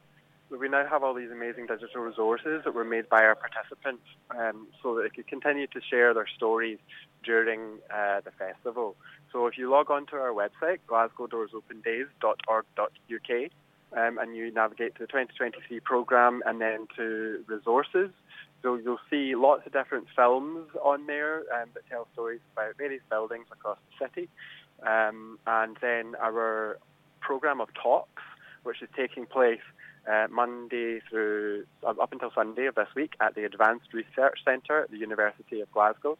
we 0.59 0.67
now 0.67 0.85
have 0.85 1.01
all 1.03 1.13
these 1.13 1.31
amazing 1.31 1.67
digital 1.67 2.01
resources 2.01 2.63
that 2.65 2.73
were 2.73 2.83
made 2.83 3.07
by 3.07 3.23
our 3.23 3.35
participants 3.35 4.03
um, 4.31 4.67
so 4.83 4.95
that 4.95 5.03
they 5.03 5.09
could 5.09 5.27
continue 5.27 5.67
to 5.67 5.79
share 5.89 6.13
their 6.13 6.27
stories 6.27 6.77
during 7.23 7.77
uh, 7.93 8.19
the 8.21 8.31
festival. 8.31 8.97
So 9.31 9.47
if 9.47 9.57
you 9.57 9.71
log 9.71 9.89
on 9.89 10.07
to 10.07 10.17
our 10.17 10.33
website, 10.33 10.79
glasgowdoorsOpendays.org.uk, 10.87 13.51
um, 13.93 14.17
and 14.17 14.35
you 14.35 14.51
navigate 14.51 14.95
to 14.95 15.03
the 15.03 15.07
2023 15.07 15.79
programme 15.81 16.41
and 16.45 16.59
then 16.59 16.87
to 16.97 17.45
resources, 17.47 18.09
so 18.61 18.75
you'll 18.75 18.99
see 19.09 19.35
lots 19.35 19.65
of 19.65 19.73
different 19.73 20.07
films 20.15 20.69
on 20.83 21.07
there 21.07 21.39
um, 21.53 21.69
that 21.73 21.87
tell 21.89 22.07
stories 22.13 22.41
about 22.53 22.77
various 22.77 23.01
buildings 23.09 23.45
across 23.51 23.77
the 23.89 24.05
city. 24.05 24.29
Um, 24.85 25.39
and 25.45 25.77
then 25.81 26.15
our 26.21 26.77
programme 27.19 27.61
of 27.61 27.69
talks, 27.73 28.23
which 28.63 28.81
is 28.81 28.89
taking 28.95 29.25
place 29.25 29.61
uh, 30.11 30.27
Monday 30.29 30.99
through 31.09 31.65
uh, 31.83 31.93
up 32.01 32.11
until 32.11 32.31
Sunday 32.33 32.65
of 32.65 32.75
this 32.75 32.87
week 32.95 33.13
at 33.19 33.35
the 33.35 33.43
Advanced 33.43 33.93
Research 33.93 34.39
Centre 34.43 34.83
at 34.83 34.91
the 34.91 34.97
University 34.97 35.61
of 35.61 35.71
Glasgow. 35.71 36.17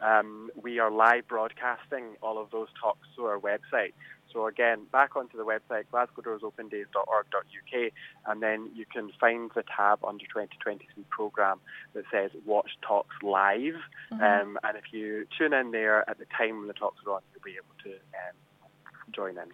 Um, 0.00 0.50
we 0.60 0.78
are 0.78 0.90
live 0.90 1.28
broadcasting 1.28 2.16
all 2.22 2.38
of 2.40 2.50
those 2.50 2.68
talks 2.80 3.06
to 3.16 3.26
our 3.26 3.38
website. 3.38 3.92
So 4.32 4.46
again, 4.46 4.86
back 4.92 5.16
onto 5.16 5.36
the 5.36 5.44
website, 5.44 5.84
glasgowdoorsOpendays.org.uk, 5.92 7.92
and 8.26 8.42
then 8.42 8.70
you 8.74 8.86
can 8.86 9.10
find 9.20 9.50
the 9.54 9.64
tab 9.64 10.04
under 10.04 10.24
2023 10.26 11.04
programme 11.10 11.60
that 11.94 12.04
says 12.10 12.30
Watch 12.44 12.70
Talks 12.82 13.14
Live. 13.22 13.76
Mhm. 14.12 14.22
Um, 14.22 14.58
and 14.62 14.76
if 14.76 14.92
you 14.92 15.26
tune 15.36 15.52
in 15.52 15.70
there 15.70 16.08
at 16.08 16.18
the 16.18 16.26
time 16.26 16.58
when 16.58 16.68
the 16.68 16.74
talks 16.74 17.04
are 17.06 17.14
on, 17.14 17.22
you'll 17.32 17.42
be 17.42 17.56
able 17.56 17.74
to 17.84 17.92
um, 17.92 18.36
join 19.12 19.38
in. 19.38 19.52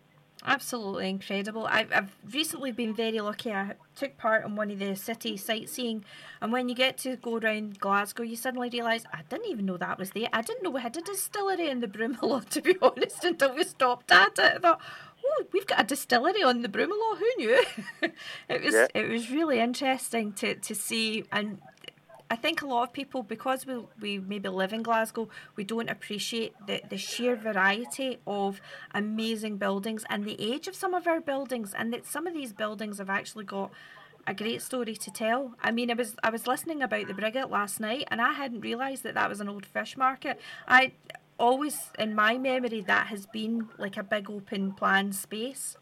Absolutely 0.49 1.09
incredible. 1.09 1.67
I've, 1.67 1.93
I've 1.93 2.11
recently 2.33 2.71
been 2.71 2.95
very 2.95 3.19
lucky. 3.21 3.53
I 3.53 3.73
took 3.97 4.17
part 4.17 4.45
in 4.45 4.55
one 4.55 4.71
of 4.71 4.79
the 4.79 4.95
city 4.95 5.37
sightseeing, 5.37 6.05
and 6.41 6.53
when 6.53 6.69
you 6.69 6.75
get 6.77 6.99
to 6.99 7.17
go 7.17 7.37
around 7.39 7.81
Glasgow, 7.81 8.23
you 8.23 8.37
suddenly 8.37 8.71
realise 8.71 9.03
I 9.13 9.23
didn't 9.29 9.47
even 9.49 9.67
know 9.67 9.77
that 9.77 9.99
was 9.99 10.11
there. 10.11 10.29
I 10.33 10.43
didn't 10.43 10.63
know 10.63 10.71
we 10.71 10.81
had 10.83 10.97
a 10.97 11.01
distillery 11.01 11.69
in 11.69 11.81
the 11.81 11.89
Broomielaw, 11.89 12.49
to 12.51 12.63
be 12.63 12.77
honest, 12.81 13.25
until 13.25 13.57
we 13.57 13.65
stopped 13.65 14.13
at 14.13 14.39
it. 14.39 14.53
I 14.57 14.59
thought, 14.59 14.81
oh, 15.25 15.45
we've 15.53 15.67
got 15.67 15.81
a 15.81 15.85
distillery 15.85 16.45
on 16.45 16.63
the 16.63 16.69
Broomielaw. 16.69 17.19
Who 17.19 17.31
knew? 17.39 17.65
it 18.49 18.63
was 18.63 18.75
Yeah. 18.75 18.87
it 18.95 19.09
was 19.09 19.31
really 19.33 19.59
interesting 19.59 20.33
to 20.35 20.55
to 20.55 20.75
see 20.77 21.25
and. 21.33 21.59
I 22.29 22.37
think 22.37 22.61
a 22.61 22.67
lot 22.67 22.83
of 22.83 22.93
people, 22.93 23.23
because 23.23 23.67
we, 23.67 23.85
we 24.01 24.19
maybe 24.19 24.49
live 24.49 24.73
in 24.73 24.83
Glasgow, 24.83 25.29
we 25.55 25.63
don't 25.63 25.89
appreciate 25.89 26.55
the, 26.67 26.83
the 26.89 26.97
sheer 26.97 27.37
variety 27.37 28.19
of 28.27 28.61
amazing 28.93 29.59
buildings 29.59 30.05
and 30.11 30.25
the 30.25 30.41
age 30.41 30.67
of 30.67 30.75
some 30.75 30.93
of 30.93 31.07
our 31.07 31.21
buildings, 31.21 31.73
and 31.73 31.93
that 31.93 32.05
some 32.05 32.27
of 32.27 32.35
these 32.35 32.53
buildings 32.53 32.99
have 32.99 33.11
actually 33.11 33.45
got 33.45 33.71
a 34.27 34.35
great 34.35 34.61
story 34.61 34.97
to 34.97 35.11
tell. 35.11 35.55
I 35.63 35.71
mean, 35.71 35.89
I 35.89 35.95
was 35.95 36.17
I 36.23 36.31
was 36.31 36.49
listening 36.49 36.83
about 36.83 37.07
the 37.07 37.15
Briggait 37.15 37.49
last 37.49 37.79
night, 37.79 38.09
and 38.11 38.21
I 38.21 38.33
hadn't 38.33 38.61
realised 38.61 39.05
that 39.05 39.15
that 39.15 39.29
was 39.29 39.41
an 39.41 39.49
old 39.49 39.65
fish 39.65 39.97
market. 39.97 40.41
I 40.67 40.93
always, 41.39 41.93
in 41.97 42.15
my 42.15 42.39
memory, 42.39 42.81
that 42.81 43.07
has 43.07 43.27
been 43.27 43.69
like 43.79 43.97
a 43.97 44.03
big 44.03 44.29
open 44.29 44.73
plan 44.73 45.13
space. 45.13 45.77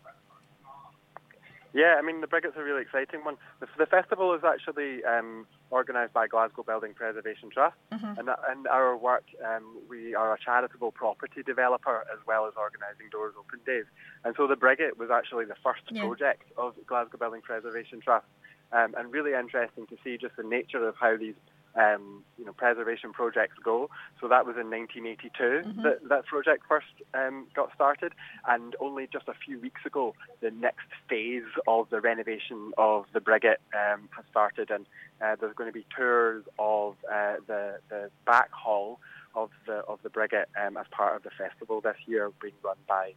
Yeah, 1.74 1.96
I 1.98 2.02
mean 2.02 2.20
the 2.20 2.28
Briggait's 2.28 2.56
a 2.56 2.62
really 2.62 2.82
exciting 2.82 3.24
one. 3.24 3.36
The, 3.58 3.66
the 3.76 3.86
festival 3.86 4.32
is 4.32 4.42
actually 4.44 5.02
um, 5.04 5.44
organised 5.72 6.12
by 6.12 6.28
Glasgow 6.28 6.62
Building 6.62 6.94
Preservation 6.94 7.50
Trust, 7.50 7.74
Mhm. 7.92 8.16
and 8.18 8.28
in 8.52 8.66
our 8.68 8.96
work, 8.96 9.24
um, 9.44 9.64
we 9.88 10.14
are 10.14 10.32
a 10.32 10.38
charitable 10.38 10.92
property 10.92 11.42
developer 11.42 12.06
as 12.12 12.20
well 12.26 12.46
as 12.46 12.54
organising 12.56 13.08
Doors 13.10 13.34
Open 13.36 13.58
Days. 13.66 13.86
And 14.24 14.36
so 14.36 14.46
the 14.46 14.54
Briggait 14.56 14.96
was 14.98 15.10
actually 15.10 15.46
the 15.46 15.56
first 15.56 15.82
Yeah. 15.90 16.02
project 16.06 16.44
of 16.56 16.74
Glasgow 16.86 17.18
Building 17.18 17.42
Preservation 17.42 18.00
Trust, 18.00 18.26
um, 18.70 18.94
and 18.96 19.12
really 19.12 19.34
interesting 19.34 19.86
to 19.88 19.96
see 20.04 20.16
just 20.16 20.36
the 20.36 20.44
nature 20.44 20.86
of 20.86 20.94
how 20.96 21.16
these 21.16 21.34
um, 21.76 22.22
you 22.38 22.44
know 22.44 22.52
preservation 22.52 23.12
projects 23.12 23.56
go. 23.62 23.90
So 24.20 24.28
that 24.28 24.46
was 24.46 24.56
in 24.56 24.70
1982 24.70 25.68
Mhm. 25.68 25.82
that 25.82 26.08
that 26.08 26.26
project 26.26 26.64
first 26.68 26.86
um, 27.14 27.46
got 27.54 27.72
started, 27.74 28.12
and 28.46 28.76
only 28.80 29.06
just 29.06 29.28
a 29.28 29.34
few 29.34 29.58
weeks 29.60 29.80
ago, 29.84 30.14
the 30.40 30.50
next 30.50 30.86
phase 31.08 31.42
of 31.66 31.90
the 31.90 32.00
renovation 32.00 32.72
of 32.78 33.06
the 33.12 33.20
Briggait 33.20 33.58
um, 33.74 34.08
has 34.16 34.24
started, 34.30 34.70
and 34.70 34.86
uh, 35.20 35.36
there's 35.36 35.54
going 35.54 35.68
to 35.68 35.74
be 35.74 35.86
tours 35.96 36.44
of 36.58 36.96
uh, 37.12 37.36
the 37.46 37.78
the 37.88 38.10
back 38.26 38.50
hall 38.52 39.00
of 39.34 39.50
the 39.66 39.78
of 39.88 40.00
the 40.02 40.10
Briggait 40.10 40.46
um, 40.64 40.76
as 40.76 40.86
part 40.90 41.16
of 41.16 41.22
the 41.22 41.30
festival 41.30 41.80
this 41.80 41.96
year, 42.06 42.30
being 42.40 42.54
run 42.62 42.76
by 42.86 43.14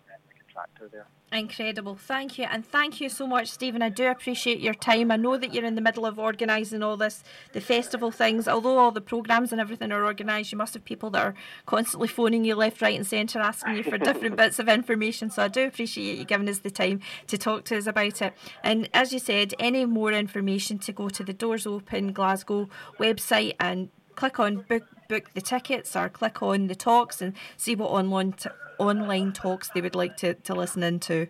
contractor 0.58 0.90
there. 0.92 1.08
Incredible. 1.32 1.96
Thank 1.96 2.38
you. 2.38 2.46
And 2.46 2.66
thank 2.66 3.02
you 3.02 3.10
so 3.10 3.28
much, 3.28 3.50
Stephen. 3.50 3.82
I 3.82 3.90
do 3.90 4.08
appreciate 4.08 4.60
your 4.60 4.74
time. 4.74 5.12
I 5.12 5.18
know 5.18 5.38
that 5.38 5.54
you're 5.54 5.66
in 5.66 5.76
the 5.76 5.82
middle 5.82 6.06
of 6.06 6.18
organising 6.18 6.82
all 6.82 6.96
this, 6.96 7.24
the 7.52 7.60
festival 7.60 8.12
things. 8.12 8.48
Although 8.48 8.78
all 8.78 8.92
the 8.92 9.02
programmes 9.02 9.52
and 9.52 9.60
everything 9.60 9.92
are 9.92 10.06
organised, 10.06 10.52
you 10.52 10.58
must 10.58 10.74
have 10.74 10.86
people 10.86 11.10
that 11.12 11.24
are 11.24 11.36
constantly 11.66 12.08
phoning 12.08 12.46
you 12.46 12.56
left, 12.56 12.82
right, 12.82 12.96
and 12.96 13.06
centre 13.06 13.40
asking 13.40 13.76
you 13.76 13.84
for 13.84 13.98
different 13.98 14.36
bits 14.38 14.58
of 14.60 14.70
information. 14.70 15.30
So 15.30 15.44
I 15.44 15.48
do 15.50 15.66
appreciate 15.66 16.18
you 16.18 16.24
giving 16.24 16.48
us 16.48 16.60
the 16.60 16.72
time 16.72 17.02
to 17.28 17.38
talk 17.38 17.66
to 17.66 17.78
us 17.78 17.88
about 17.88 18.22
it. 18.22 18.34
And 18.64 18.90
as 18.94 19.12
you 19.12 19.20
said, 19.20 19.54
any 19.60 19.86
more 19.86 20.14
information 20.14 20.80
to 20.80 20.94
go 20.94 21.10
to 21.10 21.24
the 21.24 21.34
Doors 21.34 21.68
Open 21.68 22.14
Glasgow 22.14 22.70
website 23.00 23.56
and 23.60 23.90
click 24.16 24.40
on 24.40 24.66
book 24.68 24.84
book 25.10 25.34
the 25.34 25.42
tickets 25.42 25.96
or 25.96 26.10
click 26.10 26.42
on 26.42 26.68
the 26.68 26.76
talks 26.76 27.22
and 27.22 27.34
see 27.56 27.76
what 27.76 27.90
online 27.92 28.34
t- 28.34 28.50
online 28.80 29.34
talks 29.34 29.70
they 29.70 29.82
would 29.82 29.96
like 29.96 30.18
to, 30.18 30.34
to 30.34 30.54
listen 30.54 30.84
into. 30.84 31.28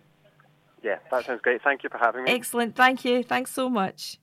Yeah, 0.82 0.98
that 1.10 1.24
sounds 1.24 1.40
great. 1.42 1.62
Thank 1.62 1.82
you 1.82 1.88
for 1.90 1.98
having 1.98 2.24
me. 2.24 2.30
Excellent. 2.30 2.76
Thank 2.76 3.04
you. 3.04 3.22
Thanks 3.22 3.52
so 3.52 3.68
much. 3.68 4.18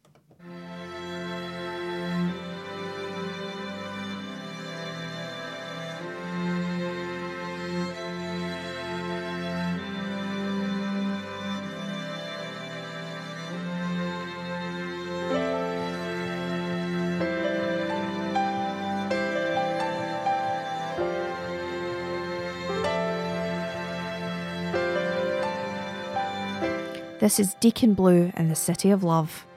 This 27.26 27.40
is 27.40 27.56
Deacon 27.56 27.96
Blue 27.96 28.32
in 28.38 28.50
the 28.50 28.56
City 28.56 28.92
of 28.92 29.04
Love. 29.04 29.48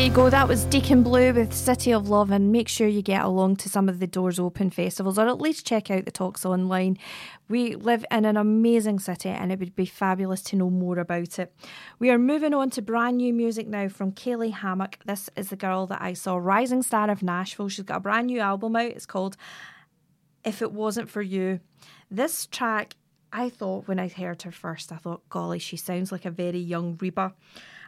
There 0.00 0.08
you 0.08 0.14
go. 0.14 0.30
That 0.30 0.48
was 0.48 0.64
Deacon 0.64 1.02
Blue 1.02 1.34
with 1.34 1.52
City 1.52 1.92
of 1.92 2.08
Love, 2.08 2.30
and 2.30 2.50
make 2.50 2.68
sure 2.68 2.88
you 2.88 3.02
get 3.02 3.22
along 3.22 3.56
to 3.56 3.68
some 3.68 3.86
of 3.86 3.98
the 4.00 4.06
Doors 4.06 4.38
Open 4.38 4.70
festivals, 4.70 5.18
or 5.18 5.28
at 5.28 5.42
least 5.42 5.66
check 5.66 5.90
out 5.90 6.06
the 6.06 6.10
talks 6.10 6.46
online. 6.46 6.96
We 7.50 7.74
live 7.74 8.06
in 8.10 8.24
an 8.24 8.38
amazing 8.38 9.00
city, 9.00 9.28
and 9.28 9.52
it 9.52 9.58
would 9.58 9.76
be 9.76 9.84
fabulous 9.84 10.40
to 10.44 10.56
know 10.56 10.70
more 10.70 10.98
about 10.98 11.38
it. 11.38 11.54
We 11.98 12.08
are 12.08 12.16
moving 12.16 12.54
on 12.54 12.70
to 12.70 12.80
brand 12.80 13.18
new 13.18 13.34
music 13.34 13.68
now 13.68 13.88
from 13.88 14.12
Kaylee 14.12 14.54
Hammack. 14.54 14.94
This 15.04 15.28
is 15.36 15.50
the 15.50 15.56
girl 15.56 15.86
that 15.88 16.00
I 16.00 16.14
saw, 16.14 16.38
rising 16.38 16.82
star 16.82 17.10
of 17.10 17.22
Nashville. 17.22 17.68
She's 17.68 17.84
got 17.84 17.98
a 17.98 18.00
brand 18.00 18.28
new 18.28 18.40
album 18.40 18.76
out. 18.76 18.92
It's 18.92 19.04
called 19.04 19.36
If 20.42 20.62
It 20.62 20.72
Wasn't 20.72 21.10
for 21.10 21.20
You. 21.20 21.60
This 22.10 22.46
track, 22.46 22.94
I 23.34 23.50
thought 23.50 23.86
when 23.86 23.98
I 23.98 24.08
heard 24.08 24.40
her 24.44 24.50
first, 24.50 24.92
I 24.92 24.96
thought, 24.96 25.28
golly, 25.28 25.58
she 25.58 25.76
sounds 25.76 26.10
like 26.10 26.24
a 26.24 26.30
very 26.30 26.58
young 26.58 26.96
Reba. 26.98 27.34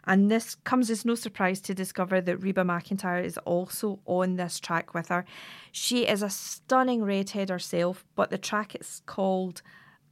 And 0.04 0.30
this 0.30 0.56
comes 0.56 0.90
as 0.90 1.04
no 1.04 1.14
surprise 1.14 1.60
to 1.62 1.74
discover 1.74 2.20
that 2.20 2.38
Reba 2.38 2.62
McEntire 2.62 3.24
is 3.24 3.38
also 3.38 4.00
on 4.04 4.36
this 4.36 4.58
track 4.58 4.94
with 4.94 5.08
her. 5.08 5.24
She 5.70 6.06
is 6.06 6.22
a 6.22 6.30
stunning 6.30 7.02
redhead 7.04 7.50
herself, 7.50 8.04
but 8.16 8.30
the 8.30 8.38
track 8.38 8.74
is 8.74 9.02
called 9.06 9.62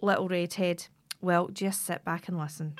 Little 0.00 0.28
Redhead. 0.28 0.86
Well, 1.20 1.48
just 1.48 1.84
sit 1.84 2.04
back 2.04 2.28
and 2.28 2.38
listen. 2.38 2.76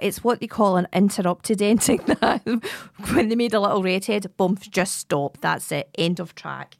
It's 0.00 0.24
what 0.24 0.40
they 0.40 0.46
call 0.46 0.76
an 0.76 0.88
interrupted 0.92 1.62
ending. 1.62 2.00
When 3.12 3.28
they 3.28 3.36
made 3.36 3.54
a 3.54 3.60
little 3.60 3.82
redhead, 3.82 4.30
boom, 4.36 4.56
just 4.56 4.96
stop. 4.96 5.38
That's 5.40 5.70
it. 5.72 5.90
End 5.96 6.20
of 6.20 6.34
track. 6.34 6.76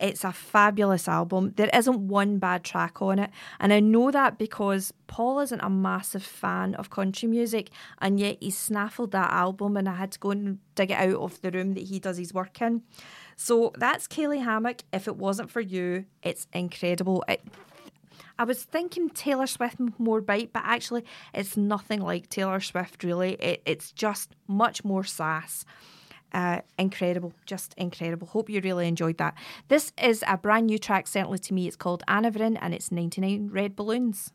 It's 0.00 0.24
a 0.24 0.32
fabulous 0.32 1.06
album. 1.06 1.52
There 1.56 1.68
isn't 1.74 2.08
one 2.08 2.38
bad 2.38 2.64
track 2.64 3.02
on 3.02 3.18
it. 3.18 3.30
And 3.60 3.70
I 3.70 3.80
know 3.80 4.10
that 4.10 4.38
because 4.38 4.94
Paul 5.08 5.40
isn't 5.40 5.60
a 5.60 5.68
massive 5.68 6.22
fan 6.22 6.74
of 6.76 6.88
country 6.88 7.28
music, 7.28 7.68
and 8.00 8.18
yet 8.18 8.38
he 8.40 8.50
snaffled 8.50 9.12
that 9.12 9.30
album, 9.30 9.76
and 9.76 9.86
I 9.86 9.96
had 9.96 10.12
to 10.12 10.18
go 10.18 10.30
and 10.30 10.58
dig 10.74 10.90
it 10.90 10.94
out 10.94 11.16
of 11.16 11.42
the 11.42 11.50
room 11.50 11.74
that 11.74 11.84
he 11.84 11.98
does 11.98 12.16
his 12.16 12.32
work 12.32 12.62
in. 12.62 12.82
So 13.36 13.72
that's 13.76 14.08
Kaylee 14.08 14.42
Hammack. 14.44 14.80
If 14.92 15.06
it 15.06 15.16
wasn't 15.16 15.50
for 15.50 15.60
you, 15.60 16.06
it's 16.22 16.46
incredible. 16.54 17.22
It, 17.28 17.42
I 18.40 18.44
was 18.44 18.62
thinking 18.62 19.10
Taylor 19.10 19.46
Swift 19.46 19.76
more 19.98 20.22
bite, 20.22 20.54
but 20.54 20.62
actually, 20.64 21.04
it's 21.34 21.58
nothing 21.58 22.00
like 22.00 22.30
Taylor 22.30 22.58
Swift, 22.60 23.04
really. 23.04 23.34
It, 23.34 23.60
it's 23.66 23.92
just 23.92 24.34
much 24.48 24.82
more 24.82 25.04
sass. 25.04 25.66
Uh, 26.32 26.62
incredible, 26.78 27.34
just 27.44 27.74
incredible. 27.76 28.26
Hope 28.26 28.48
you 28.48 28.62
really 28.62 28.88
enjoyed 28.88 29.18
that. 29.18 29.34
This 29.68 29.92
is 30.02 30.24
a 30.26 30.38
brand 30.38 30.68
new 30.68 30.78
track, 30.78 31.06
certainly 31.06 31.38
to 31.40 31.52
me. 31.52 31.66
It's 31.66 31.76
called 31.76 32.02
Anaverin 32.08 32.56
and 32.62 32.72
it's 32.72 32.90
99 32.90 33.50
Red 33.52 33.76
Balloons. 33.76 34.32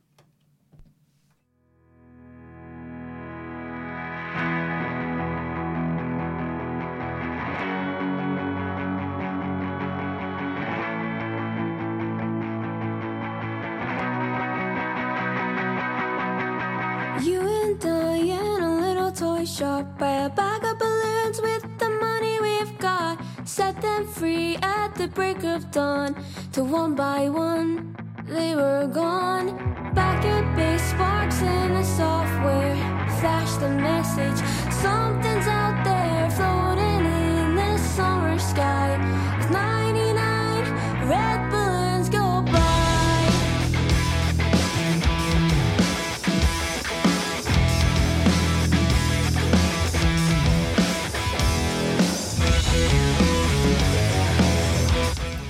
The 25.06 25.12
break 25.12 25.44
of 25.44 25.70
dawn 25.72 26.16
To 26.54 26.64
one 26.64 26.96
by 26.96 27.30
one 27.30 27.96
they 28.28 28.56
were 28.56 28.88
gone. 28.88 29.48
Back 29.94 30.26
at 30.26 30.46
base 30.56 30.82
sparks 30.82 31.42
in 31.42 31.74
the 31.76 31.84
software 31.84 32.76
Flash 33.20 33.54
the 33.58 33.70
message. 33.70 34.40
Something's 34.74 35.48
out 35.48 35.78
there 35.84 36.30
floating 36.32 37.06
in 37.06 37.56
the 37.56 37.78
summer 37.78 38.40
sky 38.40 38.95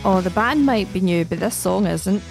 Oh, 0.08 0.22
the 0.22 0.30
band 0.30 0.68
might 0.68 0.94
be 0.94 1.00
new, 1.00 1.26
but 1.26 1.40
this 1.40 1.56
song 1.56 1.88
isn't. 1.88 2.22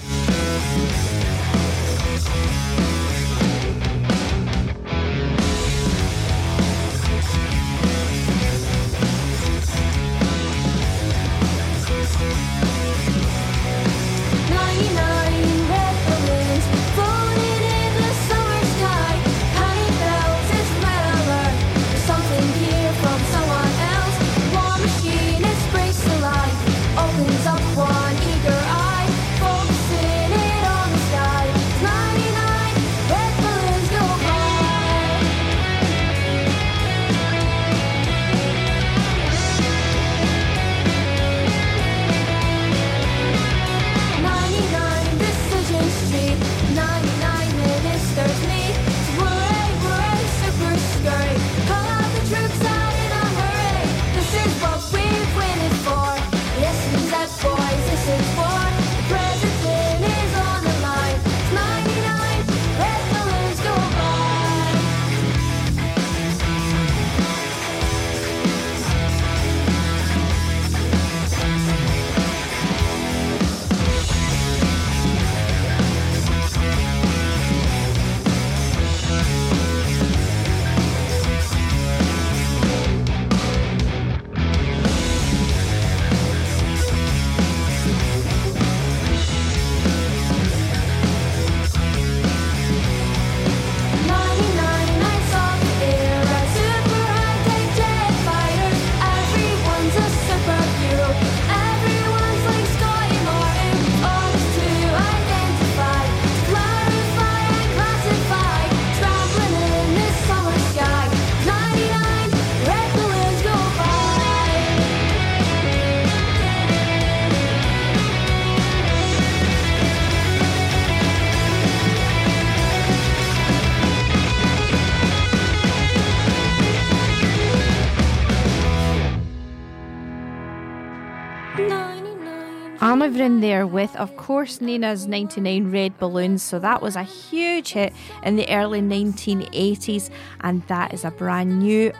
I'm 133.14 133.20
in 133.20 133.40
there 133.40 133.64
with, 133.64 133.94
of 133.94 134.16
course, 134.16 134.60
Nena's 134.60 135.06
99 135.06 135.70
Red 135.70 135.96
Balloons. 135.98 136.42
So 136.42 136.58
that 136.58 136.82
was 136.82 136.96
a 136.96 137.04
huge 137.04 137.70
hit 137.70 137.92
in 138.24 138.34
the 138.34 138.48
early 138.50 138.80
1980s, 138.80 140.10
and 140.40 140.66
that 140.66 140.92
is 140.92 141.04
a 141.04 141.12
brand 141.12 141.60
new. 141.60 141.92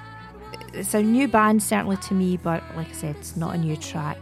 It's 0.72 0.92
a 0.92 1.02
new 1.02 1.28
band, 1.28 1.62
certainly 1.62 1.98
to 1.98 2.14
me, 2.14 2.36
but 2.36 2.64
like 2.74 2.88
I 2.88 2.92
said, 2.92 3.16
it's 3.16 3.36
not 3.36 3.54
a 3.54 3.58
new 3.58 3.76
track. 3.76 4.18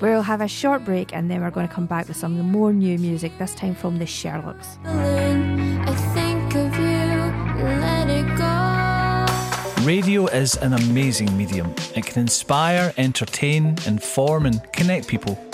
We'll 0.00 0.22
have 0.22 0.40
a 0.40 0.46
short 0.46 0.84
break 0.84 1.12
and 1.12 1.28
then 1.28 1.40
we're 1.40 1.50
going 1.50 1.66
to 1.66 1.74
come 1.74 1.86
back 1.86 2.06
with 2.06 2.16
some 2.16 2.38
more 2.38 2.72
new 2.72 2.96
music, 2.96 3.36
this 3.38 3.54
time 3.54 3.74
from 3.74 3.98
the 3.98 4.04
Sherlocks. 4.04 4.80
Balloon, 4.84 5.80
I 5.80 5.94
think 6.14 6.54
of 6.54 6.76
you, 6.76 7.64
let 7.64 8.08
it 8.08 8.38
go. 8.38 9.84
Radio 9.84 10.26
is 10.26 10.54
an 10.56 10.74
amazing 10.74 11.36
medium. 11.36 11.74
It 11.96 12.06
can 12.06 12.22
inspire, 12.22 12.92
entertain, 12.96 13.76
inform, 13.86 14.46
and 14.46 14.60
connect 14.72 15.08
people. 15.08 15.36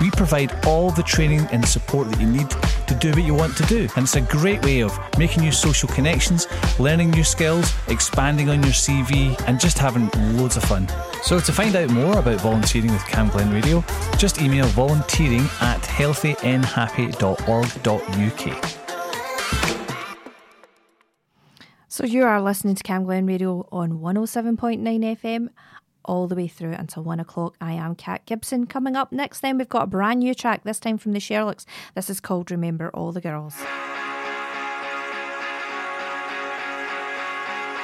We 0.00 0.10
provide 0.10 0.66
all 0.66 0.90
the 0.90 1.02
training 1.02 1.46
and 1.52 1.66
support 1.66 2.10
that 2.10 2.20
you 2.20 2.26
need 2.26 2.50
to 2.86 2.94
do 2.94 3.10
what 3.10 3.24
you 3.24 3.34
want 3.34 3.56
to 3.58 3.62
do. 3.64 3.88
And 3.96 4.04
it's 4.04 4.16
a 4.16 4.22
great 4.22 4.64
way 4.64 4.82
of 4.82 4.98
making 5.18 5.42
new 5.42 5.52
social 5.52 5.88
connections, 5.88 6.46
learning 6.78 7.10
new 7.10 7.24
skills, 7.24 7.74
expanding 7.88 8.48
on 8.48 8.62
your 8.62 8.72
CV, 8.72 9.38
and 9.46 9.60
just 9.60 9.76
having 9.78 10.08
loads 10.36 10.56
of 10.56 10.64
fun. 10.64 10.88
So 11.22 11.38
to 11.38 11.52
find 11.52 11.76
out 11.76 11.90
more 11.90 12.18
about 12.18 12.40
volunteering 12.40 12.92
with 12.92 13.06
Cam 13.06 13.28
Glen 13.28 13.52
Radio, 13.52 13.84
just 14.16 14.40
email 14.40 14.64
volunteering 14.66 15.46
at 15.60 15.82
healthynhappy.org.uk. 15.82 18.76
So 21.92 22.04
you 22.06 22.22
are 22.24 22.40
listening 22.40 22.76
to 22.76 22.82
Cam 22.82 23.04
Glen 23.04 23.26
Radio 23.26 23.68
on 23.70 23.98
107.9 23.98 24.80
FM 25.20 25.50
all 26.04 26.26
the 26.26 26.34
way 26.34 26.48
through 26.48 26.72
until 26.72 27.02
one 27.02 27.20
o'clock. 27.20 27.56
I 27.60 27.72
am 27.72 27.94
Kat 27.94 28.24
Gibson. 28.26 28.66
Coming 28.66 28.96
up 28.96 29.12
next, 29.12 29.40
then 29.40 29.58
we've 29.58 29.68
got 29.68 29.84
a 29.84 29.86
brand 29.86 30.20
new 30.20 30.34
track, 30.34 30.64
this 30.64 30.80
time 30.80 30.98
from 30.98 31.12
the 31.12 31.20
Sherlocks. 31.20 31.64
This 31.94 32.10
is 32.10 32.20
called 32.20 32.50
Remember 32.50 32.90
All 32.90 33.12
the 33.12 33.20
Girls. 33.20 33.56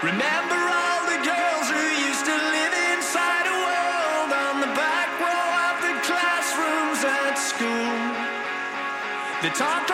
Remember 0.02 0.60
all 0.60 1.02
the 1.09 1.20
girls 1.24 1.66
who 1.72 1.82
used 2.06 2.24
to 2.26 2.36
live 2.36 2.74
inside 2.94 3.47
a 3.48 3.56
world 3.64 4.30
on 4.32 4.60
the 4.60 4.72
back 4.76 5.09
row 5.18 5.48
of 5.66 5.76
the 5.82 5.94
classrooms 6.05 7.01
at 7.02 7.34
school. 7.34 7.97
They 9.43 9.51
talked 9.56 9.90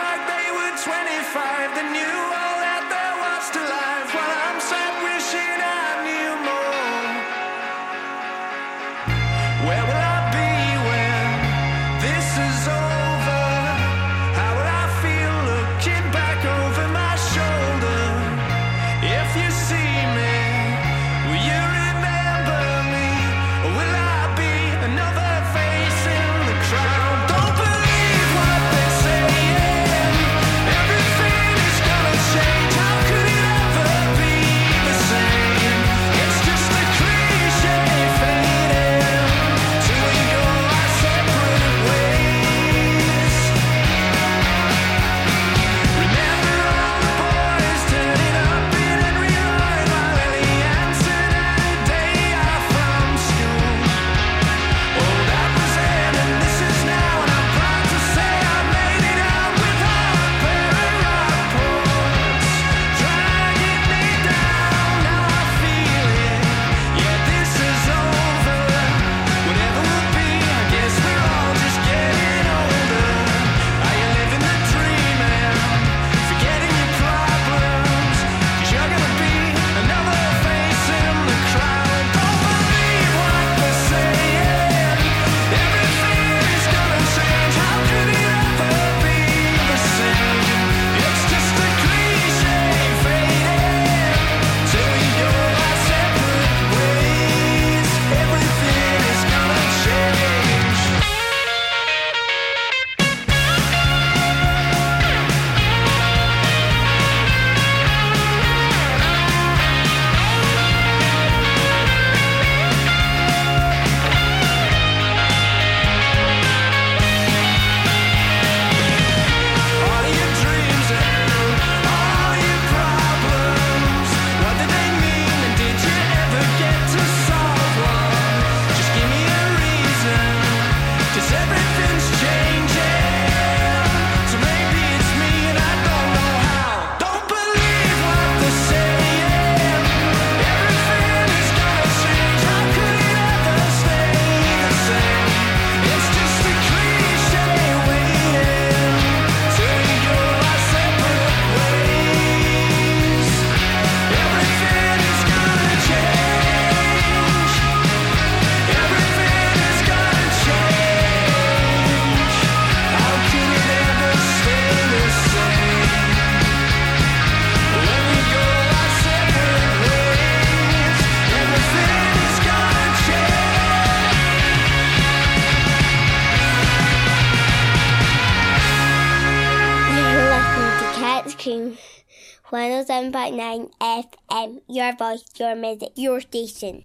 107.9 182.93 183.71
FM, 183.81 184.61
your 184.67 184.95
voice, 184.95 185.25
your 185.39 185.55
music, 185.55 185.93
your 185.95 186.21
station. 186.21 186.83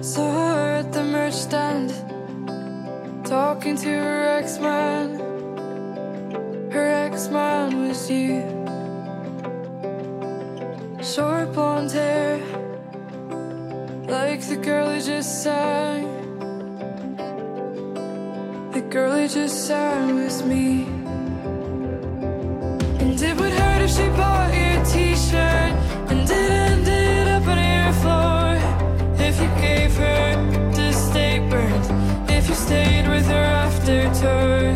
Saw 0.00 0.32
her 0.32 0.82
at 0.82 0.92
the 0.92 1.04
merch 1.04 1.34
stand, 1.34 1.90
talking 3.24 3.76
to 3.76 3.88
her 3.88 4.38
ex 4.38 4.58
man. 4.58 5.20
Her 6.72 6.88
ex 7.06 7.28
man 7.28 7.86
was 7.86 8.10
you. 8.10 8.42
Short 11.00 11.52
blonde 11.52 11.92
hair, 11.92 12.38
like 14.08 14.40
the 14.40 14.56
girl 14.56 14.90
who 14.90 15.00
just 15.00 15.44
sang. 15.44 16.13
The 18.74 18.80
girl 18.80 19.12
who 19.12 19.28
just 19.28 19.68
sang 19.68 20.16
was 20.16 20.42
me. 20.42 20.82
And 22.98 23.22
it 23.22 23.36
would 23.36 23.52
hurt 23.52 23.82
if 23.82 23.90
she 23.90 24.08
bought 24.18 24.52
you 24.52 24.80
a 24.80 24.84
t 24.84 25.14
shirt 25.14 25.72
and 26.10 26.28
it 26.28 26.50
ended 26.70 27.28
up 27.28 27.46
on 27.46 27.58
your 27.70 27.92
floor. 28.02 28.58
If 29.28 29.40
you 29.40 29.46
gave 29.62 29.94
her 29.94 30.34
the 30.72 30.90
steak 30.90 31.48
burnt, 31.48 31.86
if 32.28 32.48
you 32.48 32.56
stayed 32.56 33.06
with 33.06 33.26
her 33.28 33.46
after 33.62 34.12
tour. 34.20 34.66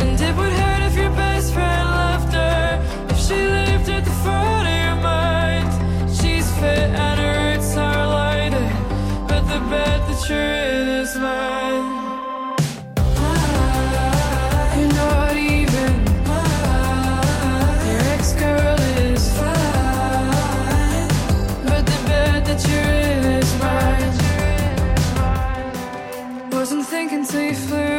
And 0.00 0.18
it 0.18 0.34
would 0.34 0.54
hurt 0.62 0.82
if 0.88 0.96
your 0.96 1.10
best 1.10 1.52
friend 1.52 1.88
left 1.90 2.32
her, 2.32 3.06
if 3.10 3.18
she 3.18 3.34
lived 3.34 3.90
at 3.90 4.06
the 4.06 4.16
front 4.24 4.66
of 4.66 4.76
your 4.82 4.96
mind. 5.12 5.70
She's 6.08 6.50
fit 6.58 6.88
and 7.04 7.20
her 7.20 7.34
roots 7.52 7.76
are 7.76 8.06
lighter, 8.06 8.68
but 9.28 9.42
the 9.42 9.60
bed 9.68 10.00
that 10.08 10.20
you're 10.26 10.40
in 10.40 10.88
is 11.02 11.14
mine. 11.16 11.95
Thinking 27.28 27.68
till 27.68 27.95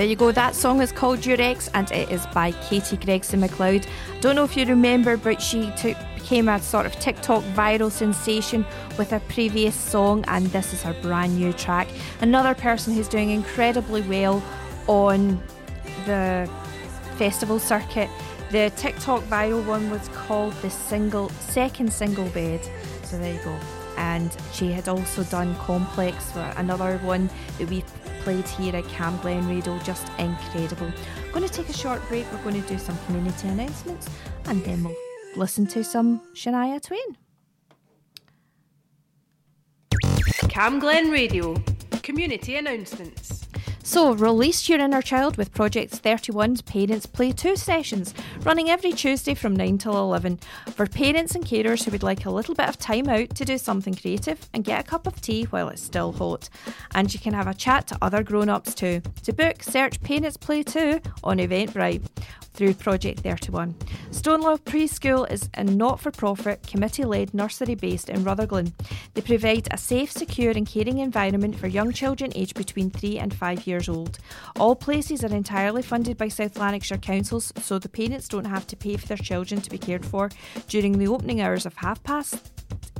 There 0.00 0.08
you 0.08 0.16
go. 0.16 0.32
That 0.32 0.54
song 0.54 0.80
is 0.80 0.92
called 0.92 1.26
Your 1.26 1.38
Ex 1.38 1.68
and 1.74 1.92
it 1.92 2.10
is 2.10 2.24
by 2.28 2.52
Katie 2.52 2.96
Gregson 2.96 3.40
MacLeod. 3.40 3.86
Don't 4.22 4.34
know 4.34 4.44
if 4.44 4.56
you 4.56 4.64
remember, 4.64 5.18
but 5.18 5.42
she 5.42 5.70
took 5.76 5.94
became 6.14 6.48
a 6.48 6.58
sort 6.58 6.86
of 6.86 6.98
TikTok 7.00 7.42
viral 7.54 7.90
sensation 7.90 8.64
with 8.96 9.10
her 9.10 9.20
previous 9.28 9.74
song, 9.74 10.24
and 10.26 10.46
this 10.46 10.72
is 10.72 10.82
her 10.84 10.94
brand 11.02 11.38
new 11.38 11.52
track. 11.52 11.86
Another 12.22 12.54
person 12.54 12.94
who's 12.94 13.08
doing 13.08 13.28
incredibly 13.28 14.00
well 14.00 14.42
on 14.86 15.38
the 16.06 16.50
festival 17.18 17.58
circuit. 17.58 18.08
The 18.52 18.72
TikTok 18.76 19.22
viral 19.24 19.62
one 19.66 19.90
was 19.90 20.08
called 20.14 20.54
the 20.62 20.70
single 20.70 21.28
second 21.28 21.92
single 21.92 22.30
bed. 22.30 22.66
So 23.02 23.18
there 23.18 23.34
you 23.34 23.40
go. 23.44 23.54
And 23.98 24.34
she 24.54 24.72
had 24.72 24.88
also 24.88 25.24
done 25.24 25.54
Complex, 25.56 26.32
for 26.32 26.54
another 26.56 26.96
one 27.02 27.28
that 27.58 27.68
we 27.68 27.84
played 28.20 28.46
here 28.48 28.76
at 28.76 28.86
Cam 28.88 29.16
Glen 29.18 29.48
Radio. 29.48 29.78
Just 29.80 30.08
incredible. 30.18 30.92
Going 31.32 31.46
to 31.46 31.52
take 31.52 31.68
a 31.68 31.72
short 31.72 32.06
break. 32.08 32.30
We're 32.32 32.42
going 32.42 32.60
to 32.62 32.68
do 32.68 32.78
some 32.78 32.96
community 33.06 33.48
announcements, 33.48 34.08
and 34.46 34.64
then 34.64 34.84
we'll 34.84 34.96
listen 35.36 35.66
to 35.68 35.84
some 35.84 36.20
Shania 36.34 36.80
Twain. 36.80 37.16
Cam 40.48 40.78
Glen 40.78 41.10
Radio. 41.10 41.56
Community 42.02 42.56
announcements. 42.56 43.49
So, 43.90 44.12
release 44.12 44.68
your 44.68 44.78
inner 44.78 45.02
child 45.02 45.36
with 45.36 45.52
Project 45.52 46.00
31's 46.00 46.62
Parents 46.62 47.06
Play 47.06 47.32
2 47.32 47.56
sessions, 47.56 48.14
running 48.42 48.70
every 48.70 48.92
Tuesday 48.92 49.34
from 49.34 49.56
9 49.56 49.78
till 49.78 49.98
11, 49.98 50.38
for 50.76 50.86
parents 50.86 51.34
and 51.34 51.44
carers 51.44 51.82
who 51.82 51.90
would 51.90 52.04
like 52.04 52.24
a 52.24 52.30
little 52.30 52.54
bit 52.54 52.68
of 52.68 52.78
time 52.78 53.08
out 53.08 53.34
to 53.34 53.44
do 53.44 53.58
something 53.58 53.96
creative 53.96 54.48
and 54.54 54.62
get 54.62 54.78
a 54.78 54.88
cup 54.88 55.08
of 55.08 55.20
tea 55.20 55.42
while 55.46 55.68
it's 55.68 55.82
still 55.82 56.12
hot. 56.12 56.48
And 56.94 57.12
you 57.12 57.18
can 57.18 57.34
have 57.34 57.48
a 57.48 57.52
chat 57.52 57.88
to 57.88 57.98
other 58.00 58.22
grown 58.22 58.48
ups 58.48 58.76
too. 58.76 59.02
To 59.24 59.32
book, 59.32 59.60
search 59.60 60.00
Parents 60.02 60.36
Play 60.36 60.62
2 60.62 61.00
on 61.24 61.38
Eventbrite 61.38 62.06
through 62.54 62.74
Project 62.74 63.20
31. 63.20 63.74
Stonelaw 64.10 64.58
Preschool 64.60 65.30
is 65.30 65.48
a 65.54 65.64
not 65.64 66.00
for 66.00 66.10
profit, 66.10 66.66
committee 66.66 67.04
led 67.04 67.32
nursery 67.32 67.74
based 67.74 68.10
in 68.10 68.24
Rutherglen. 68.24 68.72
They 69.14 69.22
provide 69.22 69.68
a 69.70 69.78
safe, 69.78 70.12
secure, 70.12 70.52
and 70.52 70.66
caring 70.66 70.98
environment 70.98 71.56
for 71.56 71.68
young 71.68 71.92
children 71.92 72.32
aged 72.34 72.56
between 72.56 72.90
3 72.90 73.18
and 73.18 73.32
5 73.32 73.66
years 73.66 73.79
old. 73.88 74.18
All 74.58 74.76
places 74.76 75.24
are 75.24 75.34
entirely 75.34 75.82
funded 75.82 76.18
by 76.18 76.28
South 76.28 76.58
Lanarkshire 76.58 76.98
councils, 76.98 77.52
so 77.60 77.78
the 77.78 77.88
parents 77.88 78.28
don't 78.28 78.44
have 78.44 78.66
to 78.68 78.76
pay 78.76 78.96
for 78.96 79.06
their 79.06 79.16
children 79.16 79.60
to 79.60 79.70
be 79.70 79.78
cared 79.78 80.04
for 80.04 80.30
during 80.68 80.98
the 80.98 81.08
opening 81.08 81.40
hours 81.40 81.66
of 81.66 81.76
half 81.76 82.02
past 82.02 82.50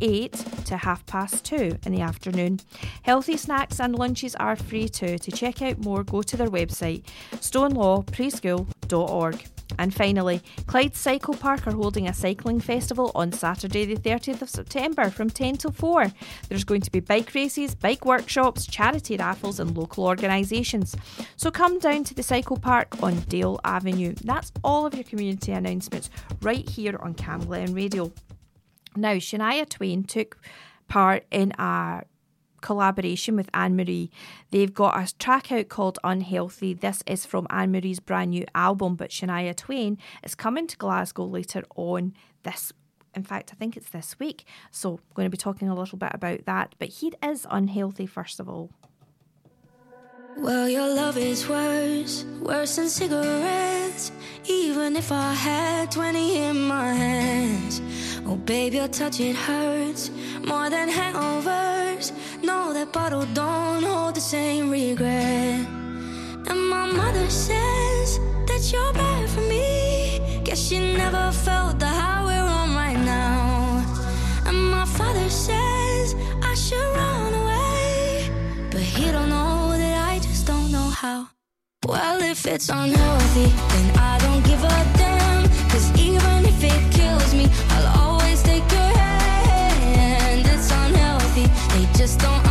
8 0.00 0.32
to 0.66 0.76
half 0.76 1.04
past 1.06 1.44
2 1.44 1.78
in 1.84 1.92
the 1.92 2.00
afternoon. 2.00 2.60
Healthy 3.02 3.36
snacks 3.36 3.80
and 3.80 3.94
lunches 3.94 4.34
are 4.36 4.56
free 4.56 4.88
too. 4.88 5.18
To 5.18 5.30
check 5.30 5.60
out 5.62 5.78
more, 5.78 6.04
go 6.04 6.22
to 6.22 6.36
their 6.36 6.48
website 6.48 7.04
stonelawpreschool.org. 7.32 9.46
And 9.78 9.94
finally, 9.94 10.42
Clyde 10.66 10.96
Cycle 10.96 11.34
Park 11.34 11.66
are 11.66 11.72
holding 11.72 12.08
a 12.08 12.14
cycling 12.14 12.60
festival 12.60 13.10
on 13.14 13.32
Saturday, 13.32 13.84
the 13.84 13.96
30th 13.96 14.42
of 14.42 14.50
September 14.50 15.10
from 15.10 15.30
10 15.30 15.56
till 15.58 15.72
4. 15.72 16.12
There's 16.48 16.64
going 16.64 16.80
to 16.82 16.90
be 16.90 17.00
bike 17.00 17.34
races, 17.34 17.74
bike 17.74 18.04
workshops, 18.04 18.66
charity 18.66 19.16
raffles, 19.16 19.60
and 19.60 19.76
local 19.76 20.06
organisations. 20.06 20.96
So 21.36 21.50
come 21.50 21.78
down 21.78 22.04
to 22.04 22.14
the 22.14 22.22
cycle 22.22 22.56
park 22.56 23.02
on 23.02 23.20
Dale 23.20 23.60
Avenue. 23.64 24.14
That's 24.22 24.52
all 24.62 24.86
of 24.86 24.94
your 24.94 25.04
community 25.04 25.52
announcements 25.52 26.10
right 26.42 26.68
here 26.68 26.96
on 27.00 27.14
Cam 27.14 27.44
Glen 27.44 27.74
Radio. 27.74 28.12
Now, 28.96 29.14
Shania 29.14 29.68
Twain 29.68 30.04
took 30.04 30.36
part 30.88 31.24
in 31.30 31.52
a 31.52 32.02
collaboration 32.60 33.36
with 33.36 33.50
Anne 33.54 33.76
Marie. 33.76 34.10
They've 34.50 34.72
got 34.72 34.98
a 34.98 35.16
track 35.16 35.50
out 35.52 35.68
called 35.68 35.98
Unhealthy. 36.04 36.74
This 36.74 37.02
is 37.06 37.26
from 37.26 37.46
Anne 37.50 37.72
Marie's 37.72 38.00
brand 38.00 38.30
new 38.30 38.44
album, 38.54 38.96
but 38.96 39.10
Shania 39.10 39.56
Twain 39.56 39.98
is 40.22 40.34
coming 40.34 40.66
to 40.66 40.76
Glasgow 40.76 41.24
later 41.24 41.62
on 41.76 42.14
this. 42.42 42.72
In 43.14 43.24
fact, 43.24 43.50
I 43.52 43.56
think 43.56 43.76
it's 43.76 43.90
this 43.90 44.18
week. 44.20 44.44
So, 44.70 44.92
I'm 44.94 45.14
going 45.14 45.26
to 45.26 45.30
be 45.30 45.36
talking 45.36 45.68
a 45.68 45.74
little 45.74 45.98
bit 45.98 46.12
about 46.14 46.44
that. 46.46 46.74
But 46.78 46.88
he 46.88 47.12
is 47.24 47.46
unhealthy, 47.50 48.06
first 48.06 48.38
of 48.38 48.48
all. 48.48 48.70
Well, 50.42 50.70
your 50.70 50.88
love 50.88 51.18
is 51.18 51.46
worse, 51.46 52.24
worse 52.40 52.76
than 52.76 52.88
cigarettes. 52.88 54.10
Even 54.46 54.96
if 54.96 55.12
I 55.12 55.34
had 55.34 55.92
20 55.92 56.38
in 56.38 56.60
my 56.62 56.94
hands. 56.94 57.82
Oh, 58.26 58.36
babe, 58.36 58.72
your 58.72 58.88
touch, 58.88 59.20
it 59.20 59.36
hurts 59.36 60.10
more 60.42 60.70
than 60.70 60.88
hangovers. 60.88 62.12
No, 62.42 62.72
that 62.72 62.90
bottle 62.90 63.26
don't 63.34 63.82
hold 63.82 64.14
the 64.14 64.22
same 64.22 64.70
regret. 64.70 65.66
And 66.48 66.68
my 66.70 66.86
mother 66.86 67.28
says 67.28 68.18
that 68.46 68.62
you're 68.72 68.94
bad 68.94 69.28
for 69.28 69.42
me. 69.42 70.40
Guess 70.42 70.68
she 70.68 70.78
never 70.78 71.32
felt 71.32 71.78
the 71.78 71.86
high 71.86 72.24
we're 72.24 72.50
on 72.60 72.74
right 72.74 73.00
now. 73.04 73.84
And 74.46 74.70
my 74.70 74.86
father 74.86 75.28
says 75.28 76.14
I 76.42 76.54
should 76.54 76.96
run 76.96 77.29
don't 81.00 81.10
how. 81.12 81.28
Well, 81.86 82.22
if 82.22 82.46
it's 82.46 82.68
unhealthy, 82.68 83.46
then 83.46 83.98
I 83.98 84.18
don't 84.18 84.44
give 84.44 84.62
a 84.62 84.68
damn. 84.98 85.44
Cause 85.70 85.90
even 85.98 86.44
if 86.44 86.62
it 86.62 86.92
kills 86.92 87.34
me, 87.34 87.46
I'll 87.70 88.00
always 88.00 88.42
take 88.42 88.70
your 88.70 88.92
hand. 88.98 90.46
It's 90.46 90.70
unhealthy, 90.70 91.46
they 91.72 91.98
just 91.98 92.20
don't 92.20 92.49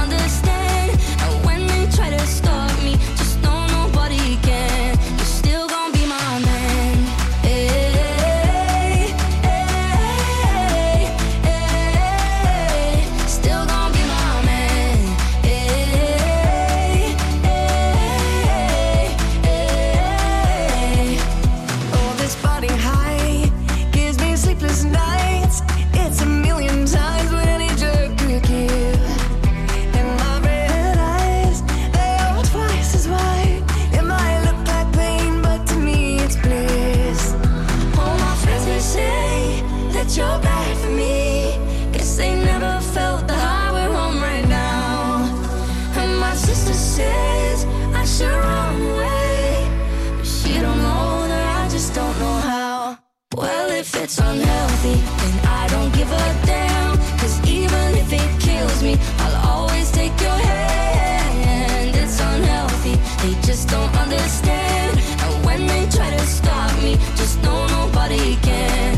understand. 64.11 64.99
And 65.21 65.45
when 65.45 65.67
they 65.67 65.87
try 65.89 66.09
to 66.09 66.25
stop 66.25 66.71
me, 66.83 66.95
just 67.15 67.41
know 67.43 67.67
nobody 67.67 68.35
can. 68.37 68.97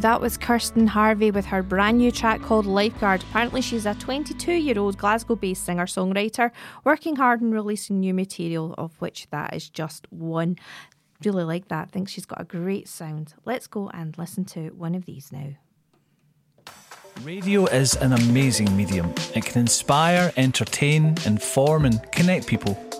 Go. 0.00 0.08
That 0.08 0.20
was 0.20 0.36
Kirsten 0.36 0.86
Harvey 0.86 1.30
with 1.30 1.46
her 1.46 1.62
brand 1.62 1.98
new 1.98 2.10
track 2.10 2.42
called 2.42 2.66
Lifeguard. 2.66 3.22
Apparently, 3.22 3.60
she's 3.60 3.86
a 3.86 3.94
22 3.94 4.52
year 4.52 4.78
old 4.78 4.98
Glasgow 4.98 5.36
based 5.36 5.64
singer 5.64 5.86
songwriter 5.86 6.50
working 6.84 7.16
hard 7.16 7.42
on 7.42 7.50
releasing 7.50 8.00
new 8.00 8.14
material, 8.14 8.74
of 8.78 8.92
which 9.00 9.28
that 9.30 9.54
is 9.54 9.68
just 9.68 10.06
one. 10.10 10.56
Really 11.24 11.44
like 11.44 11.68
that. 11.68 11.88
I 11.88 11.90
Think 11.90 12.08
she's 12.08 12.26
got 12.26 12.40
a 12.40 12.44
great 12.44 12.88
sound. 12.88 13.34
Let's 13.44 13.66
go 13.66 13.90
and 13.92 14.16
listen 14.16 14.44
to 14.46 14.70
one 14.70 14.94
of 14.94 15.04
these 15.04 15.32
now. 15.32 15.50
Radio 17.22 17.66
is 17.66 17.96
an 17.96 18.12
amazing 18.12 18.76
medium. 18.76 19.12
It 19.34 19.44
can 19.44 19.60
inspire, 19.60 20.32
entertain, 20.36 21.16
inform, 21.26 21.84
and 21.84 22.00
connect 22.12 22.46
people. 22.46 22.87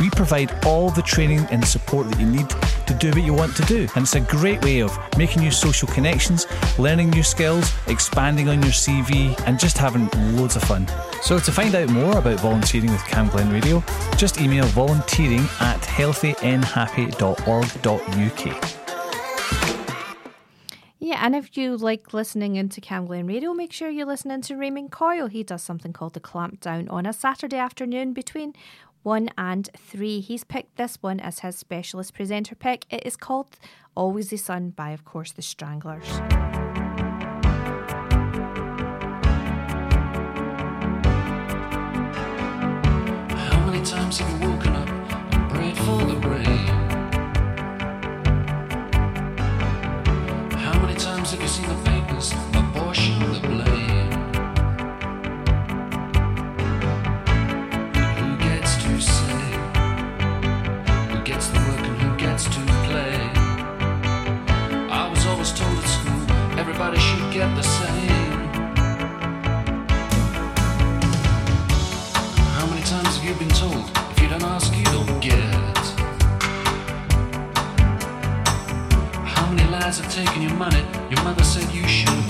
We 0.00 0.10
provide 0.10 0.64
all 0.64 0.90
the 0.90 1.02
training 1.02 1.46
and 1.50 1.66
support 1.66 2.08
that 2.10 2.20
you 2.20 2.26
need 2.26 2.48
to 2.86 2.94
do 2.94 3.10
what 3.10 3.22
you 3.22 3.32
want 3.32 3.56
to 3.56 3.64
do. 3.64 3.88
And 3.94 4.04
it's 4.04 4.14
a 4.14 4.20
great 4.20 4.62
way 4.64 4.80
of 4.80 4.96
making 5.16 5.42
new 5.42 5.50
social 5.50 5.88
connections, 5.88 6.46
learning 6.78 7.10
new 7.10 7.22
skills, 7.22 7.72
expanding 7.86 8.48
on 8.48 8.62
your 8.62 8.72
CV, 8.72 9.38
and 9.46 9.58
just 9.58 9.78
having 9.78 10.08
loads 10.36 10.56
of 10.56 10.62
fun. 10.62 10.86
So 11.22 11.38
to 11.38 11.52
find 11.52 11.74
out 11.74 11.88
more 11.88 12.18
about 12.18 12.40
volunteering 12.40 12.90
with 12.90 13.02
Cam 13.04 13.28
Glen 13.28 13.50
Radio, 13.50 13.82
just 14.16 14.38
email 14.40 14.64
volunteering 14.66 15.46
at 15.60 15.80
healthynhappy.org.uk. 15.80 18.74
Yeah, 21.04 21.18
and 21.20 21.36
if 21.36 21.54
you 21.58 21.76
like 21.76 22.14
listening 22.14 22.56
into 22.56 22.80
Cam 22.80 23.04
Glen 23.04 23.26
Radio, 23.26 23.52
make 23.52 23.74
sure 23.74 23.90
you're 23.90 24.06
listening 24.06 24.40
to 24.40 24.56
Raymond 24.56 24.90
Coyle. 24.90 25.26
He 25.26 25.42
does 25.42 25.62
something 25.62 25.92
called 25.92 26.14
the 26.14 26.20
Clamp 26.20 26.62
Down 26.62 26.88
on 26.88 27.04
a 27.04 27.12
Saturday 27.12 27.58
afternoon 27.58 28.14
between 28.14 28.54
1 29.04 29.28
and 29.36 29.68
3. 29.76 30.20
He's 30.20 30.44
picked 30.44 30.76
this 30.76 30.96
one 31.02 31.20
as 31.20 31.40
his 31.40 31.56
specialist 31.56 32.14
presenter 32.14 32.54
pick. 32.54 32.86
It 32.90 33.04
is 33.04 33.16
called 33.16 33.48
Always 33.94 34.30
the 34.30 34.38
Sun 34.38 34.70
by, 34.70 34.90
of 34.90 35.04
course, 35.04 35.30
the 35.30 35.42
Stranglers. 35.42 36.08
How 43.28 43.66
many 43.66 43.84
times 43.84 44.18
have 44.20 44.42
you 44.42 44.48
woken 44.48 44.74
up 44.74 44.88
and 45.34 45.50
prayed 45.50 45.76
for 45.76 45.98
the 45.98 46.16
rain? 46.26 46.66
How 50.56 50.80
many 50.80 50.94
times 50.94 51.32
have 51.32 51.42
you 51.42 51.48
seen 51.48 51.68
the 51.68 51.90
papers 51.90 52.32
apportion 52.54 53.20
the? 53.58 53.63
Everybody 66.74 66.98
should 66.98 67.32
get 67.32 67.54
the 67.54 67.62
same. 67.62 68.48
How 72.56 72.66
many 72.66 72.82
times 72.82 73.16
have 73.16 73.24
you 73.24 73.34
been 73.34 73.48
told 73.50 73.88
if 74.10 74.20
you 74.20 74.28
don't 74.28 74.42
ask, 74.42 74.76
you 74.76 74.82
don't 74.86 75.20
get? 75.20 75.38
How 79.24 79.48
many 79.52 79.70
lies 79.70 80.00
have 80.00 80.12
taken 80.12 80.42
your 80.42 80.54
money? 80.54 80.84
Your 81.10 81.22
mother 81.22 81.44
said 81.44 81.72
you 81.72 81.86
should 81.86 82.23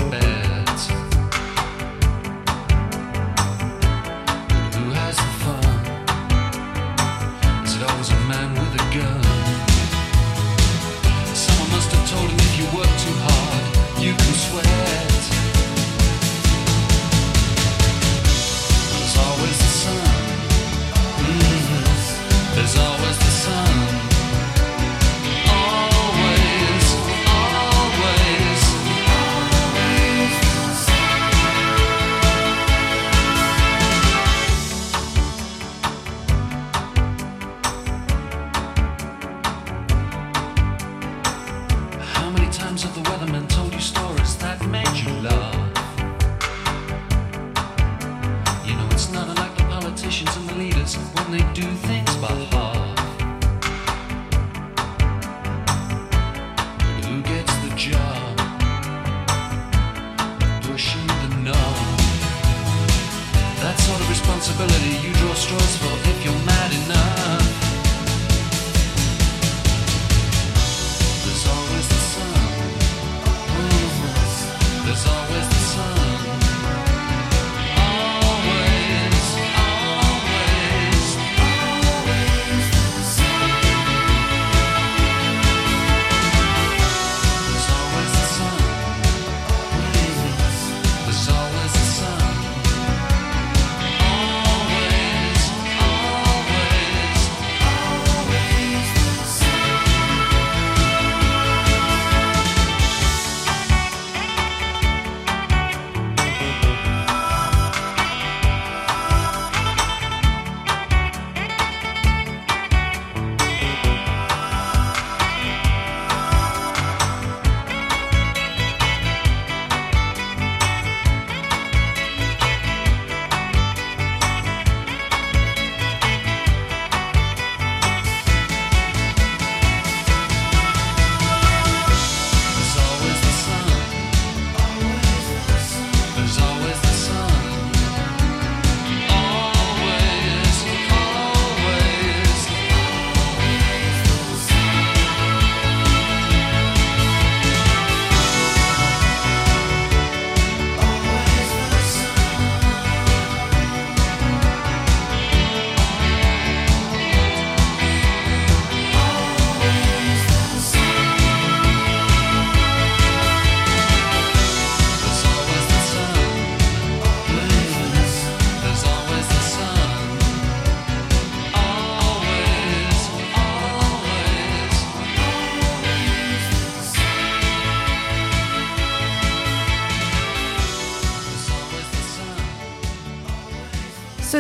politicians 50.05 50.37
and 50.37 50.49
the 50.51 50.55
leaders 50.57 50.97
when 50.97 51.31
they 51.31 51.53
do 51.55 51.63
things 51.63 51.94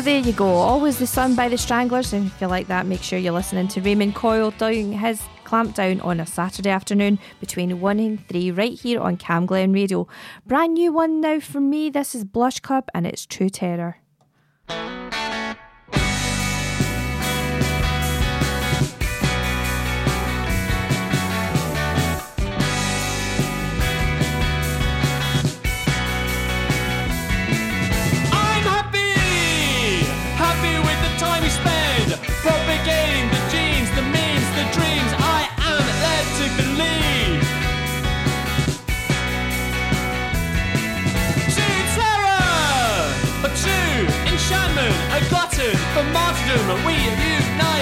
there 0.04 0.20
you 0.20 0.34
go. 0.34 0.46
Always 0.46 0.98
the 0.98 1.06
Sun 1.06 1.34
by 1.34 1.48
the 1.48 1.56
Stranglers. 1.56 2.12
And 2.12 2.26
if 2.26 2.38
you 2.38 2.46
like 2.46 2.66
that, 2.66 2.84
make 2.84 3.02
sure 3.02 3.18
you're 3.18 3.32
listening 3.32 3.68
to 3.68 3.80
Raymond 3.80 4.14
Coyle 4.14 4.50
doing 4.50 4.92
his 4.92 5.22
Clampdown 5.44 6.04
on 6.04 6.20
a 6.20 6.26
Saturday 6.26 6.68
afternoon 6.68 7.18
between 7.40 7.80
1 7.80 7.98
and 7.98 8.28
3 8.28 8.50
right 8.50 8.78
here 8.78 9.00
on 9.00 9.16
Cam 9.16 9.46
Glen 9.46 9.72
Radio. 9.72 10.06
Brand 10.46 10.74
new 10.74 10.92
one 10.92 11.22
now 11.22 11.40
for 11.40 11.60
me. 11.60 11.88
This 11.88 12.14
is 12.14 12.24
Blush 12.24 12.60
Club 12.60 12.88
and 12.92 13.06
it's 13.06 13.24
True 13.24 13.48
Terror. 13.48 13.96
Martyrdom. 46.54 46.84
We 46.84 46.94
unite 46.94 47.73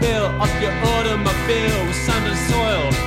fill 0.00 0.26
up 0.40 0.52
your 0.60 0.72
automobile 0.92 1.86
with 1.86 1.96
sand 2.04 2.26
and 2.26 2.38
soil. 2.50 3.02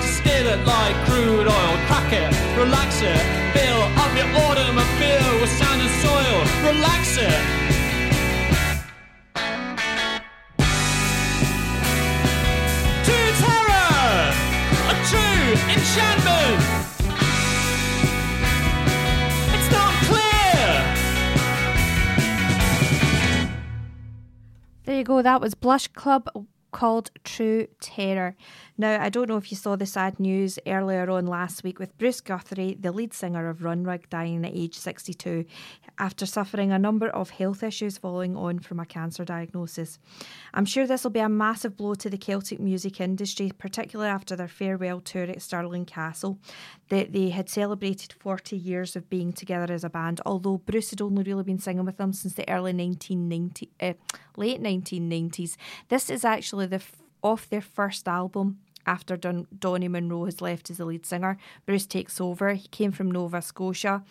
It 0.48 0.64
like 0.65 0.95
crude 1.07 1.48
oil, 1.48 1.76
crack 1.88 2.14
it, 2.14 2.30
relax 2.56 3.02
it, 3.02 3.18
fill 3.53 3.95
up 4.18 4.34
your 4.34 4.44
automobile 4.44 5.42
with 5.42 5.50
sand 5.50 5.82
and 5.82 5.90
soil. 6.02 6.40
Relax 6.72 7.18
it. 7.18 7.42
To 13.04 13.18
terror, 13.42 14.34
a 14.90 14.96
true 15.10 15.48
enchantment. 15.74 16.60
It's 19.54 19.70
not 19.72 19.94
clear. 20.06 20.68
There 24.86 24.98
you 24.98 25.04
go. 25.04 25.22
That 25.22 25.42
was 25.42 25.56
Blush 25.56 25.88
Club 25.90 26.30
called 26.72 27.12
True 27.24 27.68
Terror. 27.80 28.36
Now, 28.77 29.02
I 29.02 29.07
don't 29.07 29.30
know 29.30 29.38
if 29.38 29.52
you 29.52 29.56
saw 29.56 29.77
the 29.77 29.85
sad 29.85 30.19
news 30.19 30.60
earlier 30.68 31.10
on 31.10 31.27
last 31.27 31.64
week 31.64 31.80
with 31.80 31.97
Bruce 31.97 32.19
Guthro, 32.19 32.81
the 32.81 32.91
lead 32.91 33.14
singer 33.14 33.47
of 33.47 33.60
Runrig, 33.60 34.10
dying 34.10 34.45
at 34.45 34.53
age 34.53 34.76
62 34.76 35.45
after 35.97 36.26
suffering 36.26 36.73
a 36.73 36.80
number 36.80 37.07
of 37.07 37.30
health 37.30 37.64
issues 37.64 37.97
following 37.97 38.35
on 38.35 38.60
from 38.60 38.81
a 38.81 38.85
cancer 38.85 39.23
diagnosis. 39.23 39.97
I'm 40.53 40.65
sure 40.65 40.85
this 40.85 41.06
will 41.06 41.11
be 41.11 41.22
a 41.22 41.30
massive 41.30 41.77
blow 41.77 41.95
to 41.95 42.10
the 42.10 42.18
Celtic 42.18 42.60
music 42.60 42.99
industry, 42.99 43.49
particularly 43.57 44.11
after 44.11 44.35
their 44.35 44.49
farewell 44.49 44.99
tour 44.99 45.23
at 45.23 45.41
Stirling 45.41 45.85
Castle. 45.85 46.38
They, 46.89 47.06
they 47.06 47.30
had 47.30 47.49
celebrated 47.49 48.11
40 48.11 48.57
years 48.57 48.97
of 48.97 49.10
being 49.10 49.31
together 49.31 49.73
as 49.73 49.85
a 49.85 49.89
band, 49.89 50.19
although 50.26 50.57
Bruce 50.57 50.89
had 50.89 51.02
only 51.02 51.23
really 51.23 51.45
been 51.45 51.60
singing 51.60 51.85
with 51.85 51.95
them 51.95 52.11
since 52.11 52.34
the 52.34 52.49
early 52.49 52.73
1990, 52.73 53.69
uh, 53.80 53.93
late 54.35 54.61
1990s. 54.61 55.56
This 55.88 56.10
is 56.10 56.26
actually 56.26 56.65
the 56.65 56.76
f- 56.76 57.02
off 57.23 57.49
their 57.49 57.61
first 57.61 58.10
album 58.10 58.60
after 58.86 59.18
Don- 59.18 59.48
Donnie 59.57 59.88
Munro 59.88 60.26
has 60.26 60.41
left 60.41 60.70
as 60.70 60.78
the 60.78 60.86
lead 60.86 61.06
singer. 61.06 61.38
Bruce 61.66 61.86
takes 61.86 62.22
over. 62.22 62.53
He 62.53 62.68
came 62.70 62.91
from 62.91 63.12
Nova 63.12 63.41
Scotia. 63.41 64.03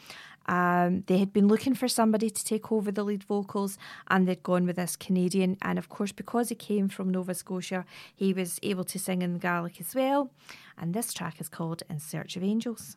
Um, 0.46 1.04
they 1.06 1.18
had 1.18 1.32
been 1.32 1.48
looking 1.48 1.74
for 1.74 1.88
somebody 1.88 2.28
to 2.28 2.44
take 2.44 2.70
over 2.70 2.92
the 2.92 3.02
lead 3.02 3.24
vocals, 3.24 3.78
and 4.08 4.28
they'd 4.28 4.42
gone 4.42 4.66
with 4.66 4.76
this 4.76 4.96
Canadian. 4.96 5.56
And 5.62 5.78
of 5.78 5.88
course, 5.88 6.12
because 6.12 6.50
he 6.50 6.54
came 6.54 6.88
from 6.88 7.10
Nova 7.10 7.34
Scotia, 7.34 7.84
he 8.14 8.32
was 8.32 8.58
able 8.62 8.84
to 8.84 8.98
sing 8.98 9.22
in 9.22 9.38
Gaelic 9.38 9.80
as 9.80 9.94
well. 9.94 10.30
And 10.76 10.92
this 10.92 11.12
track 11.12 11.40
is 11.40 11.48
called 11.48 11.82
In 11.88 11.98
Search 11.98 12.36
of 12.36 12.42
Angels. 12.42 12.96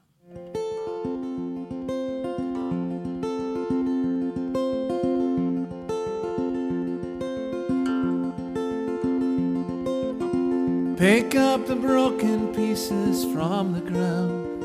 Pick 10.97 11.35
up 11.35 11.67
the 11.67 11.75
broken 11.75 12.51
pieces 12.55 13.23
from 13.31 13.73
the 13.73 13.81
ground. 13.81 14.63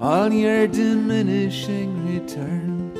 All 0.00 0.32
your 0.32 0.66
diminishing 0.66 2.04
returns. 2.04 2.98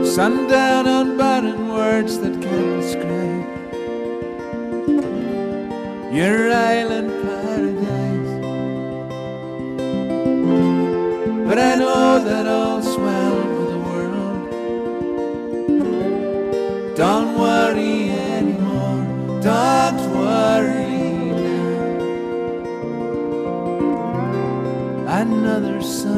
eyes. 0.00 0.14
Sundown 0.14 0.86
unbuttoned 0.86 1.68
words 1.68 2.18
that 2.20 2.32
can't 2.40 2.80
describe 2.80 3.46
your 6.14 6.50
island 6.50 7.07
Another 25.38 25.80
sunrise. 25.80 26.17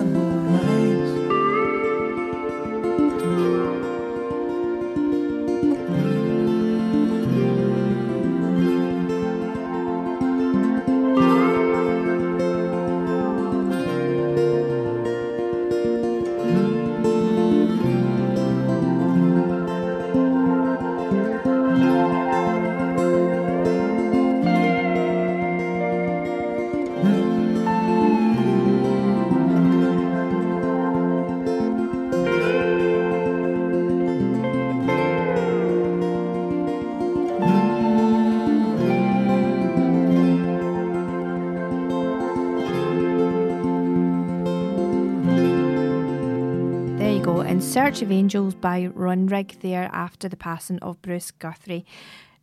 Search 47.91 48.03
of 48.03 48.13
Angels 48.13 48.55
by 48.55 48.87
Runrig 48.87 49.63
there 49.63 49.91
after 49.93 50.29
the 50.29 50.37
passing 50.37 50.79
of 50.79 51.03
Bruce 51.03 51.33
Guthro. 51.33 51.83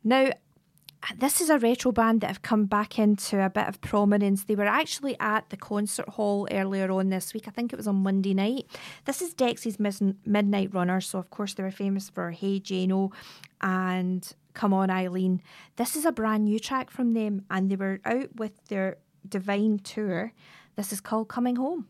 Now, 0.04 0.32
this 1.18 1.40
is 1.40 1.50
a 1.50 1.58
retro 1.58 1.94
band 1.94 2.20
that 2.20 2.28
have 2.28 2.42
come 2.42 2.66
back 2.66 3.00
into 3.00 3.42
a 3.42 3.50
bit 3.50 3.66
of 3.66 3.80
prominence. 3.80 4.44
They 4.44 4.56
were 4.56 4.66
actually 4.68 5.16
at 5.22 5.50
the 5.50 5.56
concert 5.56 6.10
hall 6.10 6.50
earlier 6.52 6.92
on 6.92 7.12
this 7.12 7.34
week. 7.34 7.48
I 7.48 7.52
think 7.52 7.72
it 7.72 7.78
was 7.78 7.88
on 7.88 8.04
Monday 8.04 8.34
night. 8.34 8.66
This 9.06 9.22
is 9.22 9.34
Dexy's 9.34 9.80
Midnight 9.80 10.74
Runner. 10.74 11.00
So, 11.00 11.18
of 11.18 11.30
course, 11.30 11.54
they 11.54 11.64
were 11.64 11.72
famous 11.72 12.10
for 12.10 12.32
Hey 12.32 12.60
Geno 12.60 13.14
and 13.62 14.30
Come 14.54 14.74
On 14.74 14.90
Eileen. 14.90 15.42
This 15.78 15.96
is 15.96 16.04
a 16.04 16.12
brand 16.12 16.44
new 16.44 16.60
track 16.60 16.92
from 16.92 17.14
them, 17.14 17.46
and 17.50 17.72
they 17.72 17.78
were 17.78 18.02
out 18.04 18.36
with 18.36 18.66
their 18.66 18.98
Divine 19.26 19.80
tour. 19.80 20.34
This 20.76 20.92
is 20.92 21.00
called 21.00 21.30
Coming 21.30 21.56
Home. 21.56 21.88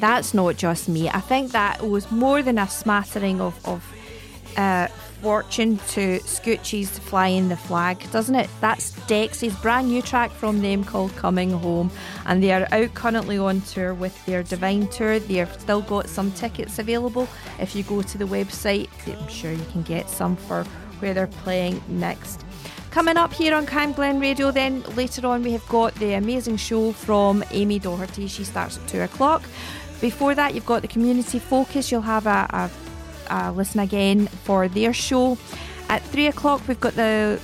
That's 0.00 0.34
not 0.34 0.56
just 0.56 0.88
me. 0.88 1.08
I 1.08 1.20
think 1.20 1.52
that 1.52 1.86
was 1.86 2.10
more 2.10 2.42
than 2.42 2.58
a 2.58 2.68
smattering 2.68 3.40
of, 3.40 3.54
of 3.66 3.84
uh, 4.56 4.88
fortune 5.22 5.78
to 5.88 6.20
Scoochie's 6.20 6.98
Flying 6.98 7.48
the 7.48 7.56
Flag, 7.56 8.10
doesn't 8.10 8.34
it? 8.34 8.48
That's 8.60 8.92
Dexy's 9.06 9.54
brand 9.56 9.88
new 9.88 10.02
track 10.02 10.30
from 10.30 10.60
them 10.60 10.84
called 10.84 11.14
Coming 11.16 11.50
Home, 11.50 11.90
and 12.26 12.42
they 12.42 12.52
are 12.52 12.68
out 12.70 12.94
currently 12.94 13.38
on 13.38 13.60
tour 13.62 13.94
with 13.94 14.24
their 14.26 14.42
Divine 14.42 14.88
Tour. 14.88 15.18
They've 15.18 15.52
still 15.60 15.82
got 15.82 16.08
some 16.08 16.30
tickets 16.32 16.78
available. 16.78 17.28
If 17.58 17.74
you 17.74 17.82
go 17.82 18.02
to 18.02 18.18
the 18.18 18.26
website, 18.26 18.88
I'm 19.06 19.28
sure 19.28 19.52
you 19.52 19.64
can 19.72 19.82
get 19.82 20.08
some 20.08 20.36
for 20.36 20.64
where 21.00 21.14
they're 21.14 21.26
playing 21.26 21.82
next. 21.88 22.44
Coming 22.90 23.16
up 23.16 23.32
here 23.32 23.54
on 23.54 23.66
Cam 23.66 23.92
Glen 23.92 24.18
Radio, 24.18 24.50
then 24.50 24.82
later 24.96 25.26
on, 25.26 25.42
we 25.42 25.52
have 25.52 25.68
got 25.68 25.94
the 25.96 26.14
amazing 26.14 26.56
show 26.56 26.92
from 26.92 27.44
Amy 27.50 27.78
Doherty. 27.78 28.26
She 28.26 28.44
starts 28.44 28.78
at 28.78 28.88
two 28.88 29.02
o'clock. 29.02 29.42
Before 30.00 30.34
that, 30.34 30.54
you've 30.54 30.66
got 30.66 30.82
the 30.82 30.88
community 30.88 31.38
focus. 31.38 31.90
You'll 31.90 32.02
have 32.02 32.26
a, 32.26 32.70
a, 33.30 33.34
a 33.34 33.52
listen 33.52 33.80
again 33.80 34.26
for 34.44 34.68
their 34.68 34.92
show. 34.92 35.36
At 35.88 36.02
three 36.02 36.26
o'clock, 36.26 36.62
we've 36.68 36.80
got 36.80 36.94
the 36.94 37.40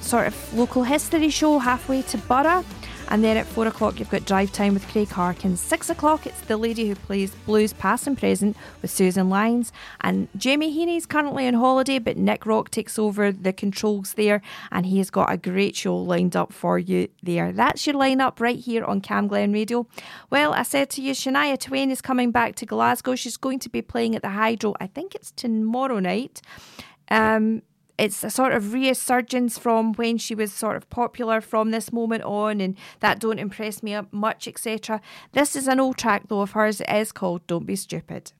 sort 0.00 0.26
of 0.26 0.54
local 0.54 0.82
history 0.82 1.30
show 1.30 1.58
halfway 1.58 2.02
to 2.02 2.18
Borough. 2.18 2.64
And 3.08 3.22
then 3.22 3.36
at 3.36 3.46
four 3.46 3.66
o'clock, 3.66 3.98
you've 3.98 4.10
got 4.10 4.24
Drive 4.24 4.52
Time 4.52 4.74
with 4.74 4.86
Craig 4.88 5.08
Harkins. 5.08 5.60
Six 5.60 5.90
o'clock, 5.90 6.26
it's 6.26 6.40
the 6.42 6.56
lady 6.56 6.88
who 6.88 6.94
plays 6.94 7.34
blues 7.46 7.72
past 7.72 8.06
and 8.06 8.18
present 8.18 8.56
with 8.82 8.90
Susan 8.90 9.30
Lyons. 9.30 9.72
And 10.00 10.28
Jamie 10.36 10.76
Heaney's 10.76 11.06
currently 11.06 11.46
on 11.46 11.54
holiday, 11.54 11.98
but 11.98 12.16
Nick 12.16 12.46
Rock 12.46 12.70
takes 12.70 12.98
over 12.98 13.30
the 13.30 13.52
controls 13.52 14.14
there, 14.14 14.42
and 14.72 14.86
he 14.86 14.98
has 14.98 15.10
got 15.10 15.32
a 15.32 15.36
great 15.36 15.76
show 15.76 15.96
lined 15.96 16.36
up 16.36 16.52
for 16.52 16.78
you 16.78 17.08
there. 17.22 17.52
That's 17.52 17.86
your 17.86 17.94
lineup 17.96 18.40
right 18.40 18.58
here 18.58 18.84
on 18.84 19.00
Cam 19.00 19.28
Glen 19.28 19.52
Radio. 19.52 19.86
Well, 20.30 20.52
I 20.52 20.62
said 20.62 20.90
to 20.90 21.02
you, 21.02 21.12
Shania 21.12 21.58
Twain 21.58 21.90
is 21.90 22.00
coming 22.00 22.30
back 22.30 22.54
to 22.56 22.66
Glasgow. 22.66 23.14
She's 23.14 23.36
going 23.36 23.60
to 23.60 23.68
be 23.68 23.82
playing 23.82 24.16
at 24.16 24.22
the 24.22 24.30
Hydro, 24.30 24.74
I 24.80 24.88
think 24.88 25.14
it's 25.14 25.30
tomorrow 25.30 26.00
night. 26.00 26.42
Um, 27.08 27.62
it's 27.98 28.22
a 28.22 28.30
sort 28.30 28.52
of 28.52 28.72
resurgence 28.72 29.58
from 29.58 29.94
when 29.94 30.18
she 30.18 30.34
was 30.34 30.52
sort 30.52 30.76
of 30.76 30.88
popular 30.90 31.40
from 31.40 31.70
this 31.70 31.92
moment 31.92 32.22
on, 32.24 32.60
and 32.60 32.76
that 33.00 33.20
don't 33.20 33.38
impress 33.38 33.82
me 33.82 33.98
much, 34.10 34.46
etc. 34.46 35.00
This 35.32 35.56
is 35.56 35.68
an 35.68 35.80
old 35.80 35.96
track 35.96 36.28
though 36.28 36.42
of 36.42 36.52
hers. 36.52 36.80
It 36.80 36.90
is 36.90 37.12
called 37.12 37.46
"Don't 37.46 37.66
Be 37.66 37.76
Stupid." 37.76 38.32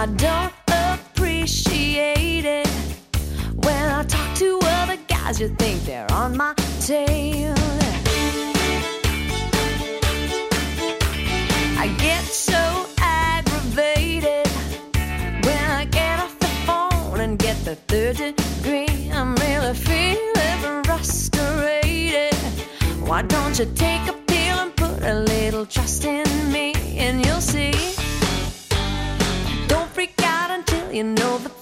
I 0.00 0.06
don't 0.06 0.52
appreciate 0.68 2.44
it 2.44 2.68
when 3.64 3.90
I 3.90 4.04
talk 4.04 4.36
to 4.36 4.60
other 4.62 4.96
guys. 5.08 5.40
You 5.40 5.48
think 5.48 5.82
they're 5.86 6.08
on 6.12 6.36
my 6.36 6.54
tail. 6.80 7.52
I 11.76 11.92
get 11.98 12.22
so 12.22 12.86
aggravated 13.00 14.46
when 15.44 15.64
I 15.68 15.84
get 15.90 16.20
off 16.20 16.38
the 16.38 16.52
phone 16.64 17.18
and 17.18 17.36
get 17.36 17.56
the 17.64 17.74
third 17.74 18.18
degree. 18.18 19.10
I'm 19.10 19.34
really 19.34 19.74
feeling 19.74 20.84
frustrated. 20.84 22.34
Why 23.00 23.22
don't 23.22 23.58
you 23.58 23.66
take 23.74 24.06
a 24.06 24.12
pill 24.12 24.58
and 24.60 24.76
put 24.76 25.02
a 25.02 25.14
little 25.14 25.66
trust 25.66 26.04
in 26.04 26.52
me 26.52 26.67
you 30.98 31.04
know 31.04 31.38
the 31.38 31.57